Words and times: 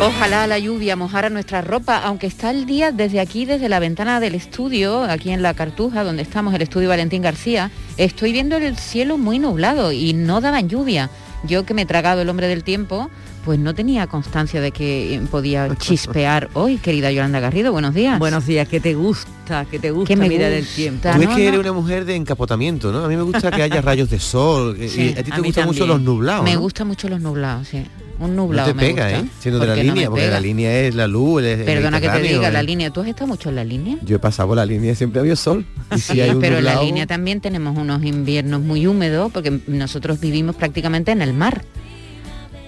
Ojalá 0.00 0.46
la 0.46 0.58
lluvia 0.60 0.94
mojara 0.94 1.28
nuestra 1.28 1.60
ropa, 1.60 1.98
aunque 1.98 2.28
está 2.28 2.50
el 2.52 2.66
día 2.66 2.92
desde 2.92 3.18
aquí, 3.18 3.44
desde 3.44 3.68
la 3.68 3.80
ventana 3.80 4.20
del 4.20 4.34
estudio, 4.36 5.02
aquí 5.02 5.30
en 5.30 5.42
la 5.42 5.54
Cartuja, 5.54 6.04
donde 6.04 6.22
estamos, 6.22 6.54
el 6.54 6.62
estudio 6.62 6.88
Valentín 6.88 7.20
García, 7.20 7.70
estoy 7.96 8.32
viendo 8.32 8.56
el 8.56 8.76
cielo 8.76 9.18
muy 9.18 9.40
nublado 9.40 9.90
y 9.90 10.12
no 10.14 10.40
daban 10.40 10.68
lluvia. 10.68 11.10
Yo 11.44 11.64
que 11.64 11.74
me 11.74 11.82
he 11.82 11.86
tragado 11.86 12.22
el 12.22 12.28
hombre 12.28 12.46
del 12.46 12.62
tiempo, 12.62 13.10
pues 13.44 13.58
no 13.58 13.74
tenía 13.74 14.06
constancia 14.06 14.60
de 14.60 14.70
que 14.70 15.20
podía 15.32 15.68
chispear 15.78 16.48
hoy, 16.54 16.76
querida 16.78 17.10
Yolanda 17.10 17.40
Garrido. 17.40 17.72
Buenos 17.72 17.92
días. 17.94 18.20
Buenos 18.20 18.46
días, 18.46 18.68
que 18.68 18.78
te 18.78 18.94
gusta, 18.94 19.64
que 19.68 19.80
te 19.80 19.90
gusta 19.90 20.06
Que 20.14 20.16
me 20.16 20.28
mirar 20.28 20.52
el 20.52 20.60
gusta. 20.62 20.76
tiempo. 20.76 21.08
Tú 21.12 21.22
es 21.22 21.28
no, 21.28 21.34
que 21.36 21.42
no. 21.42 21.48
eres 21.48 21.60
una 21.60 21.72
mujer 21.72 22.04
de 22.04 22.14
encapotamiento, 22.14 22.92
¿no? 22.92 23.04
A 23.04 23.08
mí 23.08 23.16
me 23.16 23.22
gusta 23.22 23.50
que 23.50 23.62
haya 23.62 23.80
rayos 23.80 24.08
de 24.10 24.20
sol. 24.20 24.76
que- 24.76 24.88
Sí, 24.88 25.12
y 25.16 25.18
a 25.18 25.24
ti 25.24 25.30
te 25.32 25.40
gustan 25.40 25.66
mucho 25.66 25.86
los 25.88 26.00
nublados. 26.00 26.44
me 26.44 26.54
¿no? 26.54 26.60
gustan 26.60 26.86
mucho 26.86 27.08
los 27.08 27.20
nublados, 27.20 27.66
sí. 27.68 27.84
Un 28.20 28.34
No 28.34 28.42
nublado 28.42 28.68
te 28.70 28.74
me 28.74 28.82
pega, 28.82 29.04
gusta. 29.10 29.18
¿eh? 29.26 29.30
Siendo 29.38 29.60
de 29.60 29.66
¿Por 29.66 29.76
la 29.76 29.82
no 29.84 29.92
línea, 29.94 30.08
porque 30.10 30.22
pega? 30.24 30.34
la 30.34 30.40
línea 30.40 30.80
es 30.80 30.94
la 30.94 31.06
luz, 31.06 31.42
Perdona 31.42 32.00
que 32.00 32.08
te 32.08 32.22
diga, 32.22 32.50
la 32.50 32.60
¿eh? 32.60 32.64
línea. 32.64 32.90
¿Tú 32.90 33.00
has 33.00 33.06
estado 33.08 33.28
mucho 33.28 33.48
en 33.48 33.54
la 33.56 33.64
línea? 33.64 33.96
Yo 34.02 34.16
he 34.16 34.18
pasado 34.18 34.48
por 34.48 34.56
la 34.56 34.66
línea 34.66 34.94
siempre 34.96 35.20
había 35.20 35.36
sol. 35.36 35.64
Y 35.94 35.98
si 36.00 36.12
Sí, 36.14 36.20
hay 36.20 36.30
un 36.30 36.40
pero 36.40 36.58
en 36.58 36.64
la 36.64 36.82
línea 36.82 37.06
también 37.06 37.40
tenemos 37.40 37.76
unos 37.78 38.02
inviernos 38.04 38.60
muy 38.60 38.86
húmedos 38.86 39.30
porque 39.32 39.60
nosotros 39.68 40.18
vivimos 40.20 40.56
prácticamente 40.56 41.12
en 41.12 41.22
el 41.22 41.32
mar. 41.32 41.64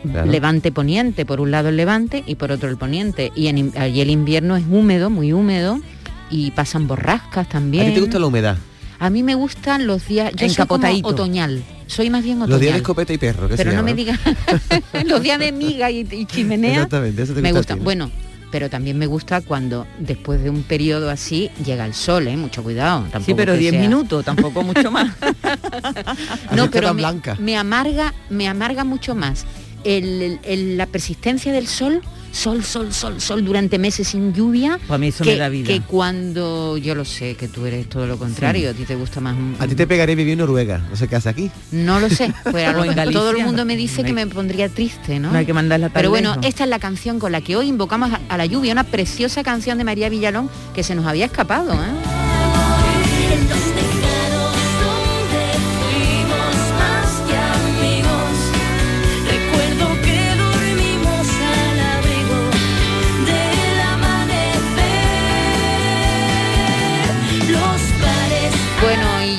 Claro. 0.03 0.31
Levante 0.31 0.73
poniente, 0.73 1.27
por 1.27 1.41
un 1.41 1.51
lado 1.51 1.69
el 1.69 1.77
levante 1.77 2.23
y 2.27 2.37
por 2.37 2.53
otro 2.53 2.69
el 2.71 2.79
poniente. 2.79 3.33
Y 3.35 3.49
en, 3.49 3.73
allí 3.77 4.01
el 4.01 4.09
invierno 4.11 4.57
es 4.57 4.65
húmedo, 4.71 5.11
muy 5.11 5.33
húmedo, 5.33 5.79
y 6.31 6.53
pasan 6.53 6.87
borrascas 6.87 7.49
también. 7.49 7.85
¿A 7.85 7.89
ti 7.89 7.95
te 7.97 8.01
gusta 8.01 8.19
la 8.19 8.27
humedad? 8.27 8.57
A 8.99 9.11
mí 9.11 9.23
me 9.23 9.35
gustan 9.35 9.87
los 9.87 10.07
días, 10.07 10.33
yo 10.37 10.49
soy 10.49 10.67
como 10.67 10.87
otoñal, 11.09 11.63
soy 11.91 12.09
más 12.11 12.23
bien 12.25 12.37
otoñal. 12.39 12.51
Los 12.53 12.61
días 12.61 12.73
de 12.75 12.79
escopeta 12.79 13.13
y 13.13 13.19
perro, 13.19 13.49
que 13.49 13.57
se 13.57 13.65
pero 13.65 13.77
no 13.77 13.83
me 13.83 13.95
digas 13.95 14.19
los 15.07 15.23
días 15.23 15.39
de 15.39 15.53
miga 15.53 15.91
y, 15.91 16.07
y 16.11 16.25
chimenea. 16.27 16.75
Exactamente, 16.75 17.23
eso 17.23 17.35
te 17.35 17.43
me 17.43 17.53
gusta 17.53 17.75
a 17.75 17.77
gustan. 17.77 17.77
ti, 17.77 17.81
¿no? 17.81 17.85
Bueno, 17.85 18.11
pero 18.51 18.69
también 18.71 18.99
me 18.99 19.07
gusta 19.07 19.41
cuando 19.43 19.87
después 19.99 20.43
de 20.43 20.51
un 20.51 20.63
periodo 20.65 21.09
así 21.11 21.51
llega 21.65 21.87
el 21.87 21.95
sol, 21.95 22.27
¿eh? 22.27 22.37
Mucho 22.37 22.63
cuidado. 22.65 23.07
Sí, 23.25 23.35
pero 23.35 23.53
que 23.53 23.59
10 23.61 23.73
sea- 23.73 23.81
minutos, 23.81 24.25
tampoco 24.25 24.63
mucho 24.63 24.91
más. 24.91 25.15
No, 26.55 26.71
pero 26.71 26.89
me, 26.95 27.01
blanca. 27.03 27.37
me 27.39 27.57
amarga, 27.57 28.13
me 28.29 28.49
amarga 28.49 28.85
mucho 28.85 29.15
más 29.15 29.45
el- 29.85 30.23
el- 30.23 30.41
el- 30.45 30.77
la 30.77 30.87
persistencia 30.87 31.53
del 31.53 31.67
sol, 31.67 32.03
sol, 32.33 32.63
sol, 32.65 32.93
sol, 32.93 33.21
sol 33.21 33.45
durante 33.45 33.79
meses 33.79 34.09
sin 34.09 34.33
lluvia. 34.33 34.79
Para 34.87 34.99
mí 34.99 35.09
eso 35.09 35.25
que, 35.25 35.33
me 35.33 35.37
da 35.39 35.49
vida. 35.49 35.67
que 35.67 35.81
cuando 35.81 36.77
yo 36.77 36.95
lo 36.95 37.05
sé 37.05 37.35
que 37.35 37.49
tú 37.49 37.67
eres 37.67 37.89
todo 37.89 38.07
lo 38.07 38.19
contrario, 38.19 38.71
a 38.71 38.73
ti 38.73 38.85
te 38.85 38.95
gusta 38.95 39.21
más. 39.21 39.37
un- 39.37 39.57
A 39.59 39.67
ti 39.67 39.75
te 39.75 39.87
pegaré 39.87 40.15
vivir 40.15 40.33
en 40.35 40.39
Noruega, 40.39 40.79
no 40.91 40.97
sé 40.97 41.09
qué 41.09 41.17
hace 41.17 41.29
aquí. 41.29 41.51
No 41.73 42.01
lo 42.01 42.09
sé, 42.09 42.33
pues 42.51 42.67
a 42.67 42.73
lo 42.73 42.85
en 42.85 42.95
mejor 42.95 43.13
todo 43.13 43.31
el 43.31 43.39
mundo 43.45 43.65
me 43.65 43.77
dice 43.77 44.03
No 44.03 44.07
que 44.09 44.13
me 44.13 44.27
pondría 44.27 44.69
triste, 44.69 45.19
¿no? 45.19 45.33
No 45.33 45.39
hay 45.39 45.47
que 45.47 45.53
mandarla 45.53 45.87
tan 45.89 45.95
Pero 45.95 46.11
bueno, 46.11 46.31
lejos. 46.31 46.47
esta 46.47 46.65
es 46.65 46.71
la 46.71 46.79
canción 46.79 47.19
con 47.19 47.33
la 47.33 47.41
que 47.41 47.57
hoy 47.57 47.69
invocamos 47.69 48.13
a, 48.13 48.21
a 48.29 48.37
la 48.37 48.47
lluvia, 48.47 48.73
una 48.73 48.85
preciosa 48.85 49.43
canción 49.43 49.79
de 49.79 49.85
María 49.85 50.09
Villalón 50.09 50.49
que 50.75 50.83
se 50.83 50.95
nos 50.95 51.07
había 51.07 51.27
escapado, 51.27 51.73
¿eh? 51.75 53.80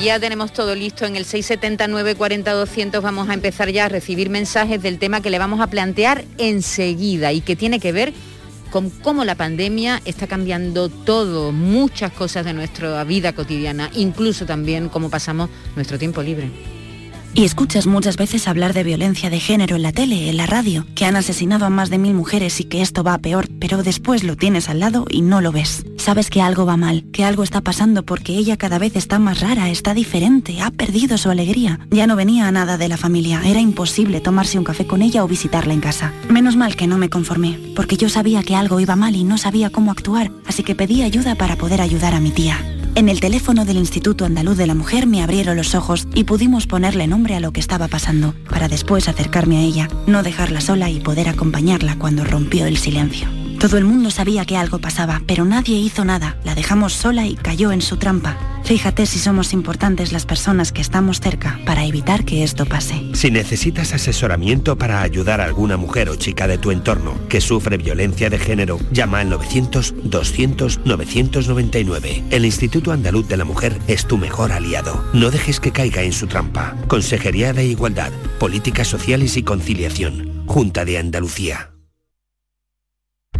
Ya 0.02 0.18
tenemos 0.18 0.52
todo 0.52 0.74
listo 0.74 1.06
en 1.06 1.14
el 1.14 1.24
679 1.24 2.16
40 2.16 2.52
200 2.52 3.02
vamos 3.02 3.28
a 3.28 3.34
empezar 3.34 3.70
ya 3.70 3.84
a 3.84 3.88
recibir 3.88 4.30
mensajes 4.30 4.82
del 4.82 4.98
tema 4.98 5.20
que 5.20 5.30
le 5.30 5.38
vamos 5.38 5.60
a 5.60 5.68
plantear 5.68 6.24
enseguida 6.38 7.32
y 7.32 7.40
que 7.40 7.54
tiene 7.54 7.78
que 7.78 7.92
ver 7.92 8.12
con 8.72 8.90
cómo 8.90 9.24
la 9.24 9.36
pandemia 9.36 10.02
está 10.04 10.26
cambiando 10.26 10.88
todo, 10.88 11.52
muchas 11.52 12.10
cosas 12.12 12.44
de 12.44 12.52
nuestra 12.52 13.04
vida 13.04 13.32
cotidiana, 13.32 13.90
incluso 13.94 14.44
también 14.44 14.88
cómo 14.88 15.08
pasamos 15.08 15.50
nuestro 15.76 15.98
tiempo 15.98 16.22
libre. 16.22 16.50
Y 17.34 17.44
escuchas 17.44 17.86
muchas 17.86 18.18
veces 18.18 18.46
hablar 18.46 18.74
de 18.74 18.84
violencia 18.84 19.30
de 19.30 19.40
género 19.40 19.76
en 19.76 19.82
la 19.82 19.92
tele, 19.92 20.28
en 20.28 20.36
la 20.36 20.46
radio, 20.46 20.86
que 20.94 21.06
han 21.06 21.16
asesinado 21.16 21.64
a 21.64 21.70
más 21.70 21.88
de 21.88 21.96
mil 21.96 22.12
mujeres 22.12 22.60
y 22.60 22.64
que 22.64 22.82
esto 22.82 23.02
va 23.02 23.16
peor, 23.16 23.48
pero 23.58 23.82
después 23.82 24.22
lo 24.22 24.36
tienes 24.36 24.68
al 24.68 24.80
lado 24.80 25.06
y 25.08 25.22
no 25.22 25.40
lo 25.40 25.50
ves. 25.50 25.86
Sabes 25.96 26.28
que 26.28 26.42
algo 26.42 26.66
va 26.66 26.76
mal, 26.76 27.04
que 27.10 27.24
algo 27.24 27.42
está 27.42 27.62
pasando 27.62 28.02
porque 28.02 28.36
ella 28.36 28.58
cada 28.58 28.78
vez 28.78 28.96
está 28.96 29.18
más 29.18 29.40
rara, 29.40 29.70
está 29.70 29.94
diferente, 29.94 30.60
ha 30.60 30.70
perdido 30.70 31.16
su 31.16 31.30
alegría. 31.30 31.80
Ya 31.90 32.06
no 32.06 32.16
venía 32.16 32.48
a 32.48 32.52
nada 32.52 32.76
de 32.76 32.88
la 32.88 32.98
familia, 32.98 33.40
era 33.46 33.60
imposible 33.60 34.20
tomarse 34.20 34.58
un 34.58 34.64
café 34.64 34.86
con 34.86 35.00
ella 35.00 35.24
o 35.24 35.28
visitarla 35.28 35.72
en 35.72 35.80
casa. 35.80 36.12
Menos 36.28 36.56
mal 36.56 36.76
que 36.76 36.86
no 36.86 36.98
me 36.98 37.08
conformé, 37.08 37.58
porque 37.74 37.96
yo 37.96 38.10
sabía 38.10 38.42
que 38.42 38.56
algo 38.56 38.78
iba 38.78 38.94
mal 38.94 39.16
y 39.16 39.24
no 39.24 39.38
sabía 39.38 39.70
cómo 39.70 39.90
actuar, 39.90 40.30
así 40.46 40.62
que 40.64 40.74
pedí 40.74 41.02
ayuda 41.02 41.34
para 41.34 41.56
poder 41.56 41.80
ayudar 41.80 42.14
a 42.14 42.20
mi 42.20 42.30
tía. 42.30 42.58
En 42.94 43.08
el 43.08 43.20
teléfono 43.20 43.64
del 43.64 43.78
Instituto 43.78 44.26
Andaluz 44.26 44.58
de 44.58 44.66
la 44.66 44.74
Mujer 44.74 45.06
me 45.06 45.22
abrieron 45.22 45.56
los 45.56 45.74
ojos 45.74 46.06
y 46.14 46.24
pudimos 46.24 46.66
ponerle 46.66 47.06
nombre 47.06 47.34
a 47.34 47.40
lo 47.40 47.50
que 47.50 47.60
estaba 47.60 47.88
pasando, 47.88 48.34
para 48.50 48.68
después 48.68 49.08
acercarme 49.08 49.56
a 49.56 49.62
ella, 49.62 49.88
no 50.06 50.22
dejarla 50.22 50.60
sola 50.60 50.90
y 50.90 51.00
poder 51.00 51.28
acompañarla 51.30 51.96
cuando 51.98 52.22
rompió 52.22 52.66
el 52.66 52.76
silencio. 52.76 53.41
Todo 53.62 53.78
el 53.78 53.84
mundo 53.84 54.10
sabía 54.10 54.44
que 54.44 54.56
algo 54.56 54.80
pasaba, 54.80 55.22
pero 55.24 55.44
nadie 55.44 55.76
hizo 55.76 56.04
nada. 56.04 56.36
La 56.42 56.56
dejamos 56.56 56.94
sola 56.94 57.28
y 57.28 57.36
cayó 57.36 57.70
en 57.70 57.80
su 57.80 57.96
trampa. 57.96 58.36
Fíjate 58.64 59.06
si 59.06 59.20
somos 59.20 59.52
importantes 59.52 60.10
las 60.10 60.26
personas 60.26 60.72
que 60.72 60.80
estamos 60.80 61.20
cerca 61.20 61.60
para 61.64 61.84
evitar 61.84 62.24
que 62.24 62.42
esto 62.42 62.66
pase. 62.66 63.00
Si 63.12 63.30
necesitas 63.30 63.94
asesoramiento 63.94 64.76
para 64.76 65.02
ayudar 65.02 65.40
a 65.40 65.44
alguna 65.44 65.76
mujer 65.76 66.08
o 66.08 66.16
chica 66.16 66.48
de 66.48 66.58
tu 66.58 66.72
entorno 66.72 67.14
que 67.28 67.40
sufre 67.40 67.76
violencia 67.76 68.28
de 68.30 68.40
género, 68.40 68.80
llama 68.90 69.20
al 69.20 69.30
900-200-999. 69.30 72.24
El 72.30 72.44
Instituto 72.44 72.90
Andaluz 72.90 73.28
de 73.28 73.36
la 73.36 73.44
Mujer 73.44 73.78
es 73.86 74.08
tu 74.08 74.18
mejor 74.18 74.50
aliado. 74.50 75.04
No 75.12 75.30
dejes 75.30 75.60
que 75.60 75.70
caiga 75.70 76.02
en 76.02 76.12
su 76.12 76.26
trampa. 76.26 76.74
Consejería 76.88 77.52
de 77.52 77.64
Igualdad, 77.64 78.10
Políticas 78.40 78.88
Sociales 78.88 79.36
y 79.36 79.44
Conciliación. 79.44 80.42
Junta 80.46 80.84
de 80.84 80.98
Andalucía. 80.98 81.71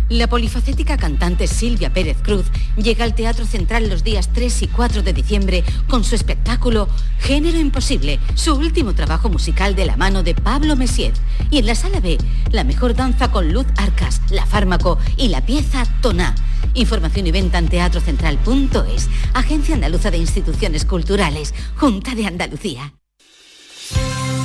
La 0.08 0.26
polifacética 0.28 0.96
cantante 0.96 1.46
Silvia 1.46 1.92
Pérez 1.92 2.18
Cruz 2.22 2.46
llega 2.76 3.04
al 3.04 3.14
Teatro 3.14 3.46
Central 3.46 3.88
los 3.88 4.04
días 4.04 4.30
3 4.32 4.62
y 4.62 4.66
4 4.68 5.02
de 5.02 5.12
diciembre 5.12 5.64
con 5.88 6.04
su 6.04 6.14
espectáculo 6.14 6.88
Género 7.18 7.58
Imposible, 7.58 8.20
su 8.34 8.54
último 8.54 8.94
trabajo 8.94 9.28
musical 9.28 9.74
de 9.74 9.86
la 9.86 9.96
mano 9.96 10.22
de 10.22 10.34
Pablo 10.34 10.76
Messier. 10.76 11.12
Y 11.50 11.58
en 11.58 11.66
la 11.66 11.74
sala 11.74 12.00
B, 12.00 12.18
la 12.50 12.64
mejor 12.64 12.94
danza 12.94 13.30
con 13.30 13.52
Luz 13.52 13.66
Arcas, 13.76 14.20
La 14.30 14.44
Fármaco 14.46 14.98
y 15.16 15.28
la 15.28 15.44
pieza 15.46 15.84
Toná. 16.00 16.34
Información 16.74 17.26
y 17.26 17.32
venta 17.32 17.58
en 17.58 17.68
teatrocentral.es. 17.68 19.08
Agencia 19.34 19.74
Andaluza 19.74 20.10
de 20.10 20.18
Instituciones 20.18 20.84
Culturales. 20.84 21.54
Junta 21.76 22.14
de 22.14 22.26
Andalucía. 22.26 22.94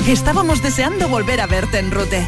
Estábamos 0.07 0.63
deseando 0.63 1.09
volver 1.09 1.41
a 1.41 1.47
verte 1.47 1.79
en 1.79 1.91
Rute. 1.91 2.27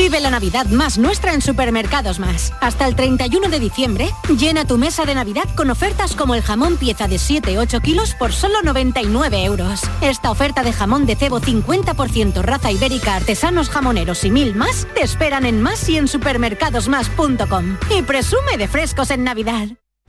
Vive 0.00 0.18
la 0.20 0.30
Navidad 0.30 0.64
más 0.66 0.96
nuestra 0.96 1.34
en 1.34 1.42
Supermercados 1.42 2.18
Más. 2.20 2.54
Hasta 2.60 2.86
el 2.86 2.96
31 2.96 3.50
de 3.50 3.60
diciembre, 3.60 4.10
llena 4.38 4.64
tu 4.64 4.78
mesa 4.78 5.04
de 5.04 5.14
Navidad 5.14 5.44
con 5.54 5.70
ofertas 5.70 6.14
como 6.14 6.34
el 6.34 6.40
jamón 6.40 6.78
pieza 6.78 7.06
de 7.06 7.16
7-8 7.16 7.82
kilos 7.82 8.14
por 8.14 8.32
solo 8.32 8.62
99 8.62 9.44
euros. 9.44 9.82
Esta 10.00 10.30
oferta 10.30 10.62
de 10.62 10.72
jamón 10.72 11.04
de 11.04 11.16
cebo 11.16 11.40
50% 11.40 12.40
raza 12.42 12.72
ibérica, 12.72 13.16
artesanos 13.16 13.68
jamoneros 13.68 14.24
y 14.24 14.30
mil 14.30 14.54
más 14.54 14.86
te 14.94 15.02
esperan 15.02 15.44
en 15.44 15.60
más 15.60 15.86
y 15.88 15.98
en 15.98 16.08
supermercadosmás.com. 16.08 17.76
Y 17.96 18.02
presume 18.02 18.56
de 18.56 18.68
frescos 18.68 19.10
en 19.10 19.24
Navidad. 19.24 19.68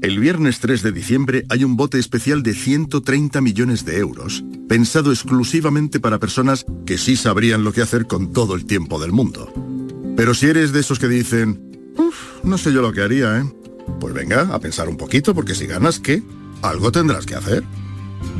El 0.00 0.20
viernes 0.20 0.60
3 0.60 0.82
de 0.82 0.92
diciembre 0.92 1.44
hay 1.48 1.64
un 1.64 1.76
bote 1.76 1.98
especial 1.98 2.44
de 2.44 2.54
130 2.54 3.40
millones 3.40 3.84
de 3.84 3.98
euros, 3.98 4.44
pensado 4.68 5.10
exclusivamente 5.10 5.98
para 5.98 6.20
personas 6.20 6.64
que 6.86 6.98
sí 6.98 7.16
sabrían 7.16 7.64
lo 7.64 7.72
que 7.72 7.82
hacer 7.82 8.06
con 8.06 8.32
todo 8.32 8.54
el 8.54 8.64
tiempo 8.64 9.00
del 9.00 9.10
mundo. 9.10 9.52
Pero 10.16 10.34
si 10.34 10.46
eres 10.46 10.72
de 10.72 10.80
esos 10.80 11.00
que 11.00 11.08
dicen, 11.08 11.92
uff, 11.96 12.44
no 12.44 12.58
sé 12.58 12.72
yo 12.72 12.80
lo 12.80 12.92
que 12.92 13.02
haría, 13.02 13.38
¿eh? 13.38 13.52
Pues 13.98 14.14
venga, 14.14 14.42
a 14.54 14.60
pensar 14.60 14.88
un 14.88 14.96
poquito, 14.96 15.34
porque 15.34 15.54
si 15.56 15.66
ganas, 15.66 15.98
¿qué? 15.98 16.22
Algo 16.62 16.92
tendrás 16.92 17.26
que 17.26 17.34
hacer. 17.34 17.64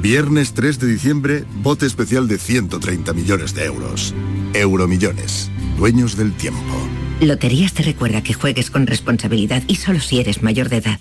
Viernes 0.00 0.54
3 0.54 0.78
de 0.78 0.86
diciembre, 0.86 1.44
bote 1.62 1.86
especial 1.86 2.28
de 2.28 2.38
130 2.38 3.12
millones 3.14 3.54
de 3.54 3.64
euros. 3.64 4.14
Euromillones, 4.54 5.50
dueños 5.76 6.16
del 6.16 6.32
tiempo. 6.34 6.88
Loterías 7.20 7.72
te 7.72 7.82
recuerda 7.82 8.22
que 8.22 8.32
juegues 8.32 8.70
con 8.70 8.86
responsabilidad 8.86 9.62
y 9.66 9.74
solo 9.74 9.98
si 9.98 10.20
eres 10.20 10.42
mayor 10.42 10.68
de 10.68 10.76
edad. 10.76 11.00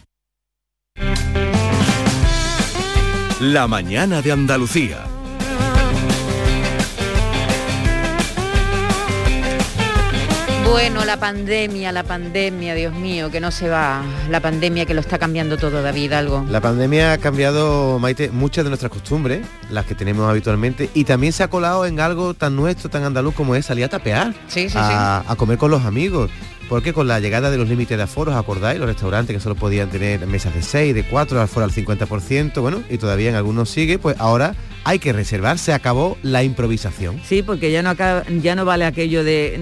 La 3.39 3.67
mañana 3.67 4.23
de 4.23 4.31
Andalucía. 4.31 5.16
Bueno, 10.69 11.05
la 11.05 11.17
pandemia, 11.17 11.91
la 11.91 12.03
pandemia, 12.03 12.75
Dios 12.75 12.93
mío, 12.93 13.31
que 13.31 13.39
no 13.39 13.51
se 13.51 13.69
va. 13.69 14.03
La 14.29 14.41
pandemia 14.41 14.85
que 14.85 14.93
lo 14.93 14.99
está 14.99 15.17
cambiando 15.17 15.57
todo, 15.57 15.81
David, 15.81 16.13
algo. 16.13 16.45
La 16.49 16.59
pandemia 16.61 17.13
ha 17.13 17.17
cambiado, 17.17 17.99
Maite, 17.99 18.29
muchas 18.31 18.63
de 18.65 18.69
nuestras 18.69 18.91
costumbres, 18.91 19.45
las 19.69 19.85
que 19.85 19.95
tenemos 19.95 20.29
habitualmente, 20.29 20.89
y 20.93 21.05
también 21.05 21.33
se 21.33 21.43
ha 21.43 21.49
colado 21.49 21.85
en 21.85 21.99
algo 21.99 22.33
tan 22.33 22.55
nuestro, 22.55 22.89
tan 22.89 23.03
andaluz 23.03 23.33
como 23.33 23.55
es 23.55 23.65
salir 23.65 23.85
a 23.85 23.89
tapear, 23.89 24.33
Sí, 24.47 24.69
sí, 24.69 24.77
a, 24.77 25.23
a 25.27 25.35
comer 25.35 25.57
con 25.57 25.71
los 25.71 25.85
amigos. 25.85 26.29
Porque 26.69 26.91
con 26.93 27.07
la 27.07 27.19
llegada 27.19 27.49
de 27.49 27.57
los 27.57 27.69
límites 27.69 27.97
de 27.97 28.03
aforos, 28.03 28.35
acordáis, 28.35 28.77
los 28.79 28.87
restaurantes 28.89 29.33
que 29.35 29.39
solo 29.39 29.55
podían 29.55 29.89
tener 29.89 30.25
mesas 30.27 30.53
de 30.53 30.61
6, 30.61 30.93
de 30.93 31.03
4, 31.03 31.39
aforo 31.41 31.63
al 31.65 31.71
50%, 31.71 32.59
bueno, 32.61 32.83
y 32.89 32.97
todavía 32.97 33.29
en 33.29 33.35
algunos 33.35 33.69
sigue, 33.69 33.97
pues 33.99 34.15
ahora 34.19 34.53
hay 34.83 34.99
que 34.99 35.13
reservar, 35.13 35.57
se 35.57 35.73
acabó 35.73 36.17
la 36.23 36.43
improvisación. 36.43 37.19
Sí, 37.25 37.41
porque 37.41 37.71
ya 37.71 37.81
no 37.83 37.89
acaba- 37.89 38.23
ya 38.41 38.55
no 38.55 38.65
vale 38.65 38.85
aquello 38.85 39.23
de 39.23 39.57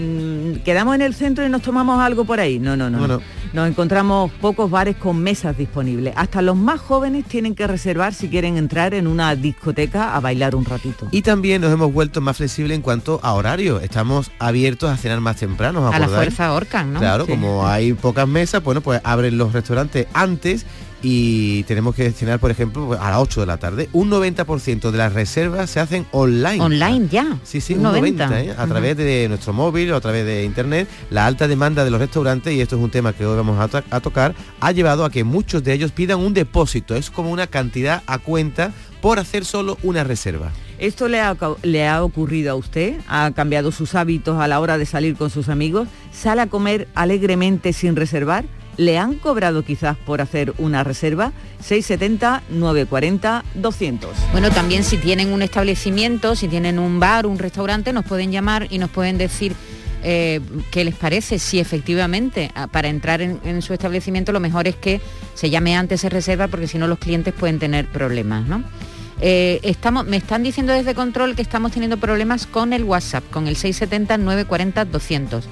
mm, 0.60 0.64
quedamos 0.64 0.96
en 0.96 1.02
el 1.02 1.14
centro 1.16 1.46
y 1.46 1.50
nos 1.50 1.62
tomamos 1.62 2.00
algo 2.00 2.26
por 2.26 2.40
ahí. 2.40 2.60
No, 2.60 2.76
no, 2.76 2.90
no. 2.90 3.00
No, 3.00 3.08
no. 3.08 3.22
Nos 3.56 3.70
encontramos 3.70 4.32
pocos 4.42 4.70
bares 4.70 4.98
con 4.98 5.24
mesas 5.24 5.58
disponibles. 5.58 6.14
Hasta 6.18 6.42
los 6.42 6.58
más 6.58 6.82
jóvenes 6.82 7.24
tienen 7.24 7.56
que 7.56 7.66
reservar 7.68 8.14
si 8.14 8.28
quieren 8.28 8.58
entrar 8.58 8.94
en 8.94 9.08
una 9.08 9.34
discoteca 9.34 10.14
a 10.14 10.20
bailar 10.20 10.56
un 10.56 10.66
ratito. 10.66 11.08
Y 11.12 11.22
también 11.22 11.62
nos 11.62 11.72
hemos 11.72 11.94
vuelto 11.94 12.20
más 12.20 12.36
flexibles 12.36 12.76
en 12.76 12.82
cuanto 12.82 13.22
a 13.24 13.32
horario. 13.32 13.80
Estamos 13.80 14.30
abiertos 14.40 14.90
a 14.90 14.98
cenar 14.98 15.22
más 15.22 15.38
temprano, 15.38 15.88
¿os 15.88 15.96
A 15.96 16.00
la 16.00 16.10
fuerza 16.10 16.48
ahorcan, 16.48 16.92
¿no? 16.92 17.00
Claro, 17.00 17.26
Sí. 17.26 17.32
como 17.32 17.66
hay 17.66 17.94
pocas 17.94 18.28
mesas, 18.28 18.62
bueno, 18.62 18.82
pues 18.82 19.00
abren 19.06 19.38
los 19.38 19.54
restaurantes 19.54 20.06
antes 20.14 20.66
y 21.08 21.62
tenemos 21.66 21.94
que 21.94 22.10
cenar, 22.12 22.40
por 22.40 22.50
ejemplo, 22.50 22.88
pues, 22.88 23.00
a 23.00 23.12
las 23.12 23.20
8 23.20 23.42
de 23.42 23.46
la 23.46 23.58
tarde. 23.58 23.90
Un 23.94 24.10
90% 24.10 24.90
de 24.90 24.98
las 24.98 25.14
reservas 25.14 25.70
se 25.70 25.80
hacen 25.80 26.08
online. 26.12 26.60
Online 26.64 27.08
ya. 27.12 27.38
Sí, 27.44 27.62
sí, 27.62 27.74
Un 27.74 27.80
un 27.80 27.94
90, 27.94 28.26
90, 28.28 28.42
¿eh? 28.42 28.56
a 28.58 28.66
través 28.66 28.98
de 28.98 29.28
nuestro 29.30 29.54
móvil 29.54 29.92
o 29.92 29.98
a 29.98 30.02
través 30.02 30.26
de 30.26 30.44
internet. 30.44 30.88
La 31.12 31.28
alta 31.28 31.48
demanda 31.48 31.84
de 31.86 31.92
los 31.92 32.00
restaurantes, 32.00 32.52
y 32.56 32.60
esto 32.62 32.76
es 32.78 32.82
un 32.82 32.90
tema 32.90 33.14
que 33.14 33.24
hoy 33.24 33.38
vamos 33.38 33.60
a, 33.60 33.68
to- 33.68 33.84
a 33.92 34.00
tocar, 34.00 34.34
ha 34.60 34.72
llevado 34.72 35.06
a 35.06 35.12
que 35.12 35.24
muchos 35.24 35.64
de 35.64 35.74
ellos 35.74 35.92
pidan 35.92 36.20
un 36.20 36.34
depósito. 36.34 36.96
Es 36.96 37.12
como 37.12 37.30
una 37.30 37.46
cantidad 37.46 38.02
a 38.08 38.18
cuenta 38.18 38.72
por 39.00 39.20
hacer 39.20 39.46
solo 39.46 39.78
una 39.84 40.04
reserva. 40.04 40.52
¿Esto 40.80 41.08
le 41.08 41.22
ha, 41.22 41.38
le 41.62 41.88
ha 41.88 42.04
ocurrido 42.04 42.52
a 42.52 42.56
usted? 42.56 42.96
¿Ha 43.08 43.30
cambiado 43.36 43.72
sus 43.72 43.94
hábitos 43.94 44.42
a 44.42 44.48
la 44.48 44.60
hora 44.60 44.80
de 44.80 44.88
salir 44.88 45.16
con 45.16 45.30
sus 45.30 45.50
amigos? 45.50 45.88
¿Sale 46.12 46.42
a 46.42 46.48
comer 46.48 46.88
alegremente 46.96 47.72
sin 47.74 47.96
reservar? 47.96 48.44
¿Le 48.78 48.98
han 48.98 49.16
cobrado 49.16 49.64
quizás 49.64 49.98
por 49.98 50.22
hacer 50.22 50.54
una 50.58 50.84
reserva? 50.84 51.32
670 51.62 52.44
940 52.50 53.44
200. 53.56 54.12
Bueno, 54.32 54.52
también 54.52 54.84
si 54.84 54.98
tienen 54.98 55.32
un 55.32 55.42
establecimiento, 55.42 56.36
si 56.36 56.48
tienen 56.48 56.80
un 56.80 57.00
bar, 57.00 57.26
un 57.26 57.40
restaurante, 57.40 57.94
nos 57.94 58.06
pueden 58.06 58.32
llamar 58.32 58.68
y 58.70 58.78
nos 58.78 58.90
pueden 58.90 59.18
decir 59.18 59.56
eh, 60.04 60.40
qué 60.70 60.84
les 60.84 60.94
parece, 60.94 61.40
si 61.40 61.60
efectivamente 61.60 62.52
ah, 62.54 62.68
para 62.68 62.90
entrar 62.90 63.22
en, 63.22 63.62
su 63.64 63.74
establecimiento 63.74 64.32
lo 64.32 64.40
mejor 64.40 64.68
es 64.68 64.76
que 64.76 65.02
se 65.34 65.50
llame 65.50 65.76
antes, 65.76 66.02
se 66.02 66.10
reserva, 66.10 66.48
porque 66.48 66.68
si 66.68 66.78
no 66.78 66.88
los 66.88 67.00
clientes 67.00 67.34
pueden 67.34 67.58
tener 67.58 67.88
problemas, 67.88 68.46
¿no? 68.46 68.64
Eh, 69.20 69.60
estamos, 69.64 70.06
me 70.06 70.18
están 70.18 70.44
diciendo 70.44 70.74
desde 70.74 70.94
control 70.94 71.36
que 71.36 71.42
estamos 71.42 71.72
teniendo 71.72 71.98
problemas 71.98 72.46
con 72.46 72.74
el 72.74 72.84
WhatsApp, 72.84 73.24
con 73.32 73.48
el 73.48 73.56
670-940-200. 73.56 75.44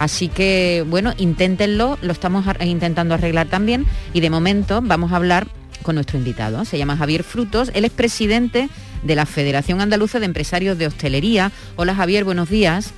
Así 0.00 0.28
que, 0.28 0.82
bueno, 0.88 1.12
inténtenlo, 1.18 1.98
lo 2.00 2.12
estamos 2.12 2.46
intentando 2.64 3.12
arreglar 3.12 3.48
también 3.48 3.84
y 4.14 4.20
de 4.20 4.30
momento 4.30 4.80
vamos 4.82 5.12
a 5.12 5.16
hablar 5.16 5.46
con 5.82 5.96
nuestro 5.96 6.16
invitado. 6.16 6.64
Se 6.64 6.78
llama 6.78 6.96
Javier 6.96 7.22
Frutos, 7.22 7.70
él 7.74 7.84
es 7.84 7.90
presidente 7.90 8.70
de 9.02 9.14
la 9.14 9.26
Federación 9.26 9.82
Andaluza 9.82 10.18
de 10.18 10.24
Empresarios 10.24 10.78
de 10.78 10.86
Hostelería. 10.86 11.52
Hola 11.76 11.94
Javier, 11.94 12.24
buenos 12.24 12.48
días. 12.48 12.94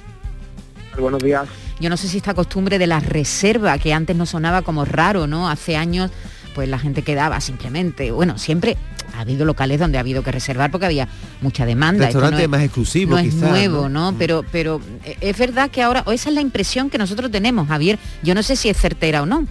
Buenos 0.97 1.21
días. 1.25 1.49
Yo 1.81 1.91
no 1.91 1.97
sé 1.97 2.07
si 2.07 2.19
esta 2.19 2.35
costumbre 2.35 2.79
de 2.79 2.87
la 2.87 3.01
reserva, 3.01 3.77
que 3.79 3.93
antes 3.93 4.15
nos 4.15 4.31
sonaba 4.31 4.63
como 4.63 4.85
raro, 4.85 5.27
¿no? 5.27 5.49
Hace 5.49 5.75
años, 5.77 6.13
pues 6.55 6.69
la 6.69 6.79
gente 6.79 7.03
quedaba 7.03 7.41
simplemente, 7.41 8.13
bueno, 8.13 8.39
siempre 8.39 8.77
ha 9.15 9.21
habido 9.21 9.45
locales 9.45 9.79
donde 9.81 9.99
ha 9.99 10.01
habido 10.01 10.23
que 10.23 10.33
reservar 10.33 10.71
porque 10.71 10.87
había 10.87 11.09
mucha 11.41 11.67
demanda. 11.67 12.11
No 12.11 12.39
es- 12.39 12.49
más 12.49 12.63
exclusivos, 12.63 13.13
no 13.15 13.19
es 13.19 13.35
quizás, 13.35 13.51
nuevo, 13.51 13.89
¿no? 13.89 14.13
¿no? 14.13 14.19
Pero, 14.19 14.45
pero 14.51 14.81
eh, 15.05 15.17
es 15.21 15.39
verdad 15.39 15.71
que 15.71 15.83
ahora, 15.83 16.03
o 16.07 16.13
esa 16.13 16.29
es 16.29 16.35
la 16.35 16.41
impresión 16.41 16.91
que 16.91 16.99
nosotros 16.99 17.31
tenemos, 17.31 17.69
Javier. 17.69 17.99
Yo 18.23 18.35
no 18.35 18.43
sé 18.43 18.57
si 18.57 18.69
es 18.69 18.77
certera 18.77 19.23
o 19.23 19.27
no. 19.27 19.47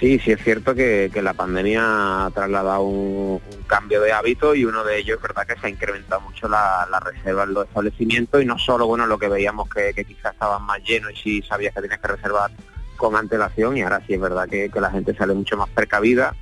Sí, 0.00 0.20
sí 0.24 0.30
es 0.30 0.40
cierto 0.44 0.76
que, 0.76 1.10
que 1.12 1.20
la 1.22 1.34
pandemia 1.34 2.26
ha 2.26 2.30
trasladado 2.30 2.82
un, 2.82 3.40
un 3.52 3.62
cambio 3.66 4.00
de 4.00 4.12
hábito 4.12 4.54
y 4.54 4.64
uno 4.64 4.84
de 4.84 4.96
ellos 4.98 5.16
es 5.16 5.22
verdad 5.22 5.44
que 5.44 5.58
se 5.58 5.66
ha 5.66 5.70
incrementado 5.70 6.20
mucho 6.20 6.48
la, 6.48 6.86
la 6.88 7.00
reserva 7.00 7.42
en 7.42 7.54
los 7.54 7.66
establecimientos 7.66 8.40
y 8.40 8.46
no 8.46 8.56
solo 8.60 8.86
bueno 8.86 9.08
lo 9.08 9.18
que 9.18 9.26
veíamos 9.28 9.68
que, 9.68 9.92
que 9.94 10.04
quizás 10.04 10.34
estaban 10.34 10.62
más 10.62 10.78
llenos 10.84 11.10
y 11.14 11.16
sí 11.16 11.42
sabías 11.48 11.74
que 11.74 11.80
tenías 11.80 11.98
que 11.98 12.06
reservar 12.06 12.52
con 12.96 13.16
antelación 13.16 13.76
y 13.76 13.82
ahora 13.82 14.00
sí 14.06 14.14
es 14.14 14.20
verdad 14.20 14.48
que, 14.48 14.70
que 14.70 14.80
la 14.80 14.92
gente 14.92 15.16
sale 15.16 15.34
mucho 15.34 15.56
más 15.56 15.68
precavida, 15.70 16.32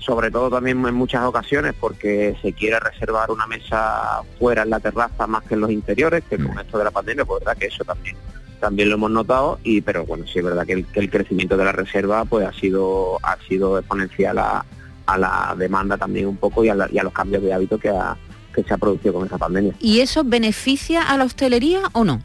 sobre 0.00 0.30
todo 0.30 0.50
también 0.50 0.84
en 0.86 0.94
muchas 0.94 1.24
ocasiones 1.24 1.74
porque 1.78 2.36
se 2.42 2.52
quiere 2.52 2.80
reservar 2.80 3.30
una 3.30 3.46
mesa 3.46 4.22
fuera 4.38 4.62
en 4.62 4.70
la 4.70 4.80
terraza 4.80 5.26
más 5.26 5.44
que 5.44 5.54
en 5.54 5.60
los 5.60 5.70
interiores, 5.70 6.24
que 6.28 6.36
con 6.38 6.58
esto 6.58 6.78
de 6.78 6.84
la 6.84 6.90
pandemia 6.90 7.24
pues 7.24 7.40
verdad 7.44 7.56
que 7.58 7.66
eso 7.66 7.84
también 7.84 8.16
también 8.60 8.88
lo 8.90 8.96
hemos 8.96 9.10
notado 9.10 9.58
y 9.62 9.80
pero 9.80 10.04
bueno 10.04 10.26
sí 10.26 10.38
es 10.40 10.44
verdad 10.44 10.66
que 10.66 10.74
el, 10.74 10.86
que 10.86 11.00
el 11.00 11.08
crecimiento 11.10 11.56
de 11.56 11.64
la 11.64 11.72
reserva 11.72 12.24
pues 12.26 12.46
ha 12.46 12.52
sido 12.52 13.18
ha 13.22 13.36
sido 13.48 13.78
exponencial 13.78 14.38
a, 14.38 14.64
a 15.06 15.18
la 15.18 15.54
demanda 15.56 15.96
también 15.96 16.26
un 16.26 16.36
poco 16.36 16.62
y 16.64 16.68
a, 16.68 16.74
la- 16.74 16.88
y 16.92 16.98
a 16.98 17.02
los 17.02 17.12
cambios 17.12 17.42
de 17.42 17.54
hábito 17.54 17.78
que 17.78 17.88
ha 17.88 18.16
que 18.54 18.62
se 18.64 18.74
ha 18.74 18.78
producido 18.78 19.14
con 19.14 19.24
esa 19.26 19.38
pandemia. 19.38 19.72
¿Y 19.78 20.00
eso 20.00 20.24
beneficia 20.24 21.02
a 21.02 21.16
la 21.16 21.24
hostelería 21.24 21.82
o 21.92 22.04
no? 22.04 22.20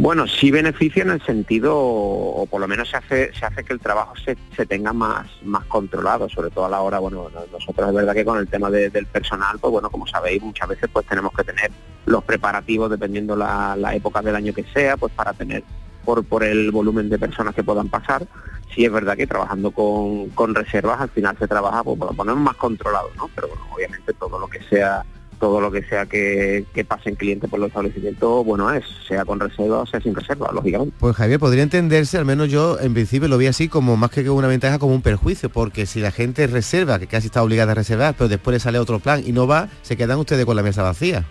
Bueno, 0.00 0.28
sí 0.28 0.52
beneficia 0.52 1.02
en 1.02 1.10
el 1.10 1.20
sentido, 1.22 1.76
o 1.76 2.46
por 2.46 2.60
lo 2.60 2.68
menos 2.68 2.88
se 2.88 2.96
hace, 2.98 3.34
se 3.34 3.44
hace 3.44 3.64
que 3.64 3.72
el 3.72 3.80
trabajo 3.80 4.14
se, 4.24 4.38
se 4.54 4.64
tenga 4.64 4.92
más, 4.92 5.26
más 5.42 5.64
controlado, 5.64 6.28
sobre 6.28 6.50
todo 6.50 6.66
a 6.66 6.68
la 6.68 6.80
hora, 6.82 7.00
bueno, 7.00 7.28
nosotros 7.50 7.88
es 7.88 7.94
verdad 7.96 8.14
que 8.14 8.24
con 8.24 8.38
el 8.38 8.46
tema 8.46 8.70
de- 8.70 8.90
del 8.90 9.06
personal, 9.06 9.58
pues 9.58 9.72
bueno, 9.72 9.90
como 9.90 10.06
sabéis, 10.06 10.40
muchas 10.40 10.68
veces 10.68 10.88
pues 10.92 11.04
tenemos 11.04 11.32
que 11.32 11.42
tener 11.42 11.72
los 12.06 12.22
preparativos 12.22 12.88
dependiendo 12.88 13.34
la, 13.34 13.74
la 13.74 13.92
época 13.92 14.22
del 14.22 14.36
año 14.36 14.52
que 14.54 14.62
sea, 14.72 14.96
pues 14.96 15.12
para 15.14 15.32
tener 15.32 15.64
por, 16.04 16.24
por 16.24 16.44
el 16.44 16.70
volumen 16.70 17.08
de 17.08 17.18
personas 17.18 17.52
que 17.56 17.64
puedan 17.64 17.88
pasar. 17.88 18.24
Sí 18.72 18.84
es 18.84 18.92
verdad 18.92 19.16
que 19.16 19.26
trabajando 19.26 19.72
con, 19.72 20.28
con 20.28 20.54
reservas 20.54 21.00
al 21.00 21.08
final 21.10 21.36
se 21.40 21.48
trabaja 21.48 21.82
pues, 21.82 21.98
por 21.98 22.14
poner 22.14 22.36
más 22.36 22.54
controlado, 22.54 23.10
¿no? 23.16 23.28
Pero 23.34 23.48
bueno, 23.48 23.64
obviamente 23.74 24.12
todo 24.14 24.38
lo 24.38 24.46
que 24.46 24.62
sea 24.70 25.04
todo 25.38 25.60
lo 25.60 25.70
que 25.70 25.82
sea 25.82 26.06
que, 26.06 26.64
que 26.74 26.84
pasen 26.84 27.14
clientes 27.14 27.48
por 27.48 27.58
los 27.58 27.68
establecimientos, 27.68 28.44
bueno 28.44 28.72
es, 28.72 28.84
sea 29.06 29.24
con 29.24 29.40
reserva 29.40 29.80
o 29.80 29.86
sea 29.86 30.00
sin 30.00 30.14
reserva, 30.14 30.50
lógicamente. 30.52 30.94
Pues 30.98 31.16
Javier, 31.16 31.38
podría 31.38 31.62
entenderse, 31.62 32.18
al 32.18 32.24
menos 32.24 32.50
yo 32.50 32.78
en 32.80 32.94
principio 32.94 33.28
lo 33.28 33.38
vi 33.38 33.46
así 33.46 33.68
como 33.68 33.96
más 33.96 34.10
que 34.10 34.28
una 34.28 34.48
ventaja, 34.48 34.78
como 34.78 34.94
un 34.94 35.02
perjuicio, 35.02 35.48
porque 35.48 35.86
si 35.86 36.00
la 36.00 36.10
gente 36.10 36.46
reserva, 36.46 36.98
que 36.98 37.06
casi 37.06 37.26
está 37.26 37.42
obligada 37.42 37.72
a 37.72 37.74
reservar, 37.74 38.14
pero 38.16 38.28
después 38.28 38.54
le 38.54 38.60
sale 38.60 38.78
otro 38.78 38.98
plan 38.98 39.22
y 39.24 39.32
no 39.32 39.46
va, 39.46 39.68
se 39.82 39.96
quedan 39.96 40.18
ustedes 40.18 40.44
con 40.44 40.56
la 40.56 40.62
mesa 40.62 40.82
vacía. 40.82 41.24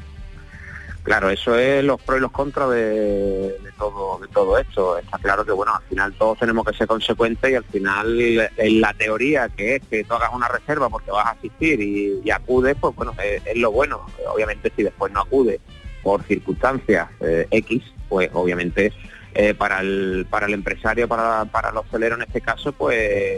Claro, 1.07 1.29
eso 1.29 1.57
es 1.57 1.85
los 1.85 2.01
pros 2.01 2.17
y 2.17 2.21
los 2.21 2.33
contras 2.33 2.69
de, 2.69 3.55
todo 3.77 4.19
de 4.19 4.27
todo 4.27 4.57
esto. 4.57 4.97
Está 4.97 5.17
claro 5.17 5.45
que 5.45 5.53
bueno, 5.53 5.73
al 5.73 5.81
final 5.83 6.13
todos 6.15 6.37
tenemos 6.37 6.65
que 6.65 6.75
ser 6.75 6.85
consecuentes 6.85 7.49
y 7.49 7.55
al 7.55 7.63
final 7.63 8.49
la 8.57 8.93
teoría 8.93 9.47
que 9.47 9.75
es 9.77 9.83
que 9.89 10.03
tú 10.03 10.15
hagas 10.15 10.33
una 10.33 10.49
reserva 10.49 10.89
porque 10.89 11.09
vas 11.09 11.27
a 11.27 11.29
asistir 11.29 11.79
y, 11.79 12.19
y 12.25 12.29
acudes, 12.29 12.75
pues 12.77 12.93
bueno, 12.93 13.13
es, 13.23 13.55
lo 13.55 13.71
bueno. 13.71 14.05
Obviamente 14.33 14.69
si 14.75 14.83
después 14.83 15.13
no 15.13 15.21
acude 15.21 15.61
por 16.03 16.23
circunstancias 16.23 17.07
eh, 17.21 17.47
X, 17.51 17.83
pues 18.09 18.29
obviamente 18.33 18.91
eh, 19.39 19.53
para 19.53 19.81
el 19.81 20.25
para 20.29 20.47
el 20.47 20.53
empresario, 20.55 21.07
para, 21.07 21.45
para 21.45 21.69
el 21.69 21.77
hostelero 21.77 22.15
en 22.15 22.23
este 22.23 22.41
caso, 22.41 22.71
pues 22.73 23.37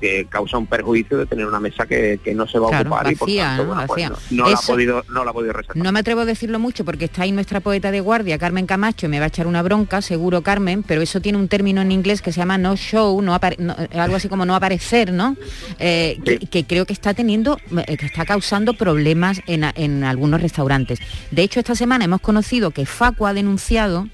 que 0.00 0.26
causa 0.28 0.58
un 0.58 0.66
perjuicio 0.66 1.16
de 1.16 1.24
tener 1.24 1.46
una 1.46 1.58
mesa 1.60 1.86
que, 1.86 2.20
que 2.22 2.34
no 2.34 2.46
se 2.46 2.58
va 2.58 2.66
a 2.76 2.80
ocupar 2.82 3.10
y 3.10 3.14
por 3.14 3.28
tanto, 3.34 3.62
¿no? 3.64 3.68
bueno, 3.74 3.86
pues, 3.86 4.10
no, 4.30 4.44
la 4.44 4.50
ha 4.50 4.54
Eso- 4.54 4.72
podido 4.72 5.04
no 5.08 5.24
la 5.24 5.30
ha 5.30 5.32
podido 5.32 5.52
reservar. 5.54 5.82
No 5.82 5.90
me 5.92 6.00
atrevo 6.00 6.20
a 6.20 6.24
decirlo 6.26 6.58
mucho 6.58 6.84
porque 6.84 7.06
está 7.06 7.22
ahí 7.22 7.32
nuestra 7.32 7.60
poeta 7.60 7.90
de 7.90 8.00
guardia, 8.00 8.36
Carmen 8.38 8.66
Camacho, 8.66 9.06
y 9.06 9.08
me 9.08 9.20
va 9.20 9.24
a 9.26 9.28
echar 9.28 9.46
una 9.46 9.62
bronca, 9.62 10.02
seguro 10.02 10.42
Carmen, 10.42 10.82
pero 10.82 11.00
eso 11.00 11.20
tiene 11.20 11.38
un 11.38 11.48
término 11.48 11.80
en 11.80 11.92
inglés 11.92 12.20
que 12.20 12.30
se 12.32 12.40
llama 12.40 12.58
no 12.58 12.76
show, 12.76 13.22
no 13.22 13.38
no- 13.58 13.76
eh, 13.78 13.98
algo 13.98 14.16
así 14.16 14.28
como 14.28 14.44
no 14.44 14.54
aparecer, 14.54 15.12
¿no? 15.12 15.36
Eh, 15.78 16.18
que, 16.24 16.40
que 16.40 16.64
creo 16.66 16.84
que 16.84 16.92
está 16.92 17.14
teniendo, 17.14 17.56
que 17.86 18.04
está 18.06 18.26
causando 18.26 18.74
problemas 18.74 19.40
en, 19.46 19.64
en 19.76 20.04
algunos 20.04 20.42
restaurantes. 20.42 20.98
De 21.30 21.42
hecho, 21.42 21.60
esta 21.60 21.74
semana 21.74 22.04
hemos 22.04 22.20
conocido 22.20 22.70
que 22.70 22.84
Facu 22.84 23.26
ha 23.26 23.32
denunciado 23.32 24.08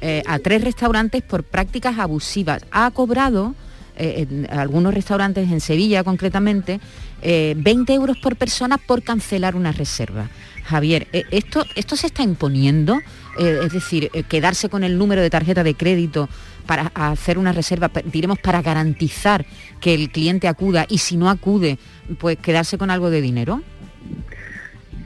eh, 0.00 0.22
a 0.26 0.38
tres 0.38 0.62
restaurantes 0.62 1.22
por 1.22 1.44
prácticas 1.44 1.98
abusivas. 1.98 2.64
Ha 2.70 2.90
cobrado 2.90 3.54
eh, 3.96 4.26
en 4.28 4.58
algunos 4.58 4.94
restaurantes 4.94 5.50
en 5.50 5.60
Sevilla 5.60 6.04
concretamente, 6.04 6.80
eh, 7.22 7.54
20 7.56 7.94
euros 7.94 8.16
por 8.18 8.36
persona 8.36 8.78
por 8.78 9.02
cancelar 9.02 9.56
una 9.56 9.72
reserva. 9.72 10.28
Javier, 10.68 11.08
eh, 11.12 11.24
¿esto, 11.30 11.64
¿esto 11.76 11.96
se 11.96 12.08
está 12.08 12.22
imponiendo? 12.22 12.98
Eh, 13.38 13.60
es 13.64 13.72
decir, 13.72 14.10
eh, 14.12 14.22
quedarse 14.22 14.68
con 14.68 14.84
el 14.84 14.98
número 14.98 15.22
de 15.22 15.30
tarjeta 15.30 15.64
de 15.64 15.74
crédito 15.74 16.28
para 16.66 16.92
hacer 16.94 17.38
una 17.38 17.52
reserva, 17.52 17.90
diremos, 18.04 18.38
para 18.38 18.60
garantizar 18.60 19.46
que 19.80 19.94
el 19.94 20.10
cliente 20.10 20.46
acuda 20.46 20.84
y 20.88 20.98
si 20.98 21.16
no 21.16 21.30
acude, 21.30 21.78
pues 22.18 22.36
quedarse 22.36 22.76
con 22.76 22.90
algo 22.90 23.08
de 23.08 23.22
dinero. 23.22 23.62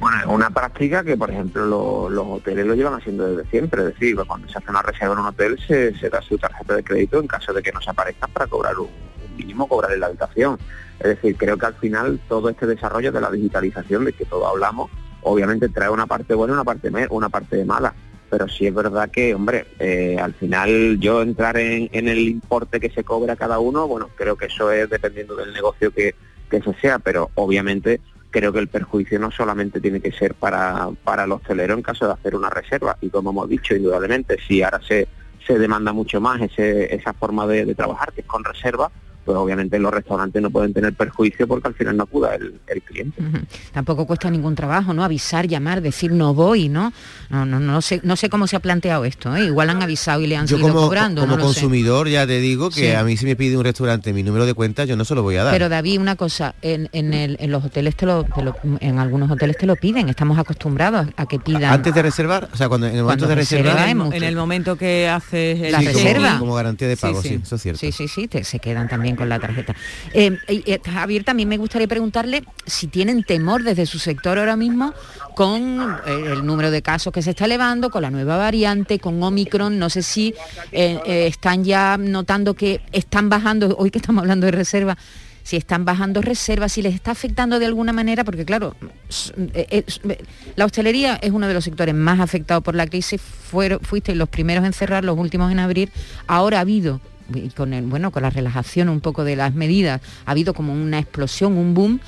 Bueno, 0.03 0.19
es 0.19 0.27
una 0.27 0.51
práctica 0.51 1.05
que, 1.05 1.17
por 1.17 1.31
ejemplo, 1.31 1.65
lo- 1.65 2.11
los 2.11 2.27
hoteles 2.27 2.67
lo 2.67 2.75
llevan 2.75 2.95
haciendo 2.95 3.25
desde 3.37 3.49
siempre. 3.51 3.83
Es 3.83 3.87
decir, 3.95 4.17
cuando 4.27 4.49
se 4.49 4.59
hace 4.59 4.69
una 4.69 4.83
reserva 4.83 5.15
en 5.15 5.21
un 5.21 5.27
hotel, 5.27 5.57
se, 5.65 5.93
da 6.11 6.21
su 6.21 6.37
tarjeta 6.37 6.75
de 6.75 6.83
crédito 6.83 7.21
en 7.21 7.29
caso 7.29 7.53
de 7.53 7.63
que 7.63 7.71
no 7.71 7.81
se 7.81 7.91
aparezca 7.91 8.27
para 8.27 8.49
cobrar 8.49 8.77
un, 8.81 8.89
mínimo, 9.37 9.69
cobrar 9.69 9.93
en 9.93 10.01
la 10.01 10.07
habitación. 10.07 10.59
Es 10.99 11.07
decir, 11.07 11.37
creo 11.37 11.57
que 11.57 11.67
al 11.67 11.75
final 11.75 12.19
todo 12.29 12.49
este 12.49 12.67
desarrollo 12.67 13.13
de 13.13 13.21
la 13.21 13.31
digitalización, 13.31 14.05
de 14.05 14.13
que 14.13 14.25
todos 14.25 14.45
hablamos, 14.51 14.91
obviamente 15.23 15.69
trae 15.69 15.89
una 15.89 16.09
parte 16.09 16.35
buena 16.35 16.55
una 16.55 16.65
parte, 16.65 16.91
una 17.11 17.29
parte 17.29 17.65
mala. 17.65 17.95
Pero 18.29 18.49
sí 18.49 18.67
es 18.67 18.75
verdad 18.75 19.09
que, 19.09 19.37
hombre, 19.37 19.69
eh, 19.79 20.19
al 20.21 20.35
final 20.35 20.99
yo 20.99 21.23
entrar 21.23 21.57
en, 21.59 21.89
en 21.93 22.09
el 22.09 22.19
importe 22.19 22.81
que 22.81 22.91
se 22.91 23.05
cobra 23.05 23.37
cada 23.37 23.61
uno, 23.61 23.87
bueno, 23.87 24.09
creo 24.17 24.35
que 24.35 24.47
eso 24.47 24.73
es 24.73 24.91
dependiendo 24.91 25.37
del 25.37 25.53
negocio 25.53 25.93
que, 25.93 26.17
que 26.51 26.61
se 26.61 26.75
sea, 26.81 26.99
pero 26.99 27.31
obviamente 27.37 28.01
creo 28.33 28.53
que 28.53 28.59
el 28.59 28.67
perjuicio 28.67 29.21
no 29.21 29.31
solamente 29.31 29.81
tiene 29.81 30.01
que 30.01 30.11
ser 30.11 30.35
para, 30.35 30.89
para 31.05 31.25
el 31.25 31.33
hostelero 31.33 31.75
en 31.75 31.83
caso 31.83 32.07
de 32.07 32.15
hacer 32.15 32.35
una 32.35 32.51
reserva. 32.51 32.97
Y 33.01 33.11
como 33.11 33.31
hemos 33.31 33.49
dicho, 33.49 33.77
indudablemente, 33.77 34.39
si 34.41 34.63
ahora 34.63 34.81
se, 34.83 35.07
se 35.47 35.59
demanda 35.59 35.93
mucho 35.93 36.21
más 36.21 36.41
esa 36.57 37.13
forma 37.13 37.47
de, 37.47 37.65
de 37.67 37.75
trabajar, 37.77 38.13
que 38.13 38.23
es 38.23 38.27
con 38.27 38.43
reserva, 38.43 38.91
pues 39.25 39.37
obviamente 39.37 39.79
los 39.79 39.93
restaurantes 39.93 40.41
no 40.43 40.51
pueden 40.51 40.73
tener 40.73 40.95
perjuicio 40.95 41.47
porque 41.47 41.69
al 41.69 41.75
final 41.75 41.97
no 41.97 42.05
acuda 42.05 42.35
el, 42.35 42.55
el 42.67 42.83
cliente. 42.83 43.23
Tampoco 43.73 44.07
cuesta 44.07 44.31
ningún 44.31 44.55
trabajo, 44.55 44.93
¿no? 44.93 45.05
Avisar, 45.05 45.47
llamar, 45.47 45.81
decir 45.81 46.13
no 46.13 46.35
voy, 46.35 46.69
¿no? 46.69 46.93
No, 47.31 47.47
no, 47.47 47.61
no 47.61 47.81
sé, 47.83 48.01
no 48.03 48.17
sé 48.17 48.29
cómo 48.29 48.47
se 48.47 48.57
ha 48.57 48.61
planteado 48.61 49.05
esto, 49.05 49.35
¿eh? 49.37 49.45
Igual 49.45 49.71
han 49.71 49.83
avisado 49.83 50.21
y 50.21 50.27
le 50.27 50.37
han 50.37 50.47
Yo 50.47 50.57
seguido 50.57 50.75
como, 50.75 50.87
cobrando, 50.87 51.23
como 51.23 51.37
no 51.37 51.43
lo 51.43 51.49
sé. 51.49 51.61
consumidor 51.61 52.09
ya 52.09 52.27
te 52.27 52.41
digo 52.41 52.71
que 52.71 52.91
Sí. 52.91 52.93
a 52.93 53.05
mí 53.05 53.17
si 53.17 53.25
me 53.27 53.37
pide 53.37 53.57
un 53.57 53.65
restaurante 53.65 54.13
mi 54.13 54.23
número 54.23 54.45
de 54.47 54.55
cuenta, 54.55 54.85
yo 54.85 54.97
no 54.97 55.05
se 55.05 55.15
lo 55.15 55.23
voy 55.23 55.37
a 55.37 55.45
dar. 55.45 55.53
Pero 55.53 55.69
David, 55.69 56.01
una 56.01 56.17
cosa, 56.17 56.55
en, 56.63 56.89
en 56.93 57.15
el- 57.15 57.37
en 57.41 57.51
los 57.51 57.65
hoteles 57.65 57.95
te 57.97 58.07
lo, 58.07 58.25
te 58.25 58.43
lo- 58.43 58.57
en 58.81 58.99
algunos 58.99 59.31
hoteles 59.31 59.57
te 59.57 59.67
lo 59.67 59.77
piden, 59.77 60.09
estamos 60.09 60.39
acostumbrados 60.39 61.07
a 61.17 61.27
que 61.27 61.39
pidan. 61.39 61.65
Antes 61.73 61.95
de 61.95 62.03
reservar, 62.03 62.49
o 62.53 62.57
sea, 62.57 62.69
cuando 62.69 62.87
en 62.89 62.97
el 62.97 63.03
momento 63.03 63.21
Cuando 63.25 63.29
de 63.29 63.35
reserva 63.37 63.73
reservar, 63.75 64.09
es 64.13 64.23
En, 64.23 64.23
el 64.29 64.37
momento 64.37 64.77
que 64.77 65.09
haces 65.09 65.61
el 65.61 65.73
La 65.73 65.81
Sí, 65.81 65.87
como- 65.87 65.99
reserva. 65.99 66.39
como, 66.39 66.55
garantía 66.55 66.89
de 66.89 66.97
Sí, 66.97 67.03
pago, 67.03 67.23
sí, 67.23 67.29
sí. 67.29 67.41
eso 67.43 67.57
es 67.57 67.63
cierto. 67.63 67.79
Sí, 67.81 67.93
sí, 67.93 68.09
sí, 68.09 68.29
te- 68.29 68.45
se 68.45 68.59
quedan 68.59 68.89
también 68.89 69.12
con 69.17 69.29
la 69.29 69.39
tarjeta. 69.39 69.75
Eh, 70.13 70.39
eh, 70.49 70.81
Javier, 70.85 71.25
también 71.25 71.49
me 71.49 71.59
gustaría 71.59 71.89
preguntarle 71.89 72.45
si 72.67 72.87
tienen 72.87 73.25
temor 73.25 73.63
desde 73.63 73.87
su 73.87 73.99
sector 73.99 74.39
ahora 74.39 74.57
mismo 74.57 74.95
con 75.35 75.81
eh, 76.07 76.33
el 76.33 76.45
número 76.45 76.71
de 76.71 76.83
casos 76.83 77.13
que 77.13 77.23
se 77.23 77.31
está 77.31 77.47
elevando, 77.47 77.91
con 77.91 78.03
la 78.03 78.11
nueva 78.11 78.37
variante, 78.37 78.99
con 78.99 79.23
Omicron, 79.23 79.79
no 79.79 79.91
sé 79.91 80.03
si 80.03 80.35
eh, 80.73 81.01
eh, 81.07 81.27
están 81.27 81.65
ya 81.65 81.97
notando 81.99 82.55
que 82.55 82.81
están 82.93 83.29
bajando, 83.29 83.77
hoy 83.79 83.91
que 83.91 83.99
estamos 83.99 84.23
hablando 84.23 84.47
de 84.47 84.53
reserva, 84.53 84.97
si 85.43 85.57
están 85.57 85.85
bajando 85.85 86.23
reservas, 86.23 86.73
si 86.73 86.83
les 86.83 86.95
está 86.95 87.11
afectando 87.11 87.59
de 87.59 87.67
alguna 87.67 87.93
manera, 87.93 88.23
porque 88.23 88.45
claro, 88.45 88.77
la 90.55 90.65
hostelería 90.65 91.19
es 91.21 91.33
uno 91.33 91.49
de 91.49 91.55
los 91.55 91.65
sectores 91.65 91.95
más 91.95 92.21
afectados 92.21 92.63
por 92.63 92.77
la 92.77 92.87
crisis, 92.87 93.21
fuisteis 93.21 94.17
los 94.17 94.29
primeros 94.29 94.65
en 94.65 94.73
cerrar, 94.73 95.05
los 95.05 95.19
últimos 95.19 95.51
en 95.51 95.59
abrir, 95.59 95.91
ahora 96.29 96.59
ha 96.59 96.61
habido, 96.61 97.01
y 97.35 97.51
con 97.51 97.73
el, 97.73 97.85
bueno, 97.85 98.11
con 98.11 98.23
la 98.23 98.31
relajación 98.31 98.89
un 98.89 99.01
poco 99.01 99.25
de 99.25 99.37
las 99.37 99.55
medidas, 99.55 100.01
ha 100.27 100.31
habido 100.31 100.55
como 100.55 100.73
una 100.73 100.99
explosión, 100.99 101.57
un 101.57 101.75
boom, 101.75 102.01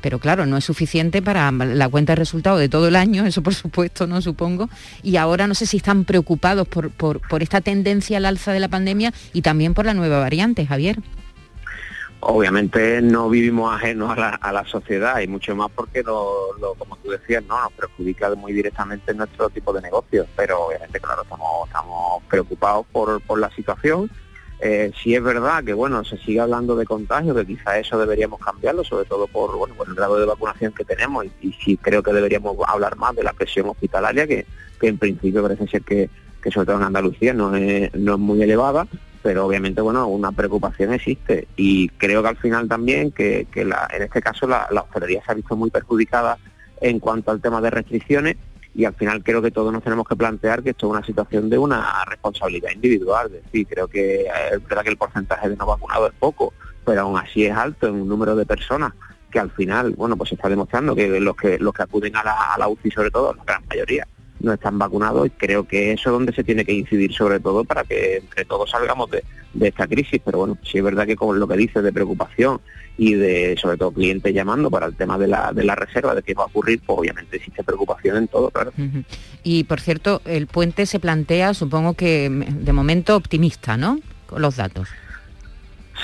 pero 0.00 0.18
claro, 0.18 0.46
no 0.46 0.56
es 0.56 0.64
suficiente 0.64 1.20
para 1.22 1.50
la 1.52 1.88
cuenta 1.88 2.12
de 2.12 2.16
resultados 2.16 2.58
de 2.58 2.68
todo 2.68 2.88
el 2.88 2.96
año, 2.96 3.26
eso 3.26 3.42
por 3.42 3.54
supuesto, 3.54 4.06
no 4.06 4.22
supongo. 4.22 4.70
Y 5.02 5.16
ahora 5.16 5.46
no 5.46 5.54
sé 5.54 5.66
si 5.66 5.76
están 5.76 6.04
preocupados 6.04 6.66
por, 6.66 6.90
por, 6.90 7.20
por 7.20 7.42
esta 7.42 7.60
tendencia 7.60 8.16
al 8.16 8.26
alza 8.26 8.52
de 8.52 8.60
la 8.60 8.68
pandemia 8.68 9.12
y 9.32 9.42
también 9.42 9.74
por 9.74 9.84
la 9.84 9.94
nueva 9.94 10.18
variante, 10.18 10.66
Javier. 10.66 11.00
Obviamente 12.22 13.00
no 13.00 13.30
vivimos 13.30 13.74
ajenos 13.74 14.10
a 14.10 14.20
la, 14.20 14.28
a 14.28 14.52
la 14.52 14.66
sociedad 14.66 15.20
y 15.20 15.26
mucho 15.26 15.56
más 15.56 15.70
porque, 15.74 16.02
lo, 16.02 16.54
como 16.78 16.96
tú 16.96 17.10
decías, 17.10 17.42
no 17.44 17.58
nos 17.62 17.72
perjudica 17.72 18.34
muy 18.34 18.52
directamente 18.52 19.12
en 19.12 19.18
nuestro 19.18 19.48
tipo 19.48 19.72
de 19.72 19.80
negocio. 19.80 20.26
Pero 20.36 20.66
obviamente, 20.66 21.00
claro, 21.00 21.22
estamos, 21.22 21.66
estamos 21.66 22.22
preocupados 22.28 22.84
por, 22.92 23.22
por 23.22 23.38
la 23.38 23.50
situación. 23.52 24.10
Eh, 24.62 24.92
sí 25.02 25.14
es 25.14 25.22
verdad 25.22 25.64
que, 25.64 25.72
bueno, 25.72 26.04
se 26.04 26.18
sigue 26.18 26.40
hablando 26.40 26.76
de 26.76 26.84
contagio, 26.84 27.34
que 27.34 27.46
quizá 27.46 27.78
eso 27.78 27.98
deberíamos 27.98 28.40
cambiarlo, 28.40 28.84
sobre 28.84 29.06
todo 29.06 29.26
por, 29.26 29.56
bueno, 29.56 29.74
por 29.74 29.88
el 29.88 29.94
grado 29.94 30.18
de 30.20 30.26
vacunación 30.26 30.72
que 30.74 30.84
tenemos 30.84 31.24
y, 31.24 31.48
y 31.48 31.52
sí 31.54 31.76
creo 31.78 32.02
que 32.02 32.12
deberíamos 32.12 32.56
hablar 32.68 32.96
más 32.96 33.14
de 33.16 33.22
la 33.22 33.32
presión 33.32 33.68
hospitalaria, 33.70 34.26
que, 34.26 34.44
que 34.78 34.88
en 34.88 34.98
principio 34.98 35.42
parece 35.42 35.66
ser 35.66 35.82
que, 35.82 36.10
que 36.42 36.50
sobre 36.50 36.66
todo 36.66 36.76
en 36.76 36.82
Andalucía 36.82 37.32
no 37.32 37.56
es, 37.56 37.94
no 37.94 38.14
es 38.14 38.18
muy 38.20 38.42
elevada, 38.42 38.86
pero 39.22 39.46
obviamente 39.46 39.80
bueno 39.80 40.06
una 40.08 40.30
preocupación 40.32 40.92
existe. 40.92 41.48
Y 41.56 41.88
creo 41.90 42.22
que 42.22 42.28
al 42.28 42.36
final 42.36 42.68
también 42.68 43.12
que, 43.12 43.46
que 43.50 43.64
la- 43.64 43.88
en 43.94 44.02
este 44.02 44.20
caso 44.20 44.46
la, 44.46 44.66
la 44.70 44.82
hostelería 44.82 45.22
se 45.24 45.32
ha 45.32 45.34
visto 45.36 45.56
muy 45.56 45.70
perjudicada 45.70 46.36
en 46.82 46.98
cuanto 47.00 47.30
al 47.30 47.40
tema 47.40 47.60
de 47.62 47.70
restricciones 47.70 48.36
y 48.74 48.84
al 48.84 48.94
final 48.94 49.22
creo 49.22 49.42
que 49.42 49.50
todos 49.50 49.72
nos 49.72 49.82
tenemos 49.82 50.06
que 50.06 50.16
plantear 50.16 50.62
que 50.62 50.70
esto 50.70 50.86
es 50.86 50.92
una 50.92 51.04
situación 51.04 51.50
de 51.50 51.58
una 51.58 52.04
responsabilidad 52.06 52.70
individual, 52.72 53.26
es 53.34 53.44
decir, 53.44 53.66
creo 53.68 53.88
que 53.88 54.22
eh, 54.22 54.30
es 54.52 54.68
verdad 54.68 54.84
que 54.84 54.90
el 54.90 54.96
porcentaje 54.96 55.48
de 55.48 55.56
no 55.56 55.66
vacunados 55.66 56.10
es 56.12 56.18
poco, 56.18 56.52
pero 56.84 57.02
aún 57.02 57.18
así 57.18 57.44
es 57.44 57.56
alto 57.56 57.88
en 57.88 57.94
un 57.94 58.08
número 58.08 58.36
de 58.36 58.46
personas 58.46 58.92
que 59.30 59.38
al 59.38 59.50
final, 59.50 59.92
bueno, 59.92 60.16
pues 60.16 60.30
se 60.30 60.34
está 60.34 60.48
demostrando 60.48 60.94
que 60.94 61.20
los 61.20 61.36
que 61.36 61.58
los 61.58 61.72
que 61.72 61.82
acuden 61.82 62.16
a 62.16 62.24
la, 62.24 62.54
a 62.54 62.58
la 62.58 62.68
UCI 62.68 62.90
sobre 62.90 63.10
todo, 63.10 63.32
la 63.34 63.44
gran 63.44 63.62
mayoría, 63.68 64.06
no 64.40 64.52
están 64.52 64.78
vacunados 64.78 65.26
y 65.26 65.30
creo 65.30 65.64
que 65.64 65.92
eso 65.92 66.10
es 66.10 66.12
donde 66.12 66.32
se 66.32 66.44
tiene 66.44 66.64
que 66.64 66.72
incidir 66.72 67.12
sobre 67.12 67.40
todo 67.40 67.64
para 67.64 67.84
que 67.84 68.16
entre 68.16 68.44
todos 68.44 68.70
salgamos 68.70 69.10
de, 69.10 69.22
esta 69.60 69.86
crisis. 69.86 70.20
Pero 70.24 70.38
bueno, 70.38 70.58
sí 70.62 70.78
es 70.78 70.84
verdad 70.84 71.06
que 71.06 71.16
con 71.16 71.38
lo 71.38 71.46
que 71.46 71.56
dices 71.56 71.82
de 71.82 71.92
preocupación 71.92 72.60
y 72.96 73.14
de 73.14 73.56
sobre 73.60 73.76
todo 73.76 73.92
clientes 73.92 74.34
llamando 74.34 74.70
para 74.70 74.86
el 74.86 74.96
tema 74.96 75.18
de 75.18 75.28
la, 75.28 75.52
de 75.52 75.64
la 75.64 75.74
reserva, 75.74 76.14
de 76.14 76.22
qué 76.22 76.34
va 76.34 76.44
a 76.44 76.46
ocurrir, 76.46 76.80
pues 76.84 76.98
obviamente 76.98 77.36
existe 77.36 77.62
preocupación 77.64 78.16
en 78.16 78.28
todo, 78.28 78.50
claro. 78.50 78.72
Y 79.42 79.64
por 79.64 79.80
cierto, 79.80 80.22
el 80.24 80.46
puente 80.46 80.86
se 80.86 81.00
plantea, 81.00 81.54
supongo 81.54 81.94
que 81.94 82.28
de 82.30 82.72
momento 82.72 83.16
optimista, 83.16 83.76
¿no? 83.76 84.00
Con 84.26 84.42
los 84.42 84.56
datos. 84.56 84.88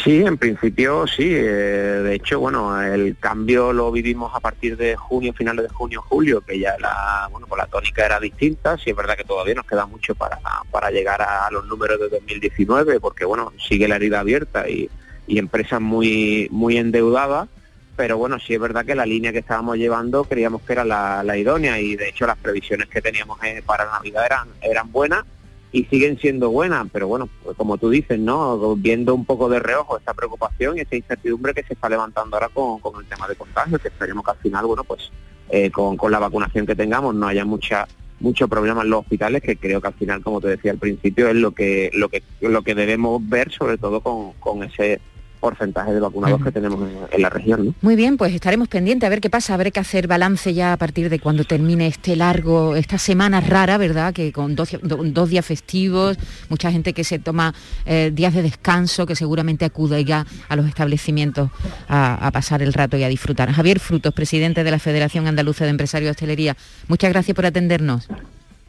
Sí, 0.07 0.23
en 0.25 0.39
principio 0.39 1.05
sí. 1.09 1.25
Eh, 1.35 2.01
de 2.05 2.15
hecho, 2.15 2.39
bueno, 2.39 2.81
el 2.81 3.17
cambio 3.19 3.73
lo 3.73 3.91
vivimos 3.91 4.33
a 4.37 4.39
partir 4.39 4.77
de 4.77 4.95
junio, 4.95 5.33
finales 5.33 5.65
de 5.65 5.75
junio, 5.75 6.01
julio, 6.01 6.43
que 6.43 6.61
ya 6.61 6.77
la, 6.79 7.27
bueno, 7.33 7.49
pues 7.49 7.59
la 7.59 7.67
tónica 7.67 8.07
era 8.07 8.21
distinta. 8.21 8.79
Sí 8.79 8.91
es 8.91 8.97
verdad 8.97 9.17
que 9.17 9.25
todavía 9.25 9.57
nos 9.57 9.67
queda 9.67 9.85
mucho 9.85 10.15
para, 10.15 10.39
para 10.71 10.93
llegar 10.93 11.21
a 11.23 11.51
los 11.51 11.67
números 11.67 11.99
de 11.99 12.09
2019, 12.09 13.01
porque 13.01 13.25
bueno, 13.25 13.53
sigue 13.59 13.89
la 13.89 13.97
herida 13.97 14.21
abierta 14.21 14.69
y, 14.71 14.89
y 15.27 15.41
empresas 15.41 15.81
muy, 15.81 16.47
muy 16.53 16.77
endeudadas. 16.77 17.49
Pero 17.97 18.17
bueno, 18.17 18.39
sí 18.39 18.55
es 18.55 18.61
verdad 18.61 18.85
que 18.85 18.95
la 18.95 19.07
línea 19.07 19.33
que 19.33 19.41
estábamos 19.41 19.77
llevando 19.77 20.23
creíamos 20.23 20.63
que 20.63 20.75
era 20.75 20.85
la, 20.85 21.25
la 21.25 21.37
idónea 21.37 21.81
y 21.81 21.97
de 21.97 22.11
hecho 22.11 22.29
las 22.29 22.39
previsiones 22.39 22.89
que 22.89 23.03
teníamos 23.03 23.43
eh, 23.43 23.61
para 23.67 23.87
Navidad 23.87 24.25
eran, 24.25 24.49
eran 24.63 24.93
buenas 24.93 25.25
y 25.73 25.85
siguen 25.85 26.19
siendo 26.19 26.51
buenas, 26.51 26.87
pero 26.93 27.09
bueno, 27.09 27.29
como 27.57 27.77
tú 27.77 27.91
dices, 27.91 28.19
¿no? 28.19 28.77
Viendo 28.77 29.15
un 29.15 29.25
poco 29.25 29.49
de 29.49 29.59
reojo 29.59 29.99
esta 29.99 30.15
preocupación 30.15 30.77
y 30.77 30.81
esta 30.81 30.97
incertidumbre 30.97 31.55
que 31.55 31.63
se 31.65 31.75
está 31.75 31.89
levantando 31.89 32.37
ahora 32.37 32.49
con, 32.49 32.81
el 33.01 33.07
tema 33.07 33.29
de 33.29 33.37
contagio, 33.37 33.79
que 33.79 33.89
esperemos 33.89 34.25
que 34.25 34.31
al 34.31 34.39
final, 34.39 34.67
bueno, 34.67 34.85
pues 34.85 35.11
eh, 35.51 35.71
con, 35.71 35.97
la 36.11 36.19
vacunación 36.19 36.67
que 36.67 36.75
tengamos 36.75 37.15
no 37.15 37.27
haya 37.27 37.45
mucha 37.45 37.87
mucho 38.19 38.49
problema 38.49 38.81
en 38.81 38.89
los 38.89 39.01
hospitales 39.01 39.43
que 39.43 39.59
creo 39.59 39.79
que 39.79 39.89
al 39.89 39.93
final 39.93 40.23
como 40.23 40.41
te 40.41 40.49
decía 40.49 40.71
al 40.71 40.79
principio 40.79 41.29
es 41.29 41.35
lo 41.35 41.53
que 41.53 41.91
lo 41.93 42.09
que 42.09 42.23
lo 42.41 42.63
que 42.63 42.75
debemos 42.75 43.21
ver 43.29 43.53
sobre 43.53 43.77
todo 43.77 44.01
con, 44.01 44.33
con 44.41 44.63
ese 44.63 45.03
porcentaje 45.41 45.93
de 45.93 46.01
vacunados 46.01 46.43
que 46.43 46.53
tenemos 46.53 46.81
en, 47.11 47.23
la 47.23 47.31
región. 47.31 47.75
Muy 47.83 47.97
bien, 47.97 48.17
pues 48.17 48.35
estaremos 48.35 48.69
pendientes 48.69 49.07
a 49.07 49.11
ver 49.11 49.21
qué 49.21 49.31
pasa. 49.31 49.55
Habrá 49.55 49.71
que 49.71 49.81
hacer 49.81 50.07
balance 50.07 50.53
ya 50.55 50.73
a 50.73 50.77
partir 50.77 51.09
de 51.09 51.19
cuando 51.19 51.45
termine 51.45 51.87
este 51.87 52.17
largo, 52.17 52.77
esta 52.77 52.99
semana 52.99 53.41
rara, 53.41 53.79
¿verdad? 53.79 54.13
Que 54.13 54.33
con 54.33 54.55
dos, 54.57 55.31
días 55.31 55.45
festivos, 55.45 56.19
mucha 56.49 56.71
gente 56.71 56.93
que 56.93 57.05
se 57.05 57.19
toma 57.19 57.55
eh, 57.85 58.11
días 58.13 58.35
de 58.35 58.43
descanso, 58.43 59.07
que 59.07 59.17
seguramente 59.17 59.65
acude 59.65 60.05
ya 60.05 60.27
a 60.49 60.57
los 60.57 60.67
establecimientos 60.67 61.51
a, 61.89 62.27
a, 62.27 62.31
pasar 62.31 62.63
el 62.63 62.73
rato 62.73 62.97
y 62.97 63.05
a 63.05 63.09
disfrutar. 63.09 63.51
Javier 63.53 63.81
Frutos, 63.81 64.13
presidente 64.15 64.65
de 64.65 64.71
la 64.71 64.79
Federación 64.79 65.27
Andaluza 65.27 65.65
de 65.65 65.71
Empresarios 65.71 66.09
de 66.09 66.11
Hostelería, 66.11 66.57
muchas 66.89 67.11
gracias 67.11 67.35
por 67.35 67.47
atendernos. 67.47 68.09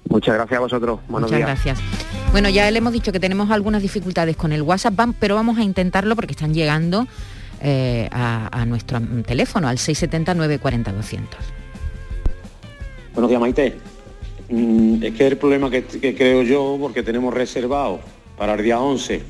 Muchas 0.09 0.35
gracias 0.35 0.57
a 0.57 0.61
vosotros. 0.61 0.99
Buenos 1.07 1.31
Muchas 1.31 1.45
gracias. 1.45 1.79
Bueno, 2.31 2.49
ya 2.49 2.69
le 2.69 2.77
hemos 2.77 2.93
dicho 2.93 3.11
que 3.11 3.19
tenemos 3.19 3.49
algunas 3.51 3.81
dificultades 3.81 4.35
con 4.35 4.51
el 4.51 4.61
WhatsApp, 4.61 4.93
pero 5.19 5.35
vamos 5.35 5.57
a 5.57 5.63
intentarlo 5.63 6.15
porque 6.15 6.33
están 6.33 6.53
llegando 6.53 7.07
eh, 7.61 8.07
a, 8.11 8.65
nuestro 8.65 8.99
teléfono, 9.25 9.67
al 9.67 9.77
670-940-200. 9.77 11.19
Buenos 13.13 13.29
días, 13.29 13.41
Maite. 13.41 13.75
Mm, 14.49 15.03
es 15.03 15.13
que 15.13 15.27
el 15.27 15.37
problema 15.37 15.69
que, 15.69 15.83
creo 16.15 16.43
yo, 16.43 16.77
porque 16.79 17.03
tenemos 17.03 17.33
reservado 17.33 17.99
para 18.37 18.53
el 18.53 18.63
día 18.63 18.79
11 18.79 19.21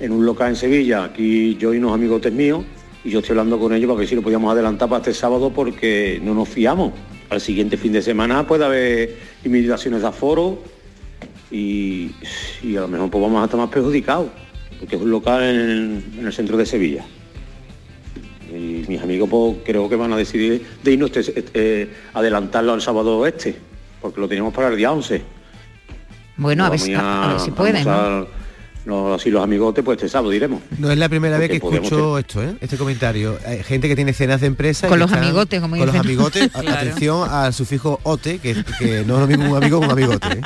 en 0.00 0.12
un 0.12 0.26
local 0.26 0.50
en 0.50 0.56
Sevilla, 0.56 1.04
aquí 1.04 1.56
yo 1.56 1.72
y 1.72 1.78
unos 1.78 1.92
amigos 1.92 2.20
míos, 2.32 2.64
y 3.04 3.10
yo 3.10 3.20
estoy 3.20 3.32
hablando 3.32 3.58
con 3.58 3.72
ellos 3.72 3.86
para 3.86 4.00
ver 4.00 4.08
si 4.08 4.16
lo 4.16 4.22
podíamos 4.22 4.50
adelantar 4.50 4.88
para 4.88 5.00
este 5.00 5.14
sábado 5.14 5.50
porque 5.50 6.20
no 6.22 6.34
nos 6.34 6.48
fiamos 6.48 6.92
al 7.30 7.40
siguiente 7.40 7.76
fin 7.76 7.92
de 7.92 8.02
semana 8.02 8.46
puede 8.46 8.64
haber 8.64 9.16
limitaciones 9.42 10.02
de 10.02 10.08
aforo 10.08 10.62
y, 11.50 12.10
a 12.76 12.80
lo 12.80 12.88
mejor 12.88 13.10
pues 13.10 13.22
vamos 13.22 13.40
a 13.42 13.44
estar 13.44 13.58
más 13.58 13.70
perjudicados, 13.70 14.28
porque 14.78 14.96
es 14.96 15.02
un 15.02 15.10
local 15.10 15.42
en, 15.42 16.20
el 16.24 16.32
centro 16.32 16.56
de 16.56 16.66
Sevilla. 16.66 17.04
Y 18.50 18.84
mis 18.88 19.00
amigos 19.00 19.28
pues, 19.28 19.56
creo 19.64 19.88
que 19.88 19.96
van 19.96 20.12
a 20.12 20.16
decidir 20.16 20.64
de 20.82 20.92
irnos 20.92 21.16
este, 21.16 21.38
este, 21.38 21.90
adelantarlo 22.12 22.72
al 22.72 22.82
sábado 22.82 23.26
este, 23.26 23.56
porque 24.00 24.20
lo 24.20 24.28
teníamos 24.28 24.52
para 24.52 24.68
el 24.68 24.76
día 24.76 24.92
11. 24.92 25.22
Bueno, 26.36 26.64
a 26.64 26.70
ver, 26.70 26.80
si 26.80 27.50
pueden 27.52 27.84
no 27.84 28.43
así 29.14 29.30
los 29.30 29.42
amigotes, 29.42 29.84
pues 29.84 29.96
este 29.96 30.08
sábado 30.08 30.30
diremos. 30.30 30.60
No 30.78 30.90
es 30.90 30.98
la 30.98 31.08
primera 31.08 31.38
vez 31.38 31.48
que 31.48 31.56
escucho 31.56 32.18
esto, 32.18 32.42
¿eh? 32.42 32.56
este 32.60 32.76
comentario. 32.76 33.38
Hay 33.46 33.62
gente 33.62 33.88
que 33.88 33.96
tiene 33.96 34.12
cenas 34.12 34.40
de 34.40 34.46
empresa. 34.46 34.88
Con 34.88 34.98
los 34.98 35.12
amigotes, 35.12 35.60
como 35.60 35.76
Con 35.76 35.86
los 35.86 35.96
amigotes, 35.96 36.50
atención 36.54 37.28
al 37.30 37.54
sufijo 37.54 38.00
ote, 38.02 38.38
que, 38.38 38.54
no 39.06 39.14
es 39.14 39.20
lo 39.20 39.26
mismo 39.26 39.50
un 39.50 39.56
amigo 39.56 39.80
que 39.80 39.86
un 39.86 39.92
amigote. 39.92 40.28
¿eh? 40.28 40.40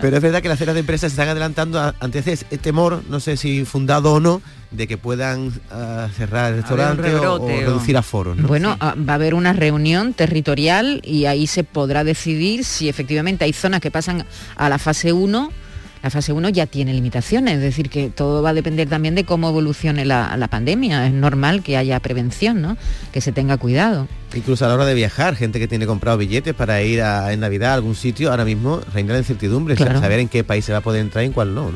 Pero 0.00 0.16
es 0.16 0.22
verdad 0.22 0.42
que 0.42 0.48
las 0.48 0.58
cenas 0.58 0.74
de 0.74 0.80
empresa 0.80 1.08
se 1.08 1.14
están 1.14 1.28
adelantando 1.28 1.80
ante 1.98 2.18
ese 2.18 2.36
temor, 2.58 3.02
no 3.08 3.20
sé 3.20 3.36
si 3.36 3.64
fundado 3.64 4.14
o 4.14 4.20
no, 4.20 4.40
de 4.70 4.86
que 4.86 4.98
puedan 4.98 5.52
ah, 5.70 6.08
cerrar 6.16 6.52
el 6.52 6.60
restaurante 6.60 7.14
o, 7.14 7.46
reducir 7.46 7.96
aforos. 7.96 8.40
Bueno, 8.42 8.76
ah, 8.80 8.94
va 8.96 9.14
a 9.14 9.16
haber 9.16 9.34
una 9.34 9.52
reunión 9.52 10.12
territorial 10.14 11.00
y 11.04 11.26
ahí 11.26 11.46
se 11.46 11.64
podrá 11.64 12.04
decidir 12.04 12.64
si 12.64 12.88
efectivamente 12.88 13.44
hay 13.44 13.52
zonas 13.52 13.80
que 13.80 13.90
pasan 13.90 14.26
a 14.56 14.68
la 14.68 14.78
fase 14.78 15.12
1 15.12 15.63
la 16.04 16.10
fase 16.10 16.34
1 16.34 16.50
ya 16.50 16.66
tiene 16.66 16.92
limitaciones, 16.92 17.54
es 17.54 17.62
decir, 17.62 17.88
que 17.88 18.10
todo 18.10 18.42
va 18.42 18.50
a 18.50 18.52
depender 18.52 18.86
también 18.86 19.14
de 19.14 19.24
cómo 19.24 19.48
evolucione 19.48 20.04
la, 20.04 20.48
pandemia. 20.50 21.06
Es 21.06 21.14
normal 21.14 21.62
que 21.62 21.78
haya 21.78 21.98
prevención, 21.98 22.60
¿no? 22.60 22.76
que 23.10 23.22
se 23.22 23.32
tenga 23.32 23.56
cuidado. 23.56 24.06
Incluso 24.34 24.66
a 24.66 24.68
la 24.68 24.74
hora 24.74 24.84
de 24.84 24.92
viajar, 24.92 25.34
gente 25.34 25.58
que 25.58 25.66
tiene 25.66 25.86
comprado 25.86 26.18
billetes 26.18 26.52
para 26.52 26.82
ir 26.82 27.00
a, 27.00 27.32
en 27.32 27.40
Navidad 27.40 27.70
a 27.70 27.74
algún 27.76 27.94
sitio, 27.94 28.30
ahora 28.30 28.44
mismo 28.44 28.82
reina 28.92 29.14
la 29.14 29.20
incertidumbre, 29.20 29.78
saber 29.78 30.20
en 30.20 30.28
qué 30.28 30.44
país 30.44 30.66
se 30.66 30.72
va 30.72 30.78
a 30.78 30.82
poder 30.82 31.00
entrar 31.00 31.24
y 31.24 31.28
en 31.28 31.32
cuál 31.32 31.54
no. 31.54 31.72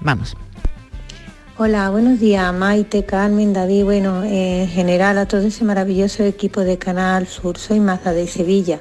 Vamos. 0.00 0.36
Hola, 1.56 1.90
buenos 1.90 2.18
días, 2.18 2.52
Maite, 2.52 3.04
Carmen, 3.04 3.52
David, 3.52 3.84
bueno, 3.84 4.24
en 4.24 4.66
general 4.66 5.16
a 5.18 5.26
todo 5.26 5.42
ese 5.42 5.64
maravilloso 5.64 6.24
equipo 6.24 6.62
de 6.62 6.76
Canal 6.78 7.28
Sur, 7.28 7.56
soy 7.58 7.78
Maza 7.78 8.12
de 8.12 8.26
Sevilla. 8.26 8.80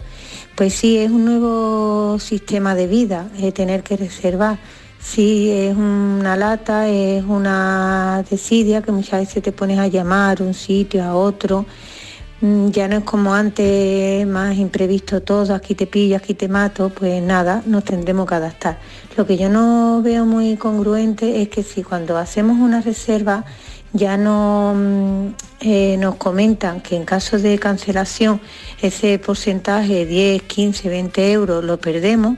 Pues 0.56 0.76
sí, 0.76 1.00
es 1.00 1.10
un 1.10 1.26
nuevo 1.26 2.20
sistema 2.20 2.76
de 2.76 2.86
vida, 2.86 3.28
tener 3.56 3.82
que 3.82 3.98
reservar. 3.98 4.60
Sí, 5.00 5.50
es 5.50 5.76
una 5.76 6.36
lata, 6.36 6.88
es 6.88 7.24
una 7.24 8.24
desidia 8.30 8.84
que 8.84 8.92
muchas 8.92 9.22
veces 9.22 9.42
te 9.42 9.52
pones 9.52 9.80
a 9.80 9.88
llamar 9.88 10.44
un 10.44 10.54
sitio 10.54 11.04
a 11.04 11.16
otro. 11.16 11.66
Mm, 12.42 12.70
ya 12.70 12.88
no 12.88 12.98
es 12.98 13.04
como 13.04 13.34
antes, 13.34 14.28
más 14.28 14.56
imprevisto 14.56 15.22
todo, 15.24 15.56
aquí 15.56 15.74
te 15.74 15.88
pillo, 15.88 16.18
aquí 16.18 16.36
te 16.36 16.48
mato, 16.48 16.90
pues 16.90 17.22
nada, 17.24 17.64
nos 17.66 17.84
tendremos 17.84 18.28
que 18.28 18.36
adaptar. 18.36 18.78
Lo 19.18 19.26
que 19.26 19.38
yo 19.38 19.50
no 19.50 20.02
veo 20.04 20.24
muy 20.26 20.56
congruente 20.58 21.42
es 21.42 21.50
que 21.50 21.64
si 21.64 21.82
cuando 21.84 22.18
hacemos 22.18 22.60
una 22.60 22.82
reserva 22.82 23.44
ya 23.94 24.18
no 24.18 24.74
mm, 24.76 25.28
eh, 25.62 25.98
nos 25.98 26.16
comentan 26.16 26.82
que 26.82 26.96
en 26.96 27.06
caso 27.06 27.38
de 27.38 27.58
cancelación 27.60 28.42
ese 28.82 29.18
porcentaje 29.20 30.06
10, 30.06 30.44
15, 30.44 30.90
20 30.90 31.32
euros 31.32 31.64
lo 31.64 31.80
perdemos, 31.80 32.38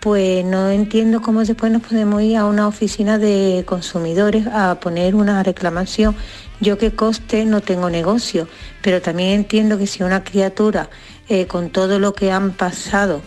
pues 0.00 0.44
no 0.44 0.70
entiendo 0.70 1.22
cómo 1.22 1.44
después 1.44 1.72
nos 1.72 1.82
podemos 1.82 2.22
ir 2.22 2.36
a 2.36 2.46
una 2.46 2.68
oficina 2.68 3.18
de 3.18 3.64
consumidores 3.66 4.46
a 4.46 4.78
poner 4.78 5.14
una 5.14 5.42
reclamación. 5.42 6.14
Yo 6.60 6.78
que 6.78 6.92
coste 6.92 7.44
no 7.44 7.60
tengo 7.60 7.90
negocio, 7.90 8.48
pero 8.82 9.02
también 9.02 9.30
entiendo 9.30 9.78
que 9.78 9.86
si 9.86 10.02
una 10.02 10.22
criatura 10.22 10.90
eh, 11.28 11.46
con 11.46 11.70
todo 11.70 11.98
lo 11.98 12.14
que 12.14 12.30
han 12.30 12.52
pasado, 12.52 13.20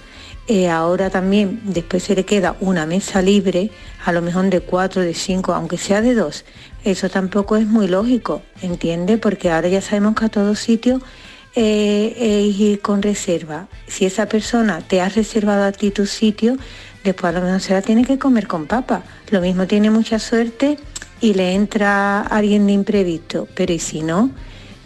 eh, 0.48 0.68
ahora 0.68 1.12
también 1.12 1.62
después 1.64 2.02
se 2.02 2.16
le 2.16 2.26
queda 2.26 2.56
una 2.60 2.88
mesa 2.88 3.22
libre, 3.22 3.70
a 4.04 4.12
lo 4.12 4.24
mejor 4.24 4.50
de 4.50 4.62
cuatro, 4.62 5.04
de 5.04 5.14
cinco, 5.14 5.54
aunque 5.54 5.78
sea 5.78 6.02
de 6.02 6.16
dos, 6.16 6.44
eso 6.84 7.10
tampoco 7.10 7.58
es 7.58 7.68
muy 7.68 7.88
lógico, 7.88 8.42
¿entiende? 8.62 9.18
Porque 9.18 9.52
ahora 9.52 9.68
ya 9.68 9.82
sabemos 9.82 10.16
que 10.16 10.26
a 10.26 10.30
todos 10.30 10.60
sitios 10.60 11.02
eh, 11.56 12.16
es 12.18 12.60
ir 12.60 12.82
con 12.82 13.02
reserva. 13.02 13.68
Si 13.88 14.06
esa 14.06 14.28
persona 14.28 14.82
te 14.82 15.02
ha 15.02 15.10
reservado 15.10 15.64
a 15.64 15.72
ti 15.72 15.92
tu 15.92 16.06
sitio, 16.06 16.58
después 17.04 17.36
a 17.36 17.40
lo 17.40 17.46
mejor 17.46 17.62
se 17.62 17.74
la 17.74 17.82
tiene 17.82 18.06
que 18.06 18.18
comer 18.18 18.48
con 18.48 18.66
papa. 18.66 19.04
Lo 19.30 19.42
mismo 19.42 19.68
tiene 19.68 19.90
mucha 19.90 20.20
suerte 20.20 20.78
y 21.22 21.34
le 21.34 21.54
entra 21.54 22.22
alguien 22.22 22.66
de 22.68 22.74
imprevisto, 22.74 23.48
pero 23.56 23.74
¿y 23.74 23.80
si 23.80 24.02
no? 24.02 24.30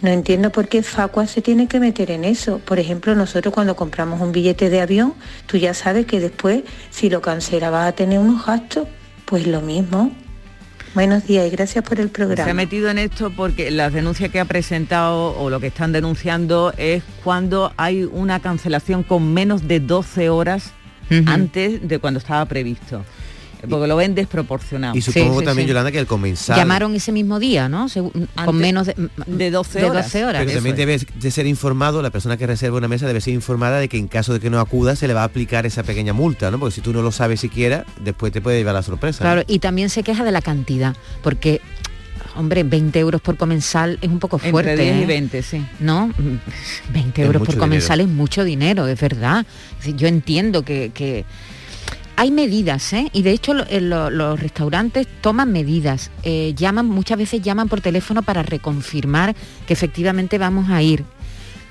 No 0.02 0.10
entiendo 0.10 0.50
por 0.50 0.68
qué 0.68 0.82
Facua 0.82 1.26
se 1.26 1.40
tiene 1.40 1.66
que 1.66 1.80
meter 1.80 2.10
en 2.10 2.24
eso. 2.24 2.58
Por 2.58 2.78
ejemplo, 2.78 3.14
nosotros 3.14 3.54
cuando 3.54 3.74
compramos 3.74 4.20
un 4.20 4.32
billete 4.32 4.68
de 4.68 4.80
avión, 4.80 5.14
tú 5.46 5.56
ya 5.56 5.72
sabes 5.72 6.04
que 6.04 6.20
después, 6.20 6.62
si 6.90 7.08
lo 7.08 7.22
cancela, 7.22 7.70
vas 7.70 7.88
a 7.88 7.92
tener 7.92 8.18
unos 8.18 8.44
gastos. 8.44 8.86
Pues 9.24 9.46
lo 9.46 9.62
mismo, 9.62 10.10
Buenos 10.94 11.26
días 11.26 11.48
y 11.48 11.50
gracias 11.50 11.82
por 11.82 11.98
el 11.98 12.08
programa. 12.08 12.44
Se 12.44 12.50
ha 12.50 12.54
metido 12.54 12.88
en 12.88 12.98
esto 12.98 13.30
porque 13.30 13.72
las 13.72 13.92
denuncias 13.92 14.30
que 14.30 14.38
ha 14.38 14.44
presentado 14.44 15.36
o 15.36 15.50
lo 15.50 15.58
que 15.58 15.66
están 15.66 15.90
denunciando 15.90 16.72
es 16.76 17.02
cuando 17.24 17.72
hay 17.76 18.04
una 18.04 18.38
cancelación 18.38 19.02
con 19.02 19.34
menos 19.34 19.66
de 19.66 19.80
12 19.80 20.28
horas 20.28 20.72
antes 21.26 21.86
de 21.86 21.98
cuando 21.98 22.18
estaba 22.18 22.44
previsto. 22.46 23.04
Porque 23.68 23.86
lo 23.86 23.96
ven 23.96 24.14
desproporcionado. 24.14 24.96
Y 24.96 25.00
supongo 25.02 25.42
también, 25.42 25.68
Yolanda, 25.68 25.90
que 25.92 25.98
el 25.98 26.06
comensal... 26.06 26.56
Llamaron 26.56 26.94
ese 26.94 27.12
mismo 27.12 27.38
día, 27.38 27.68
¿no? 27.68 27.88
Segu- 27.88 28.12
con 28.44 28.56
menos 28.56 28.86
de, 28.86 28.94
de 29.26 29.50
12 29.50 29.78
de 29.80 29.84
horas. 29.86 30.04
12 30.06 30.24
horas. 30.24 30.42
Pero 30.44 30.54
también 30.54 30.76
debe 30.76 30.98
de 30.98 31.30
ser 31.30 31.46
informado, 31.46 32.02
la 32.02 32.10
persona 32.10 32.36
que 32.36 32.46
reserva 32.46 32.78
una 32.78 32.88
mesa 32.88 33.06
debe 33.06 33.20
ser 33.20 33.34
informada 33.34 33.78
de 33.78 33.88
que 33.88 33.98
en 33.98 34.08
caso 34.08 34.32
de 34.32 34.40
que 34.40 34.50
no 34.50 34.60
acuda 34.60 34.96
se 34.96 35.06
le 35.08 35.14
va 35.14 35.22
a 35.22 35.24
aplicar 35.24 35.66
esa 35.66 35.82
pequeña 35.82 36.12
multa, 36.12 36.50
¿no? 36.50 36.58
Porque 36.58 36.74
si 36.74 36.80
tú 36.80 36.92
no 36.92 37.02
lo 37.02 37.12
sabes 37.12 37.40
siquiera, 37.40 37.84
después 38.02 38.32
te 38.32 38.40
puede 38.40 38.58
llevar 38.58 38.74
la 38.74 38.82
sorpresa. 38.82 39.24
¿no? 39.24 39.30
Claro, 39.30 39.44
y 39.46 39.58
también 39.58 39.90
se 39.90 40.02
queja 40.02 40.24
de 40.24 40.32
la 40.32 40.42
cantidad, 40.42 40.94
porque, 41.22 41.60
hombre, 42.36 42.62
20 42.64 42.98
euros 42.98 43.20
por 43.20 43.36
comensal 43.36 43.98
es 44.00 44.08
un 44.08 44.18
poco 44.18 44.36
Entre 44.36 44.50
fuerte. 44.50 44.76
10 44.82 44.96
y 44.96 45.02
¿eh? 45.02 45.06
20, 45.06 45.42
sí. 45.42 45.66
¿No? 45.80 46.08
Mm, 46.08 46.92
20 46.92 47.20
Es 47.22 47.26
euros 47.26 47.42
por 47.46 47.56
comensal 47.56 47.98
dinero. 47.98 48.10
es 48.12 48.16
mucho 48.16 48.44
dinero, 48.44 48.86
es 48.88 49.00
verdad. 49.00 49.46
Yo 49.96 50.06
entiendo 50.08 50.62
que, 50.64 50.90
que 50.94 51.24
hay 52.16 52.30
medidas, 52.30 52.92
¿eh? 52.92 53.08
Y 53.12 53.22
de 53.22 53.32
hecho 53.32 53.52
eh, 53.68 53.80
lo- 53.80 54.10
los 54.10 54.38
restaurantes 54.40 55.06
toman 55.20 55.52
medidas, 55.52 56.10
eh, 56.22 56.54
llaman, 56.56 56.86
muchas 56.86 57.18
veces 57.18 57.42
llaman 57.42 57.68
por 57.68 57.80
teléfono 57.80 58.22
para 58.22 58.42
reconfirmar 58.42 59.34
que 59.66 59.72
efectivamente 59.72 60.38
vamos 60.38 60.70
a 60.70 60.80
ir. 60.82 61.04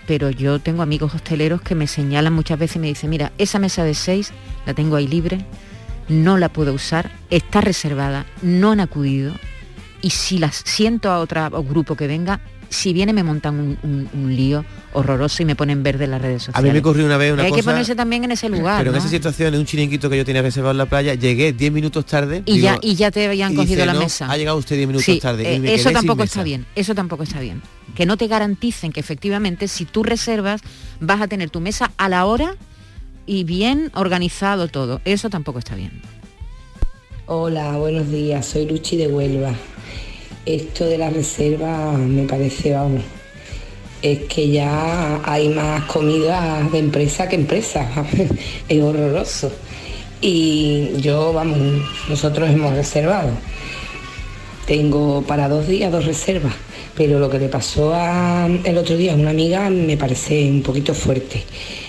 Pero 0.05 0.29
yo 0.29 0.59
tengo 0.59 0.81
amigos 0.81 1.15
hosteleros 1.15 1.61
que 1.61 1.75
me 1.75 1.87
señalan 1.87 2.33
muchas 2.33 2.59
veces 2.59 2.75
y 2.75 2.79
me 2.79 2.87
dicen, 2.87 3.09
mira, 3.09 3.31
esa 3.37 3.57
mesa 3.59 3.83
de 3.85 3.93
seis 3.93 4.31
la 4.65 4.73
tengo 4.73 4.97
ahí 4.97 5.07
libre, 5.07 5.45
no 6.09 6.37
la 6.37 6.49
puedo 6.49 6.73
usar, 6.73 7.09
está 7.29 7.61
reservada, 7.61 8.25
no 8.41 8.71
han 8.71 8.81
acudido 8.81 9.33
y 10.01 10.09
si 10.09 10.37
las 10.39 10.57
siento 10.65 11.09
a 11.09 11.19
otro 11.19 11.49
grupo 11.63 11.95
que 11.95 12.07
venga, 12.07 12.41
si 12.73 12.91
viene 12.93 13.13
me 13.13 13.23
montan 13.23 13.55
un, 13.59 13.77
un- 13.83 14.09
un 14.13 14.35
lío 14.35 14.65
horroroso 14.93 15.41
y 15.41 15.45
me 15.45 15.55
ponen 15.55 15.83
verde 15.83 16.03
en 16.05 16.11
las 16.11 16.21
redes 16.21 16.43
A 16.43 16.45
sociales. 16.47 16.69
mí 16.69 16.73
me 16.73 16.79
ocurrió 16.79 17.05
una 17.05 17.17
vez 17.17 17.31
una 17.33 17.43
hay 17.43 17.49
cosa... 17.49 17.61
que 17.61 17.65
ponerse 17.65 17.95
también 17.95 18.23
en 18.25 18.31
ese 18.31 18.49
lugar. 18.49 18.79
Pero 18.79 18.91
en 18.91 18.97
esa 18.97 19.07
situación, 19.09 19.53
en 19.53 19.59
un 19.61 19.65
chiringuito 19.65 20.09
que 20.09 20.17
yo 20.17 20.25
tenía 20.25 20.41
reservado 20.41 20.71
en 20.71 20.77
la 20.79 20.85
playa, 20.85 21.13
llegué 21.13 21.53
10 21.53 21.71
minutos 21.71 22.05
tarde. 22.05 22.43
y, 22.45 22.53
digo, 22.57 22.63
ya, 22.65 22.77
y 22.81 22.95
ya 22.95 23.11
te 23.11 23.25
habían 23.25 23.53
y 23.53 23.55
cogido 23.55 23.75
dice, 23.75 23.85
la 23.85 23.93
"No, 23.93 23.99
mesa. 24.01 24.29
Ha 24.29 24.37
llegado 24.37 24.57
usted 24.57 24.75
10 24.75 24.87
minutos 24.87 25.05
Sí, 25.05 25.19
tarde. 25.19 25.43
y 25.43 25.55
eh, 25.55 25.59
me 25.59 25.67
eso 25.73 25.75
quedé 25.75 25.83
sin 25.83 25.93
tampoco 25.93 26.17
mesa. 26.23 26.31
está 26.31 26.43
bien, 26.43 26.65
eso 26.75 26.93
tampoco 26.95 27.23
está 27.23 27.39
bien. 27.39 27.61
Que 27.95 28.05
no 28.05 28.17
te 28.17 28.27
garanticen 28.27 28.91
que 28.91 28.99
efectivamente 28.99 29.67
si 29.67 29.85
tú 29.85 30.03
reservas 30.03 30.61
vas 30.99 31.21
a 31.21 31.27
tener 31.27 31.49
tu 31.49 31.59
mesa 31.61 31.91
a 31.97 32.09
la 32.09 32.25
hora 32.25 32.55
y 33.25 33.43
bien 33.45 33.91
organizado 33.93 34.67
todo. 34.67 34.99
Eso 35.05 35.29
tampoco 35.29 35.59
está 35.59 35.75
bien. 35.75 36.01
Hola, 37.25 37.77
buenos 37.77 38.09
días, 38.09 38.45
soy 38.45 38.65
Luchi 38.67 38.97
de 38.97 39.07
Huelva. 39.07 39.53
Esto 40.45 40.85
de 40.85 40.97
la 40.97 41.09
reserva 41.09 41.93
me 41.93 42.23
parece, 42.23 42.73
vamos, 42.73 43.01
es 44.01 44.19
que 44.23 44.49
ya 44.49 45.21
hay 45.23 45.47
más 45.49 45.83
comida 45.85 46.67
de 46.69 46.79
empresa 46.79 47.29
que 47.29 47.35
empresa, 47.35 47.87
es 48.69 48.81
horroroso. 48.81 49.51
Y 50.19 50.89
yo, 50.99 51.31
vamos, 51.33 51.57
nosotros 52.09 52.49
hemos 52.49 52.73
reservado. 52.73 53.29
Tengo 54.67 55.21
para 55.23 55.49
dos 55.49 55.67
días 55.67 55.91
dos 55.91 56.05
reservas, 56.05 56.53
pero 56.95 57.19
lo 57.19 57.29
que 57.29 57.39
le 57.39 57.49
pasó 57.49 57.93
a- 57.93 58.47
el 58.63 58.77
otro 58.77 58.95
día 58.97 59.13
a 59.13 59.15
una 59.15 59.31
amiga 59.31 59.69
me 59.69 59.97
parece 59.97 60.49
un 60.49 60.61
poquito 60.61 60.93
fuerte. 60.93 61.43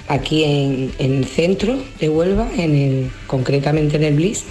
Aquí 0.09 0.45
en, 0.45 0.93
en 0.99 1.14
el 1.19 1.25
centro 1.25 1.77
de 2.01 2.09
Huelva, 2.09 2.49
en 2.57 2.75
el, 2.75 3.11
concretamente 3.27 3.97
en 3.97 4.05
el 4.05 4.14
Bliss, 4.14 4.45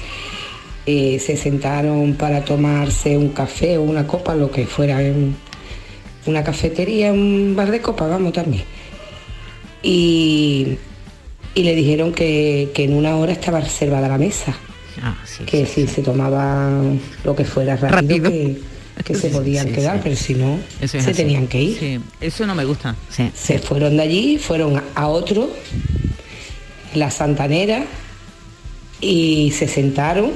eh, 0.86 1.20
se 1.20 1.38
sentaron 1.38 2.16
para 2.16 2.44
tomarse 2.44 3.18
un 3.18 3.30
café 3.30 3.78
o 3.78 3.84
una 3.84 4.06
copa, 4.06 4.36
lo 4.36 4.52
que 4.52 4.66
fuera, 4.66 5.02
en 5.02 5.36
una 6.26 6.44
cafetería, 6.44 7.12
un 7.14 7.54
bar 7.56 7.72
de 7.72 7.82
copa, 7.82 8.08
vamos 8.08 8.34
también. 8.34 8.64
Y, 9.82 10.78
y 11.56 11.64
le 11.64 11.76
dijeron 11.76 12.14
que, 12.14 12.72
que 12.74 12.86
en 12.86 12.94
una 12.94 13.16
hora 13.18 13.34
estaba 13.34 13.60
reservada 13.60 14.08
la 14.08 14.18
mesa. 14.18 14.56
que 15.46 15.66
si 15.66 15.88
se 15.88 16.02
tomaba 16.02 16.82
lo 17.24 17.36
que 17.36 17.44
fuera 17.46 17.76
rápido, 17.76 18.30
Que, 18.32 18.58
que 19.04 19.16
se 19.16 19.30
podían 19.38 19.72
quedar, 19.72 20.02
pero 20.02 20.16
si 20.16 20.36
no, 20.36 20.60
es 20.80 20.92
se 20.92 21.00
así. 21.00 21.14
tenían 21.14 21.48
que 21.48 21.62
ir. 21.62 22.02
Eso 22.22 22.46
no 22.46 22.56
me 22.56 22.64
gusta. 22.66 22.96
Se 23.34 23.60
fueron 23.60 23.98
de 23.98 24.04
allí, 24.04 24.38
fueron 24.38 24.82
a 24.96 25.08
otro, 25.08 25.50
la 26.94 27.10
Santanera, 27.12 27.84
y 29.02 29.52
se 29.52 29.68
sentaron 29.68 30.32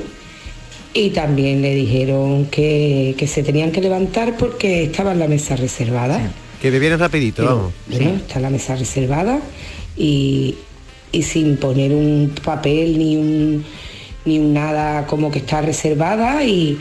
y 0.93 1.09
también 1.11 1.61
le 1.61 1.75
dijeron 1.75 2.45
que, 2.45 3.13
que 3.17 3.27
se 3.27 3.43
tenían 3.43 3.71
que 3.71 3.81
levantar 3.81 4.35
porque 4.37 4.83
estaba 4.83 5.13
la 5.13 5.27
mesa 5.27 5.55
reservada. 5.55 6.31
Que 6.61 6.71
bebieran 6.71 6.99
rapidito, 6.99 7.43
Pero, 7.43 7.55
vamos. 7.55 7.73
bueno, 7.87 8.09
está 8.17 8.39
la 8.39 8.49
mesa 8.49 8.75
reservada 8.75 9.39
y, 9.95 10.55
y 11.11 11.21
sin 11.23 11.57
poner 11.57 11.93
un 11.93 12.33
papel 12.43 12.97
ni 12.97 13.15
un 13.15 13.65
ni 14.25 14.39
un 14.39 14.53
nada 14.53 15.05
como 15.07 15.31
que 15.31 15.39
está 15.39 15.61
reservada 15.61 16.43
y, 16.43 16.77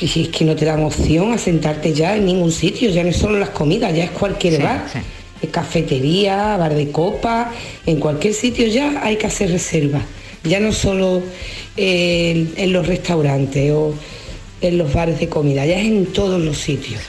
y 0.00 0.04
es 0.22 0.28
que 0.28 0.44
no 0.44 0.56
te 0.56 0.64
dan 0.64 0.82
opción 0.82 1.32
a 1.32 1.38
sentarte 1.38 1.92
ya 1.92 2.16
en 2.16 2.24
ningún 2.26 2.50
sitio, 2.50 2.90
ya 2.90 3.04
no 3.04 3.10
es 3.10 3.16
solo 3.16 3.38
las 3.38 3.50
comidas, 3.50 3.94
ya 3.94 4.04
es 4.04 4.10
cualquier 4.10 4.56
Sí, 4.56 4.62
bar. 4.62 4.84
sí. 4.92 4.98
Es 5.42 5.50
cafetería, 5.50 6.56
bar 6.56 6.74
de 6.74 6.90
copa, 6.90 7.52
en 7.84 8.00
cualquier 8.00 8.34
sitio 8.34 8.66
ya 8.66 9.00
hay 9.04 9.16
que 9.16 9.26
hacer 9.26 9.50
reserva. 9.50 10.00
Ya 10.44 10.60
no 10.60 10.72
solo 10.72 11.22
en, 11.76 12.52
en 12.56 12.72
los 12.72 12.86
restaurantes 12.86 13.70
o 13.72 13.94
en 14.60 14.78
los 14.78 14.92
bares 14.92 15.18
de 15.20 15.28
comida, 15.28 15.66
ya 15.66 15.78
es 15.78 15.86
en 15.86 16.06
todos 16.06 16.40
los 16.42 16.56
sitios. 16.58 17.00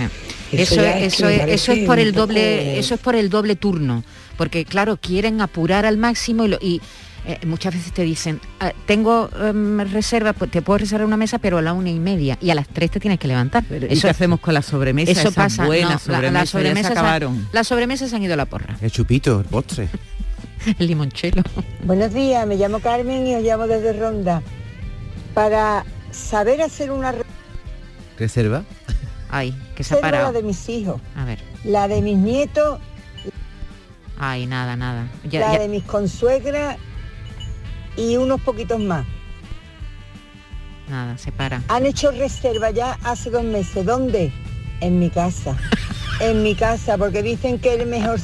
Eso, 0.51 0.81
es, 0.81 1.13
eso, 1.13 1.27
eso 1.29 1.73
por 1.85 1.99
el 1.99 2.13
doble, 2.13 2.79
eso 2.79 2.95
es 2.95 2.99
por 3.01 3.15
el 3.15 3.29
doble 3.29 3.55
turno, 3.55 4.03
porque 4.37 4.65
claro 4.65 4.97
quieren 4.97 5.41
apurar 5.41 5.85
al 5.85 5.97
máximo 5.97 6.45
y, 6.45 6.47
lo- 6.47 6.57
y, 6.61 6.81
eh, 7.25 7.39
muchas 7.45 7.73
veces 7.73 7.91
te 7.91 8.03
dicen 8.03 8.39
"Ah, 8.61 8.71
tengo 8.85 9.29
em, 9.45 9.79
reserva, 9.91 10.31
pues 10.31 10.49
te 10.49 10.61
puedo 10.61 10.77
reservar 10.77 11.05
una 11.05 11.17
mesa, 11.17 11.37
pero 11.39 11.57
a 11.57 11.61
la 11.61 11.73
una 11.73 11.89
y 11.89 11.99
media 11.99 12.37
y 12.41 12.49
a 12.49 12.55
las 12.55 12.67
tres 12.69 12.91
te 12.91 13.01
tienes 13.01 13.19
que 13.19 13.27
levantar. 13.27 13.65
¿Y 13.89 13.99
qué 13.99 14.09
hacemos 14.09 14.39
con 14.39 14.53
la 14.53 14.61
sobremesa? 14.61 15.11
Eso 15.11 15.31
pasa. 15.33 15.65
buenas 15.65 16.07
no, 16.07 16.13
la- 16.13 16.31
ya 16.31 16.45
se 16.45 16.51
sobremesas 16.53 16.93
se- 16.93 16.99
acabaron. 16.99 17.47
las 17.51 17.67
sobremesas 17.67 18.09
se 18.09 18.15
han 18.15 18.23
ido 18.23 18.33
a 18.33 18.37
la 18.37 18.45
porra. 18.45 18.77
El 18.81 18.91
chupito, 18.91 19.39
el 19.41 19.45
postre. 19.45 19.89
el 20.65 20.87
limonchelo. 20.87 21.43
Buenos 21.83 22.13
días, 22.13 22.45
me 22.47 22.55
llamo 22.55 22.79
Carmen 22.79 23.25
y 23.27 23.35
os 23.35 23.43
llamo 23.43 23.67
desde 23.67 23.93
Ronda. 23.93 24.41
Para 25.33 25.85
saber 26.11 26.61
hacer 26.61 26.91
una 26.91 27.11
re- 27.11 27.23
Reserva. 28.17 28.63
Ay, 29.29 29.53
que 29.75 29.83
se 29.83 29.93
ha 29.93 29.97
reserva 29.97 30.23
la 30.23 30.31
de 30.31 30.43
mis 30.43 30.69
hijos, 30.69 31.01
A 31.15 31.25
ver. 31.25 31.39
la 31.63 31.87
de 31.87 32.01
mis 32.01 32.17
nietos, 32.17 32.79
Ay, 34.19 34.47
nada, 34.47 34.75
nada. 34.75 35.07
Ya- 35.29 35.41
la 35.41 35.53
ya- 35.53 35.59
de 35.59 35.67
mis 35.67 35.83
consuegras 35.83 36.77
y 37.95 38.17
unos 38.17 38.41
poquitos 38.41 38.79
más. 38.79 39.05
Nada, 40.89 41.17
se 41.19 41.31
para. 41.31 41.61
Han 41.67 41.85
hecho 41.85 42.09
reserva 42.11 42.71
ya 42.71 42.97
hace 43.03 43.29
dos 43.29 43.43
meses. 43.43 43.85
¿Dónde? 43.85 44.31
En 44.79 44.97
mi 44.99 45.09
casa. 45.11 45.55
en 46.21 46.41
mi 46.41 46.55
casa, 46.55 46.97
porque 46.97 47.21
dicen 47.21 47.59
que 47.59 47.75
es 47.75 47.81
el 47.81 47.87
mejor 47.87 48.19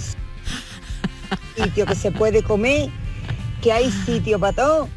sitio 1.56 1.86
que 1.86 1.96
se 1.96 2.12
puede 2.12 2.44
comer, 2.44 2.90
que 3.62 3.72
hay 3.72 3.92
sitio 3.92 4.40
para 4.40 4.54
todo, 4.54 4.90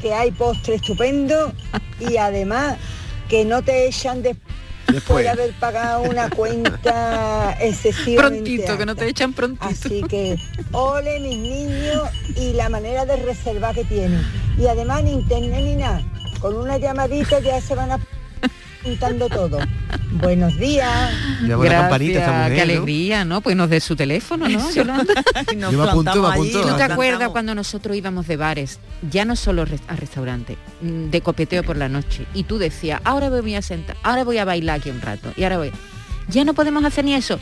que 0.00 0.12
hay 0.14 0.30
postre 0.30 0.76
estupendo 0.76 1.52
y 2.00 2.16
además 2.16 2.76
que 3.28 3.44
no 3.44 3.62
te 3.62 3.86
echan 3.86 4.22
de- 4.22 4.36
después 4.88 5.24
de 5.24 5.30
haber 5.30 5.52
pagado 5.54 6.02
una 6.02 6.28
cuenta 6.28 7.56
excesivamente 7.60 8.42
Prontito, 8.42 8.78
que 8.78 8.86
no 8.86 8.94
te 8.96 9.08
echan 9.08 9.32
prontito. 9.32 9.64
Así 9.66 10.02
que 10.08 10.36
ole 10.72 11.18
mis 11.20 11.38
niños 11.38 12.08
y 12.36 12.52
la 12.54 12.68
manera 12.68 13.06
de 13.06 13.16
reservar 13.16 13.74
que 13.74 13.84
tienen. 13.84 14.22
Y 14.58 14.66
además 14.66 15.02
ni 15.04 15.12
internet 15.12 15.60
ni 15.64 15.76
nada. 15.76 16.02
Con 16.40 16.56
una 16.56 16.76
llamadita 16.78 17.38
ya 17.40 17.60
se 17.60 17.74
van 17.74 17.90
apuntando 18.82 19.28
todo. 19.28 19.58
Buenos 20.10 20.56
días. 20.58 21.12
Lleva 21.42 21.60
una 21.60 21.70
campanita 21.70 22.18
esta 22.18 22.32
mujer, 22.32 22.52
qué 22.52 22.56
¿no? 22.56 22.62
alegría, 22.62 23.24
¿no? 23.24 23.40
Pues 23.40 23.56
nos 23.56 23.70
dé 23.70 23.80
su 23.80 23.94
teléfono, 23.96 24.48
¿no? 24.48 24.70
Yolanda? 24.72 25.14
Yo 25.70 25.72
me 25.72 25.88
apunto, 25.88 26.22
me 26.22 26.28
apunto. 26.28 26.60
¿Tú 26.62 26.76
te 26.76 26.82
acuerdas 26.82 27.28
cuando 27.30 27.54
nosotros 27.54 27.96
íbamos 27.96 28.26
de 28.26 28.36
bares, 28.36 28.80
ya 29.08 29.24
no 29.24 29.36
solo 29.36 29.62
a 29.62 29.96
restaurante, 29.96 30.58
mm, 30.80 31.10
de 31.10 31.20
copeteo 31.20 31.62
por 31.62 31.76
la 31.76 31.88
noche, 31.88 32.26
y 32.34 32.44
tú 32.44 32.58
decías, 32.58 33.00
ahora 33.04 33.30
me 33.30 33.40
voy 33.40 33.54
a 33.54 33.62
sentar, 33.62 33.96
ahora 34.02 34.24
voy 34.24 34.38
a 34.38 34.44
bailar 34.44 34.80
aquí 34.80 34.90
un 34.90 35.00
rato, 35.00 35.32
y 35.36 35.44
ahora 35.44 35.58
voy. 35.58 35.72
Ya 36.28 36.44
no 36.44 36.54
podemos 36.54 36.84
hacer 36.84 37.04
ni 37.04 37.14
eso. 37.14 37.38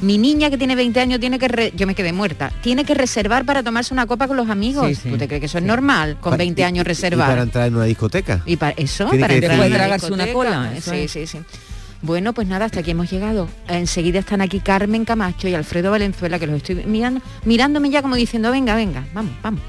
Mi 0.00 0.18
niña 0.18 0.50
que 0.50 0.58
tiene 0.58 0.74
20 0.76 1.00
años 1.00 1.20
tiene 1.20 1.38
que, 1.38 1.48
re- 1.48 1.72
yo 1.74 1.86
me 1.86 1.94
quedé 1.94 2.12
muerta, 2.12 2.52
tiene 2.62 2.84
que 2.84 2.94
reservar 2.94 3.44
para 3.46 3.62
tomarse 3.62 3.94
una 3.94 4.06
copa 4.06 4.26
con 4.26 4.36
los 4.36 4.50
amigos. 4.50 4.86
Sí, 4.88 4.94
sí, 4.96 5.10
¿Tú 5.10 5.16
te 5.16 5.26
crees 5.28 5.40
que 5.40 5.46
eso 5.46 5.58
es 5.58 5.64
normal 5.64 6.18
con 6.20 6.32
Pa- 6.32 6.36
20 6.36 6.60
y- 6.60 6.64
años 6.64 6.84
reservar? 6.86 7.28
Y 7.28 7.30
para 7.32 7.42
entrar 7.42 7.68
en 7.68 7.76
una 7.76 7.84
discoteca. 7.84 8.42
Y 8.44 8.56
para 8.56 8.72
eso, 8.76 9.04
Tiene 9.06 9.20
para 9.24 9.28
que 9.34 9.46
entrar 9.46 9.54
en 9.64 9.70
la 9.70 9.76
tragarse 9.76 10.12
una 10.12 10.24
discoteca. 10.24 10.56
cola, 10.56 10.72
Sí, 10.80 10.90
es. 11.04 11.10
sí, 11.12 11.26
sí. 11.26 11.38
Bueno, 12.02 12.34
pues 12.34 12.46
nada, 12.48 12.66
hasta 12.66 12.80
aquí 12.80 12.90
hemos 12.90 13.10
llegado. 13.10 13.48
Enseguida 13.66 14.18
están 14.18 14.42
aquí 14.42 14.60
Carmen 14.60 15.06
Camacho 15.06 15.48
y 15.48 15.54
Alfredo 15.54 15.90
Valenzuela, 15.90 16.38
que 16.38 16.46
los 16.46 16.56
estoy 16.56 16.74
mirando, 16.84 17.22
mirándome 17.46 17.88
ya 17.88 18.02
como 18.02 18.14
diciendo, 18.16 18.50
venga, 18.50 18.74
venga, 18.74 19.04
vamos, 19.14 19.32
vamos. 19.42 19.62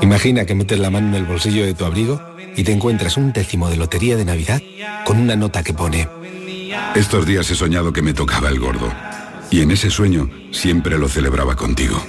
Imagina 0.02 0.44
que 0.44 0.54
metes 0.54 0.78
la 0.78 0.90
mano 0.90 1.08
en 1.08 1.14
el 1.14 1.24
bolsillo 1.24 1.64
de 1.64 1.74
tu 1.74 1.84
abrigo 1.84 2.20
y 2.56 2.64
te 2.64 2.72
encuentras 2.72 3.16
un 3.16 3.32
décimo 3.32 3.70
de 3.70 3.76
lotería 3.76 4.16
de 4.16 4.24
Navidad 4.24 4.61
con 5.04 5.20
una 5.20 5.37
nota 5.37 5.62
que 5.62 5.72
pone... 5.72 6.08
Estos 6.94 7.26
días 7.26 7.48
he 7.50 7.54
soñado 7.54 7.92
que 7.92 8.02
me 8.02 8.14
tocaba 8.14 8.48
el 8.48 8.58
gordo. 8.58 8.92
Y 9.50 9.61
en 9.61 9.70
ese 9.70 9.90
sueño 9.90 10.28
siempre 10.50 10.98
lo 10.98 11.08
celebraba 11.08 11.54
contigo. 11.54 12.02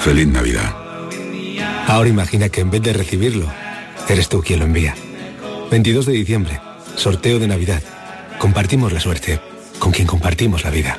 Feliz 0.00 0.26
Navidad. 0.28 0.74
Ahora 1.86 2.08
imagina 2.08 2.48
que 2.48 2.62
en 2.62 2.70
vez 2.70 2.82
de 2.82 2.92
recibirlo, 2.92 3.46
eres 4.08 4.28
tú 4.28 4.42
quien 4.42 4.60
lo 4.60 4.64
envía. 4.64 4.94
22 5.70 6.06
de 6.06 6.12
diciembre, 6.12 6.60
sorteo 6.96 7.38
de 7.38 7.46
Navidad. 7.46 7.82
Compartimos 8.38 8.92
la 8.92 9.00
suerte 9.00 9.40
con 9.78 9.92
quien 9.92 10.06
compartimos 10.06 10.64
la 10.64 10.70
vida. 10.70 10.98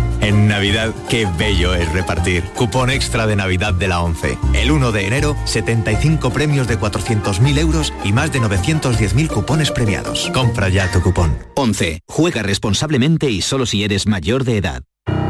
En 0.21 0.47
Navidad, 0.47 0.93
qué 1.09 1.27
bello 1.37 1.73
es 1.73 1.91
repartir. 1.91 2.43
Cupón 2.55 2.91
extra 2.91 3.25
de 3.25 3.35
Navidad 3.35 3.73
de 3.73 3.87
la 3.87 4.01
11. 4.03 4.37
El 4.53 4.71
1 4.71 4.91
de 4.91 5.07
enero, 5.07 5.35
75 5.45 6.29
premios 6.29 6.67
de 6.67 6.79
400.000 6.79 7.57
euros 7.57 7.91
y 8.03 8.13
más 8.13 8.31
de 8.31 8.39
910.000 8.39 9.27
cupones 9.27 9.71
premiados. 9.71 10.29
Compra 10.31 10.69
ya 10.69 10.91
tu 10.91 11.01
cupón. 11.01 11.35
11. 11.55 12.01
Juega 12.07 12.43
responsablemente 12.43 13.31
y 13.31 13.41
solo 13.41 13.65
si 13.65 13.83
eres 13.83 14.05
mayor 14.05 14.43
de 14.43 14.57
edad. 14.57 14.83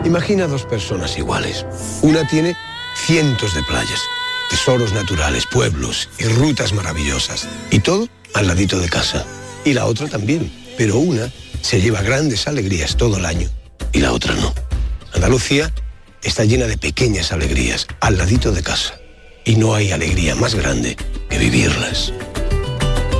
Imagina 0.03 0.47
dos 0.47 0.65
personas 0.65 1.17
iguales. 1.17 1.65
Una 2.01 2.27
tiene 2.27 2.55
cientos 2.95 3.55
de 3.55 3.63
playas, 3.63 4.01
tesoros 4.49 4.91
naturales, 4.91 5.45
pueblos 5.47 6.09
y 6.19 6.25
rutas 6.25 6.73
maravillosas. 6.73 7.47
Y 7.71 7.79
todo 7.79 8.09
al 8.33 8.47
ladito 8.47 8.77
de 8.77 8.89
casa. 8.89 9.25
Y 9.63 9.73
la 9.73 9.85
otra 9.85 10.09
también. 10.09 10.51
Pero 10.77 10.97
una 10.97 11.31
se 11.61 11.79
lleva 11.79 12.01
grandes 12.01 12.45
alegrías 12.47 12.97
todo 12.97 13.17
el 13.17 13.25
año 13.25 13.47
y 13.93 13.99
la 13.99 14.11
otra 14.11 14.33
no. 14.35 14.53
Andalucía 15.13 15.73
está 16.23 16.45
llena 16.45 16.67
de 16.67 16.77
pequeñas 16.77 17.31
alegrías 17.31 17.87
al 17.99 18.17
ladito 18.17 18.51
de 18.51 18.63
casa. 18.63 18.95
Y 19.43 19.55
no 19.55 19.73
hay 19.73 19.91
alegría 19.91 20.35
más 20.35 20.55
grande 20.55 20.95
que 21.29 21.37
vivirlas. 21.37 22.13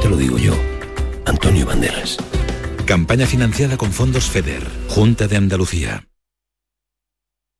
Te 0.02 0.10
lo 0.10 0.18
digo 0.18 0.38
yo, 0.38 0.54
Antonio 1.26 1.66
Banderas. 1.66 2.18
Campaña 2.86 3.26
financiada 3.26 3.78
con 3.78 3.92
fondos 3.92 4.26
FEDER, 4.26 4.68
Junta 4.90 5.28
de 5.28 5.38
Andalucía. 5.38 6.06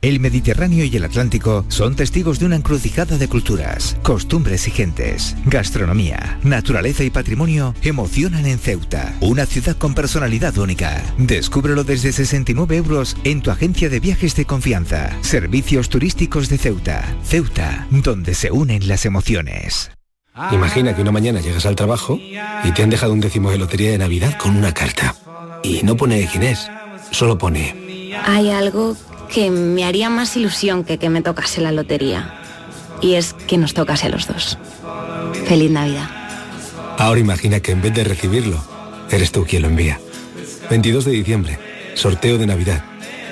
El 0.00 0.20
Mediterráneo 0.20 0.84
y 0.84 0.96
el 0.96 1.02
Atlántico 1.02 1.64
son 1.66 1.96
testigos 1.96 2.38
de 2.38 2.46
una 2.46 2.54
encrucijada 2.54 3.18
de 3.18 3.26
culturas, 3.26 3.96
costumbres 4.04 4.68
y 4.68 4.70
gentes. 4.70 5.34
Gastronomía, 5.44 6.38
naturaleza 6.44 7.02
y 7.02 7.10
patrimonio 7.10 7.74
emocionan 7.82 8.46
en 8.46 8.60
Ceuta, 8.60 9.12
una 9.20 9.44
ciudad 9.44 9.76
con 9.76 9.94
personalidad 9.94 10.56
única. 10.56 11.02
Descúbrelo 11.18 11.82
desde 11.82 12.12
69 12.12 12.76
euros 12.76 13.16
en 13.24 13.42
tu 13.42 13.50
agencia 13.50 13.88
de 13.88 13.98
viajes 13.98 14.36
de 14.36 14.44
confianza. 14.44 15.10
Servicios 15.20 15.88
turísticos 15.88 16.48
de 16.48 16.58
Ceuta. 16.58 17.04
Ceuta, 17.24 17.88
donde 17.90 18.36
se 18.36 18.52
unen 18.52 18.86
las 18.86 19.04
emociones. 19.04 19.90
Imagina 20.52 20.94
que 20.94 21.02
una 21.02 21.10
mañana 21.10 21.40
llegas 21.40 21.66
al 21.66 21.74
trabajo 21.74 22.20
y 22.20 22.70
te 22.72 22.84
han 22.84 22.90
dejado 22.90 23.14
un 23.14 23.20
décimo 23.20 23.50
de 23.50 23.58
lotería 23.58 23.90
de 23.90 23.98
Navidad 23.98 24.38
con 24.38 24.56
una 24.56 24.72
carta. 24.72 25.16
Y 25.64 25.82
no 25.82 25.96
pone 25.96 26.28
quién 26.30 26.44
es, 26.44 26.70
solo 27.10 27.36
pone 27.36 28.14
Hay 28.24 28.50
algo 28.50 28.96
que 29.32 29.50
me 29.50 29.84
haría 29.84 30.10
más 30.10 30.36
ilusión 30.36 30.84
que 30.84 30.98
que 30.98 31.10
me 31.10 31.22
tocase 31.22 31.60
la 31.60 31.72
lotería. 31.72 32.34
Y 33.00 33.14
es 33.14 33.32
que 33.32 33.58
nos 33.58 33.74
tocase 33.74 34.06
a 34.06 34.10
los 34.10 34.26
dos. 34.26 34.58
Feliz 35.46 35.70
Navidad. 35.70 36.08
Ahora 36.98 37.20
imagina 37.20 37.60
que 37.60 37.72
en 37.72 37.80
vez 37.80 37.94
de 37.94 38.04
recibirlo, 38.04 38.62
eres 39.10 39.30
tú 39.30 39.44
quien 39.44 39.62
lo 39.62 39.68
envía. 39.68 40.00
22 40.68 41.04
de 41.04 41.12
diciembre, 41.12 41.58
sorteo 41.94 42.38
de 42.38 42.46
Navidad. 42.46 42.84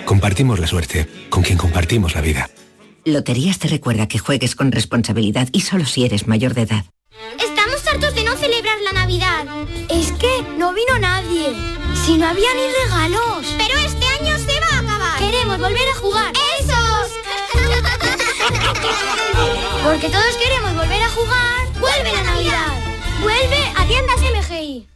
Compartimos 0.04 0.60
la 0.60 0.66
suerte 0.66 1.08
con 1.28 1.42
quien 1.42 1.58
compartimos 1.58 2.14
la 2.14 2.20
vida. 2.20 2.48
Loterías 3.04 3.58
te 3.58 3.68
recuerda 3.68 4.08
que 4.08 4.18
juegues 4.18 4.54
con 4.54 4.72
responsabilidad 4.72 5.48
y 5.52 5.60
solo 5.60 5.84
si 5.84 6.04
eres 6.04 6.26
mayor 6.26 6.54
de 6.54 6.62
edad. 6.62 6.84
Estamos 7.38 7.86
hartos 7.86 8.14
de 8.14 8.24
no 8.24 8.36
celebrar 8.36 8.78
la 8.82 8.92
Navidad. 8.92 9.46
Es 9.88 10.12
que 10.12 10.42
no 10.58 10.72
vino 10.74 10.98
nadie. 11.00 11.52
Si 12.04 12.16
no 12.16 12.26
había 12.26 12.48
ni 12.54 12.84
regalos. 12.84 13.54
Pero 13.58 13.78
este 13.80 13.95
Queremos 15.26 15.58
volver 15.58 15.88
a 15.88 15.94
jugar. 15.96 16.32
¡Esos! 16.60 17.10
Porque 19.82 20.08
todos 20.08 20.36
queremos 20.36 20.72
volver 20.76 21.02
a 21.02 21.08
jugar. 21.10 21.66
¡Vuelve 21.80 22.12
la 22.12 22.22
Navidad! 22.22 22.72
¡Vuelve 23.22 23.72
a 23.76 23.84
tiendas 23.88 24.20
MGI! 24.20 24.95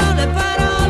Están 0.11 0.29
aquí 0.29 0.80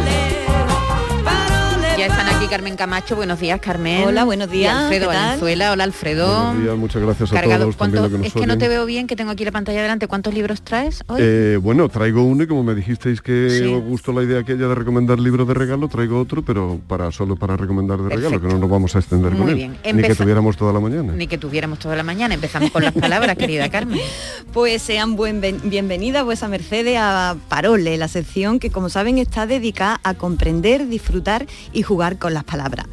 Carmen 2.52 2.76
Camacho. 2.76 3.16
Buenos 3.16 3.40
días, 3.40 3.62
Carmen. 3.62 4.04
Hola, 4.10 4.26
buenos 4.26 4.50
Y 4.50 4.58
días, 4.58 4.76
Alfredo 4.76 5.08
¿qué 5.08 5.14
tal? 5.16 5.26
Valenzuela. 5.26 5.72
Hola, 5.72 5.84
Alfredo. 5.86 6.28
Buenos 6.48 6.62
días, 6.64 6.78
muchas 6.78 7.02
gracias 7.02 7.32
a 7.32 7.36
Cargado. 7.36 7.62
todos 7.64 7.78
también 7.78 8.02
¿Cuánto- 8.02 8.02
lo 8.02 8.12
que 8.12 8.18
nos 8.18 8.28
es 8.28 8.34
que 8.42 8.46
no 8.48 8.58
te 8.58 8.68
veo 8.68 8.86
bien, 8.86 9.08
que 9.08 9.16
tengo 9.16 9.32
aquí 9.32 9.46
la 9.46 9.54
pantalla 9.54 9.82
delante. 9.82 10.08
¿Cuántos 10.10 10.34
libros 10.34 10.62
traes 10.62 11.02
hoy? 11.08 11.22
Eh, 11.24 11.58
bueno, 11.62 11.88
traigo 11.88 12.24
uno 12.26 12.44
y 12.44 12.48
como 12.48 12.62
me 12.64 12.76
dijisteis 12.76 13.22
que 13.22 13.50
Sí. 13.50 13.64
os 13.74 13.82
gustó 13.82 14.12
la 14.12 14.24
idea 14.24 14.40
aquella 14.42 14.68
de 14.68 14.76
recomendar 14.76 15.18
libros 15.18 15.48
de 15.48 15.54
regalo, 15.54 15.88
traigo 15.88 16.20
otro, 16.20 16.44
pero 16.44 16.82
para 16.90 17.10
solo 17.14 17.38
para 17.38 17.56
recomendar 17.56 18.00
de 18.02 18.10
regalo, 18.14 18.42
que 18.42 18.48
no 18.50 18.58
nos 18.58 18.70
vamos 18.70 18.98
a 18.98 19.00
extender 19.00 19.32
con 19.32 19.44
Muy 19.44 19.52
él. 19.52 19.56
bien. 19.56 19.78
Ni 19.96 20.04
que 20.04 20.14
tuviéramos 20.16 20.58
toda 20.58 20.74
la 20.74 20.82
mañana. 20.82 21.14
Ni 21.14 21.28
que 21.28 21.38
tuviéramos 21.38 21.80
toda 21.80 21.96
la 21.96 22.04
mañana. 22.04 22.34
Empezamos 22.34 22.70
con 22.72 22.84
las 22.84 22.94
palabras, 22.94 23.38
querida 23.38 23.70
Carmen. 23.70 24.00
Pues 24.52 24.82
sean 24.82 25.16
buen, 25.16 25.40
bienvenidas 25.64 26.26
vuesa 26.26 26.50
Mercedes 26.50 26.98
a 27.00 27.38
Parole, 27.48 27.98
la 27.98 28.10
sección 28.10 28.60
que 28.60 28.70
como 28.70 28.90
saben 28.90 29.18
está 29.18 29.48
dedicada 29.48 30.02
a 30.04 30.14
comprender, 30.16 30.90
disfrutar 30.90 31.46
y 31.72 31.84
jugar 31.84 32.18
con 32.18 32.34
las 32.34 32.41
palabras. 32.44 32.88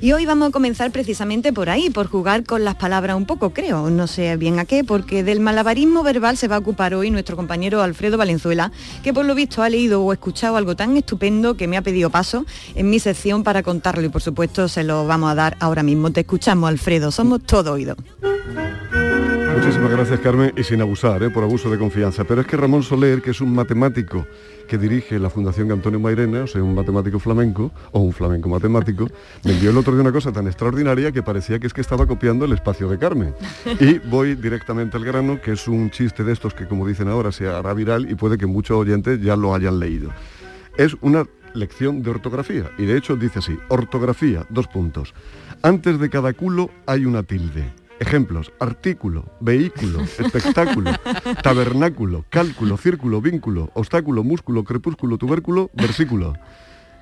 Y 0.00 0.12
hoy 0.12 0.26
vamos 0.26 0.48
a 0.48 0.50
comenzar 0.50 0.90
precisamente 0.90 1.52
por 1.52 1.70
ahí, 1.70 1.88
por 1.88 2.08
jugar 2.08 2.42
con 2.42 2.64
las 2.64 2.74
palabras 2.74 3.16
un 3.16 3.24
poco, 3.24 3.50
creo, 3.50 3.88
no 3.88 4.08
sé 4.08 4.36
bien 4.36 4.58
a 4.58 4.64
qué, 4.64 4.82
porque 4.82 5.22
del 5.22 5.38
malabarismo 5.38 6.02
verbal 6.02 6.36
se 6.36 6.48
va 6.48 6.56
a 6.56 6.58
ocupar 6.58 6.92
hoy 6.94 7.12
nuestro 7.12 7.36
compañero 7.36 7.82
Alfredo 7.82 8.18
Valenzuela, 8.18 8.72
que 9.04 9.14
por 9.14 9.24
lo 9.24 9.36
visto 9.36 9.62
ha 9.62 9.68
leído 9.68 10.02
o 10.02 10.12
escuchado 10.12 10.56
algo 10.56 10.74
tan 10.74 10.96
estupendo 10.96 11.56
que 11.56 11.68
me 11.68 11.76
ha 11.76 11.82
pedido 11.82 12.10
paso 12.10 12.44
en 12.74 12.90
mi 12.90 12.98
sección 12.98 13.44
para 13.44 13.62
contarlo 13.62 14.04
y 14.04 14.08
por 14.08 14.22
supuesto 14.22 14.66
se 14.66 14.82
lo 14.82 15.06
vamos 15.06 15.30
a 15.30 15.36
dar 15.36 15.56
ahora 15.60 15.84
mismo. 15.84 16.10
Te 16.10 16.22
escuchamos, 16.22 16.68
Alfredo, 16.68 17.12
somos 17.12 17.42
todo 17.44 17.74
oído. 17.74 17.94
Muchísimas 19.54 19.90
gracias 19.90 20.20
Carmen 20.20 20.52
y 20.56 20.64
sin 20.64 20.80
abusar, 20.80 21.22
¿eh? 21.22 21.30
por 21.30 21.44
abuso 21.44 21.70
de 21.70 21.78
confianza. 21.78 22.24
Pero 22.24 22.40
es 22.40 22.46
que 22.46 22.56
Ramón 22.56 22.82
Soler, 22.82 23.20
que 23.20 23.30
es 23.30 23.40
un 23.40 23.54
matemático 23.54 24.26
que 24.66 24.78
dirige 24.78 25.18
la 25.18 25.28
Fundación 25.28 25.70
Antonio 25.70 26.00
Mairena, 26.00 26.44
o 26.44 26.46
sea, 26.46 26.62
un 26.62 26.74
matemático 26.74 27.18
flamenco, 27.18 27.70
o 27.90 28.00
un 28.00 28.12
flamenco 28.12 28.48
matemático, 28.48 29.08
me 29.44 29.52
envió 29.52 29.70
el 29.70 29.76
otro 29.76 29.92
día 29.92 30.00
una 30.00 30.12
cosa 30.12 30.32
tan 30.32 30.46
extraordinaria 30.46 31.12
que 31.12 31.22
parecía 31.22 31.58
que 31.58 31.66
es 31.66 31.74
que 31.74 31.82
estaba 31.82 32.06
copiando 32.06 32.46
el 32.46 32.52
espacio 32.52 32.88
de 32.88 32.98
Carmen. 32.98 33.34
Y 33.78 33.98
voy 33.98 34.34
directamente 34.34 34.96
al 34.96 35.04
grano, 35.04 35.40
que 35.40 35.52
es 35.52 35.68
un 35.68 35.90
chiste 35.90 36.24
de 36.24 36.32
estos 36.32 36.54
que 36.54 36.66
como 36.66 36.86
dicen 36.86 37.08
ahora 37.08 37.30
se 37.30 37.46
hará 37.46 37.74
viral 37.74 38.10
y 38.10 38.14
puede 38.14 38.38
que 38.38 38.46
muchos 38.46 38.78
oyentes 38.78 39.20
ya 39.20 39.36
lo 39.36 39.54
hayan 39.54 39.78
leído. 39.78 40.10
Es 40.78 40.96
una 41.02 41.26
lección 41.52 42.02
de 42.02 42.10
ortografía 42.10 42.70
y 42.78 42.86
de 42.86 42.96
hecho 42.96 43.16
dice 43.16 43.40
así, 43.40 43.58
ortografía, 43.68 44.46
dos 44.48 44.66
puntos. 44.66 45.12
Antes 45.62 46.00
de 46.00 46.08
cada 46.08 46.32
culo 46.32 46.70
hay 46.86 47.04
una 47.04 47.22
tilde. 47.22 47.81
Ejemplos, 48.02 48.52
artículo, 48.58 49.32
vehículo, 49.38 50.00
espectáculo, 50.02 50.90
tabernáculo, 51.40 52.24
cálculo, 52.30 52.76
círculo, 52.76 53.20
vínculo, 53.20 53.70
obstáculo, 53.74 54.24
músculo, 54.24 54.64
crepúsculo, 54.64 55.18
tubérculo, 55.18 55.70
versículo. 55.72 56.34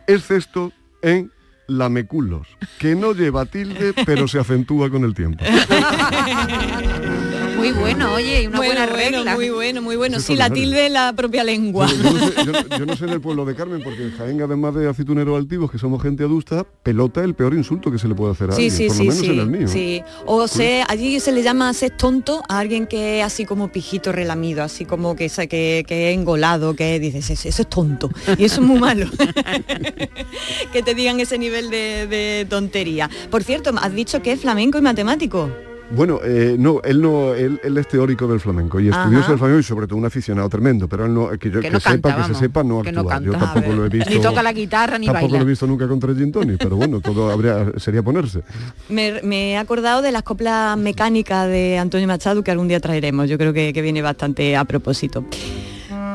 Excepto 0.07 0.73
en 1.01 1.33
lameculos, 1.69 2.49
que 2.79 2.95
no 2.97 3.15
lleva 3.15 3.47
tilde, 3.47 3.95
pero 4.05 4.29
se 4.29 4.41
acentúa 4.41 4.91
con 4.91 5.05
el 5.05 5.15
tiempo. 5.15 5.43
Muy 7.61 7.73
bueno, 7.73 8.15
oye, 8.15 8.43
y 8.43 8.47
una 8.47 8.57
Bueno, 8.57 8.73
buena 8.75 8.87
bueno, 8.93 8.97
regla. 9.19 9.35
muy 9.35 9.51
bueno, 9.51 9.83
muy 9.83 9.97
bueno. 9.97 10.19
Sí, 10.21 10.35
la 10.35 10.49
tilde 10.51 10.89
la 10.89 11.13
propia 11.13 11.45
lengua. 11.45 11.87
Yo, 11.87 11.97
yo 11.97 12.11
no 12.13 12.19
sé, 12.19 12.35
yo 12.47 12.53
no- 12.53 12.79
yo 12.79 12.87
no 12.87 12.97
sé 12.97 13.05
en 13.05 13.11
el 13.11 13.21
pueblo 13.21 13.45
de 13.45 13.55
Carmen, 13.55 13.83
porque 13.83 14.03
en 14.05 14.17
Jaén, 14.17 14.41
además 14.43 14.75
de 14.75 14.89
aceituneros 14.89 15.37
altivos, 15.39 15.71
que 15.71 15.79
somos 15.79 16.03
gente 16.03 16.25
adusta, 16.25 16.65
pelota 16.83 17.23
el 17.23 17.35
peor 17.35 17.55
insulto 17.55 17.91
que 17.93 17.99
se 17.99 18.09
le 18.09 18.15
puede 18.15 18.33
hacer 18.33 18.51
a 18.51 18.53
Sí, 18.55 18.69
alguien, 18.71 18.77
sí, 18.79 18.87
por 18.87 18.97
sí, 18.97 19.03
lo 19.05 19.11
menos 19.11 19.21
sí, 19.21 19.31
en 19.31 19.39
el 19.41 19.47
mío. 19.47 19.69
sí. 19.69 20.03
O 20.27 20.49
sea, 20.49 20.87
allí 20.89 21.21
se 21.21 21.33
le 21.33 21.43
llama 21.43 21.73
ser 21.75 21.91
tonto 21.97 22.43
a 22.49 22.59
alguien 22.59 22.87
que 22.87 23.21
es 23.21 23.27
así 23.27 23.45
como 23.45 23.69
pijito 23.71 24.11
relamido, 24.13 24.63
así 24.63 24.85
como 24.87 25.15
que, 25.15 25.29
que, 25.29 25.85
que 25.87 26.11
es 26.11 26.17
engolado, 26.19 26.75
que 26.75 26.99
dices, 26.99 27.29
eso, 27.31 27.49
eso 27.49 27.63
es 27.63 27.69
tonto. 27.69 28.11
Y 28.39 28.45
eso 28.45 28.61
es 28.63 28.67
muy 28.67 28.81
malo. 28.81 29.07
que 30.73 30.83
te 30.83 30.95
digan 30.95 31.21
ese 31.21 31.39
nivel 31.39 31.71
de, 31.71 32.07
de 32.07 32.47
tontería. 32.49 33.11
Por 33.31 33.43
cierto, 33.45 33.71
has 33.81 33.95
dicho 33.95 34.23
que 34.23 34.33
es 34.33 34.41
flamenco 34.41 34.79
y 34.79 34.83
matemático. 34.83 35.51
Bueno, 35.93 36.21
eh, 36.23 36.55
no, 36.57 36.81
él 36.85 37.03
no, 37.03 37.35
él, 37.35 37.61
él 37.65 37.77
es 37.77 37.89
teórico 37.89 38.29
del 38.29 38.39
flamenco 38.39 38.79
y 38.79 38.89
estudioso 38.89 39.23
Ajá. 39.25 39.31
del 39.33 39.39
flamenco 39.39 39.61
y 39.61 39.63
sobre 39.65 39.87
todo 39.89 39.99
un 39.99 40.05
aficionado 40.05 40.49
tremendo, 40.49 40.89
pero 40.89 41.05
él 41.07 41.13
no, 41.13 41.31
que 41.31 41.51
yo 41.51 41.61
Que 41.61 41.67
que, 41.67 41.71
no 41.73 41.81
sepa, 41.81 42.11
canta, 42.11 42.29
que 42.29 42.35
se 42.35 42.41
sepa, 42.41 42.63
no 42.63 42.83
que 42.83 42.93
no 42.93 43.01
actúa. 43.01 43.21
yo 43.21 43.33
canta. 43.33 43.55
tampoco 43.55 43.75
lo 43.75 43.85
he 43.87 43.89
visto. 43.89 44.09
Ni 44.11 44.21
toca 44.21 44.41
la 44.43 44.53
guitarra 44.53 44.99
ni 44.99 45.07
tampoco 45.07 45.27
baila. 45.27 45.39
lo 45.39 45.45
he 45.45 45.49
visto 45.49 45.67
nunca 45.67 45.89
contra 45.89 46.15
Gin 46.15 46.31
Tony, 46.31 46.57
pero 46.57 46.77
bueno, 46.77 47.01
todo 47.01 47.31
habría, 47.31 47.73
sería 47.79 48.03
ponerse. 48.05 48.43
Me, 48.89 49.21
me 49.23 49.53
he 49.53 49.57
acordado 49.59 50.01
de 50.01 50.13
las 50.13 50.23
coplas 50.23 50.79
mecánicas 50.79 51.49
de 51.49 51.79
Antonio 51.79 52.07
Machado 52.07 52.45
que 52.45 52.53
algún 52.53 52.69
día 52.69 52.79
traeremos. 52.79 53.29
Yo 53.29 53.37
creo 53.37 53.53
que, 53.53 53.73
que 53.73 53.83
viene 53.83 54.01
bastante 54.01 54.57
a 54.57 54.65
propósito. 54.65 55.25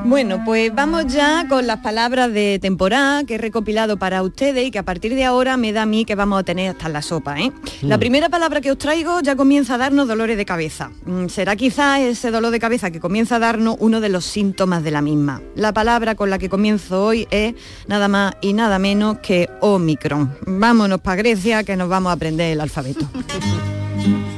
Bueno, 0.08 0.44
pues 0.46 0.74
vamos 0.74 1.08
ya 1.08 1.48
con 1.50 1.66
las 1.66 1.80
palabras 1.80 2.32
de 2.32 2.60
temporada 2.62 3.24
que 3.24 3.36
he 3.36 3.38
recopilado 3.40 3.98
para 3.98 4.22
ustedes 4.22 4.68
y 4.68 4.70
que 4.72 4.78
a 4.78 4.84
partir 4.84 5.16
de 5.16 5.26
ahora 5.26 5.58
me 5.58 5.74
da 5.74 5.82
a 5.82 5.86
mí 5.88 6.06
que 6.06 6.14
vamos 6.14 6.40
a 6.40 6.44
tener 6.44 6.70
hasta 6.70 6.90
la 6.90 7.02
sopa. 7.02 7.40
¿eh? 7.40 7.52
La 7.82 7.98
Mm. 7.98 8.00
primera 8.00 8.30
palabra 8.30 8.62
que 8.62 8.72
os 8.72 8.78
traigo 8.78 9.20
ya 9.22 9.36
comienza 9.36 9.76
a 9.76 9.78
darnos 9.80 10.08
dolores 10.08 10.38
de 10.38 10.46
cabeza. 10.46 10.92
Mm, 11.06 11.26
Será 11.28 11.56
quizá 11.56 12.00
ese 12.00 12.30
dolor 12.30 12.52
de 12.52 12.60
cabeza 12.60 12.92
que 12.92 13.00
comienza 13.00 13.38
a 13.38 13.40
darnos 13.40 13.78
uno 13.80 14.00
de 14.00 14.10
los 14.10 14.26
síntomas 14.26 14.84
de 14.84 14.92
la 14.92 15.02
misma. 15.02 15.42
La 15.56 15.74
palabra 15.74 16.14
con 16.14 16.30
la 16.30 16.38
que 16.38 16.50
comienzo 16.50 17.04
hoy 17.04 17.28
es 17.32 17.56
nada 17.88 18.08
más 18.08 18.36
y 18.42 18.54
nada 18.54 18.78
menos 18.78 19.18
que 19.20 19.50
Omicron. 19.62 20.36
Vámonos 20.46 21.02
para 21.02 21.16
Grecia 21.18 21.64
que 21.64 21.76
nos 21.76 21.90
vamos 21.90 22.12
a 22.12 22.14
aprender 22.14 22.52
el 22.54 22.62
alfabeto. 22.62 23.08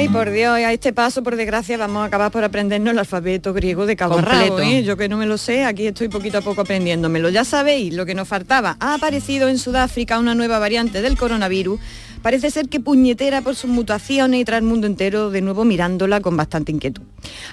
Ay, 0.00 0.08
por 0.08 0.30
Dios, 0.30 0.54
a 0.54 0.72
este 0.72 0.94
paso, 0.94 1.22
por 1.22 1.36
desgracia, 1.36 1.76
vamos 1.76 2.00
a 2.00 2.06
acabar 2.06 2.32
por 2.32 2.42
aprendernos 2.42 2.92
el 2.92 2.98
alfabeto 2.98 3.52
griego 3.52 3.84
de 3.84 3.96
cabo 3.96 4.18
rabo, 4.18 4.58
¿eh? 4.58 4.82
Yo 4.82 4.96
que 4.96 5.10
no 5.10 5.18
me 5.18 5.26
lo 5.26 5.36
sé, 5.36 5.66
aquí 5.66 5.86
estoy 5.86 6.08
poquito 6.08 6.38
a 6.38 6.40
poco 6.40 6.62
aprendiéndomelo. 6.62 7.28
Ya 7.28 7.44
sabéis 7.44 7.92
lo 7.92 8.06
que 8.06 8.14
nos 8.14 8.26
faltaba. 8.26 8.78
Ha 8.80 8.94
aparecido 8.94 9.50
en 9.50 9.58
Sudáfrica 9.58 10.18
una 10.18 10.34
nueva 10.34 10.58
variante 10.58 11.02
del 11.02 11.18
coronavirus. 11.18 11.78
Parece 12.22 12.50
ser 12.50 12.70
que 12.70 12.80
puñetera 12.80 13.42
por 13.42 13.56
sus 13.56 13.68
mutaciones 13.68 14.40
y 14.40 14.44
trae 14.46 14.60
el 14.60 14.64
mundo 14.64 14.86
entero 14.86 15.30
de 15.30 15.42
nuevo 15.42 15.66
mirándola 15.66 16.22
con 16.22 16.34
bastante 16.34 16.72
inquietud. 16.72 17.02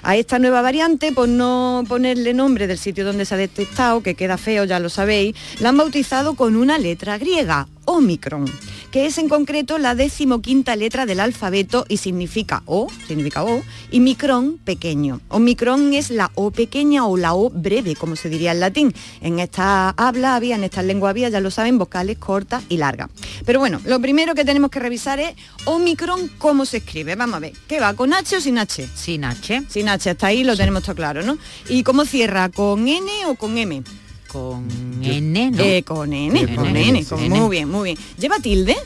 A 0.02 0.16
esta 0.16 0.38
nueva 0.38 0.62
variante, 0.62 1.12
por 1.12 1.28
no 1.28 1.84
ponerle 1.86 2.32
nombre 2.32 2.66
del 2.66 2.78
sitio 2.78 3.04
donde 3.04 3.26
se 3.26 3.34
ha 3.34 3.38
detectado, 3.38 4.02
que 4.02 4.14
queda 4.14 4.38
feo, 4.38 4.64
ya 4.64 4.80
lo 4.80 4.88
sabéis, 4.88 5.36
la 5.60 5.68
han 5.68 5.76
bautizado 5.76 6.34
con 6.34 6.56
una 6.56 6.78
letra 6.78 7.18
griega, 7.18 7.68
Omicron, 7.84 8.46
que 8.90 9.06
es 9.06 9.18
en 9.18 9.28
concreto 9.28 9.78
la 9.78 9.94
decimoquinta 9.94 10.76
letra 10.76 11.06
del 11.06 11.20
alfabeto 11.20 11.84
y 11.88 11.98
significa 11.98 12.62
O, 12.66 12.88
significa 13.06 13.44
O, 13.44 13.62
y 13.90 14.00
micrón 14.00 14.58
pequeño. 14.58 15.20
Omicron 15.28 15.92
es 15.94 16.10
la 16.10 16.30
O 16.34 16.50
pequeña 16.50 17.06
o 17.06 17.16
la 17.16 17.34
O 17.34 17.50
breve, 17.50 17.94
como 17.96 18.16
se 18.16 18.28
diría 18.28 18.52
en 18.52 18.60
latín. 18.60 18.94
En 19.20 19.38
esta 19.38 19.90
habla 19.90 20.36
había, 20.36 20.56
en 20.56 20.64
esta 20.64 20.82
lengua 20.82 21.10
había, 21.10 21.28
ya 21.28 21.40
lo 21.40 21.50
saben, 21.50 21.78
vocales 21.78 22.18
cortas 22.18 22.62
y 22.68 22.76
largas. 22.78 23.10
Pero 23.44 23.58
bueno, 23.60 23.80
lo 23.84 24.00
primero 24.00 24.34
que 24.34 24.44
tenemos 24.44 24.70
que 24.70 24.78
revisar 24.78 25.20
es 25.20 25.34
Omicron, 25.64 26.28
cómo 26.38 26.64
se 26.64 26.78
escribe. 26.78 27.14
Vamos 27.14 27.36
a 27.36 27.40
ver, 27.40 27.52
¿qué 27.66 27.80
va? 27.80 27.94
¿Con 27.94 28.12
H 28.12 28.36
o 28.36 28.40
sin 28.40 28.58
H? 28.58 28.88
Sin 28.94 29.24
H. 29.24 29.62
Sin 29.68 29.88
H, 29.88 30.10
hasta 30.10 30.26
ahí 30.26 30.44
lo 30.44 30.56
tenemos 30.56 30.82
todo 30.82 30.94
claro, 30.94 31.22
¿no? 31.22 31.38
¿Y 31.68 31.82
cómo 31.82 32.04
cierra? 32.04 32.48
¿Con 32.48 32.88
N 32.88 33.10
o 33.26 33.34
con 33.34 33.58
M? 33.58 33.82
Con 34.28 34.68
N, 35.02 35.50
¿no? 35.52 35.62
Eh, 35.62 35.82
con 35.82 36.12
N, 36.12 36.46
Con 36.46 36.56
con 36.56 36.66
N, 36.68 36.88
N, 36.88 36.98
sí. 37.02 37.08
con- 37.08 37.22
N. 37.22 37.40
muy 37.40 37.50
bien, 37.56 37.68
muy 37.70 37.84
bien. 37.90 37.98
¿Lleva 38.18 38.38
tilde? 38.38 38.76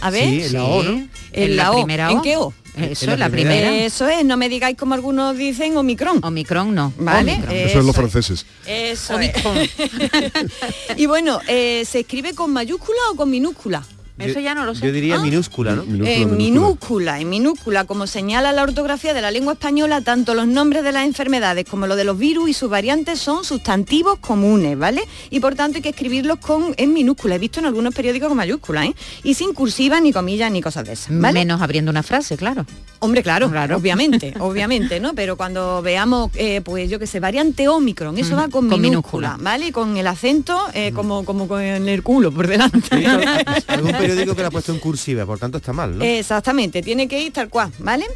A 0.00 0.10
ver. 0.10 0.28
Sí, 0.28 0.42
en 0.42 0.52
la 0.52 0.64
O, 0.64 0.82
¿no? 0.82 0.90
En 0.90 1.10
En 1.32 1.56
la, 1.56 1.62
la 1.64 1.72
O. 1.72 1.74
primera 1.76 2.10
¿En 2.10 2.22
qué 2.22 2.36
O? 2.36 2.52
Eso, 2.76 3.12
En 3.12 3.20
la 3.20 3.30
primera. 3.30 3.70
Eso 3.76 4.08
es, 4.08 4.24
no 4.24 4.36
me 4.36 4.48
digáis 4.48 4.76
como 4.76 4.94
algunos 4.94 5.38
dicen 5.38 5.76
Omicron. 5.76 6.18
Omicron 6.24 6.74
no. 6.74 6.92
¿Vale? 6.98 7.34
Omicron. 7.34 7.54
Eso 7.56 7.78
es 7.78 7.84
los 7.84 7.94
franceses. 7.94 8.46
Eso 8.66 9.18
es. 9.20 9.32
y 10.96 11.06
bueno, 11.06 11.38
eh, 11.46 11.84
¿se 11.88 12.00
escribe 12.00 12.34
con 12.34 12.52
mayúscula 12.52 12.98
o 13.12 13.16
con 13.16 13.30
minúscula? 13.30 13.84
Eso 14.16 14.38
ya 14.38 14.54
no 14.54 14.64
lo 14.64 14.74
sé. 14.74 14.86
Yo 14.86 14.92
diría 14.92 15.16
Ah. 15.16 15.22
minúscula, 15.22 15.74
¿no? 15.74 15.82
En 16.06 16.36
minúscula, 16.36 17.20
en 17.20 17.28
minúscula, 17.28 17.84
como 17.84 18.06
señala 18.06 18.52
la 18.52 18.62
ortografía 18.62 19.12
de 19.12 19.20
la 19.20 19.30
lengua 19.32 19.54
española, 19.54 20.02
tanto 20.02 20.34
los 20.34 20.46
nombres 20.46 20.84
de 20.84 20.92
las 20.92 21.04
enfermedades 21.04 21.64
como 21.68 21.86
los 21.88 21.96
de 21.96 22.04
los 22.04 22.16
virus 22.16 22.48
y 22.50 22.54
sus 22.54 22.70
variantes 22.70 23.18
son 23.18 23.44
sustantivos 23.44 24.18
comunes, 24.20 24.78
¿vale? 24.78 25.02
Y 25.30 25.40
por 25.40 25.56
tanto 25.56 25.78
hay 25.78 25.82
que 25.82 25.88
escribirlos 25.88 26.38
con 26.38 26.74
en 26.76 26.92
minúscula. 26.92 27.34
He 27.34 27.38
visto 27.38 27.58
en 27.58 27.66
algunos 27.66 27.92
periódicos 27.94 28.28
con 28.28 28.36
mayúscula, 28.36 28.86
¿eh? 28.86 28.94
Y 29.24 29.34
sin 29.34 29.52
cursiva, 29.52 30.00
ni 30.00 30.12
comillas, 30.12 30.50
ni 30.52 30.62
cosas 30.62 30.84
de 30.86 30.92
esas, 30.92 31.08
¿vale? 31.18 31.40
Menos 31.40 31.60
abriendo 31.60 31.90
una 31.90 32.02
frase, 32.04 32.36
claro. 32.36 32.64
Hombre, 33.00 33.22
claro, 33.22 33.50
obviamente, 33.76 34.32
obviamente, 34.40 35.00
¿no? 35.00 35.14
Pero 35.14 35.36
cuando 35.36 35.82
veamos, 35.82 36.30
eh, 36.36 36.60
pues 36.64 36.88
yo 36.88 36.98
que 36.98 37.06
sé, 37.06 37.20
variante 37.20 37.68
Omicron, 37.68 38.16
eso 38.16 38.34
Mm, 38.34 38.38
va 38.38 38.42
con, 38.48 38.68
con 38.68 38.80
minúscula, 38.80 39.30
minúscula. 39.32 39.36
¿vale? 39.40 39.72
Con 39.72 39.96
el 39.96 40.06
acento 40.06 40.58
eh, 40.72 40.92
como, 40.94 41.24
como 41.24 41.46
con 41.48 41.60
el 41.60 42.02
culo 42.02 42.32
por 42.32 42.46
delante. 42.46 43.04
Algún 43.66 43.92
periódico 44.08 44.34
que 44.34 44.42
la 44.42 44.48
ha 44.48 44.50
puesto 44.58 44.72
en 44.72 44.78
cursiva, 44.78 45.26
por 45.26 45.38
tanto 45.38 45.58
está 45.58 45.72
mal, 45.72 45.98
¿no? 45.98 46.04
Exactamente, 46.04 46.82
tiene 46.82 47.08
que 47.08 47.20
ir 47.20 47.32
tal 47.32 47.48
cual, 47.48 47.72
¿vale? 47.78 48.06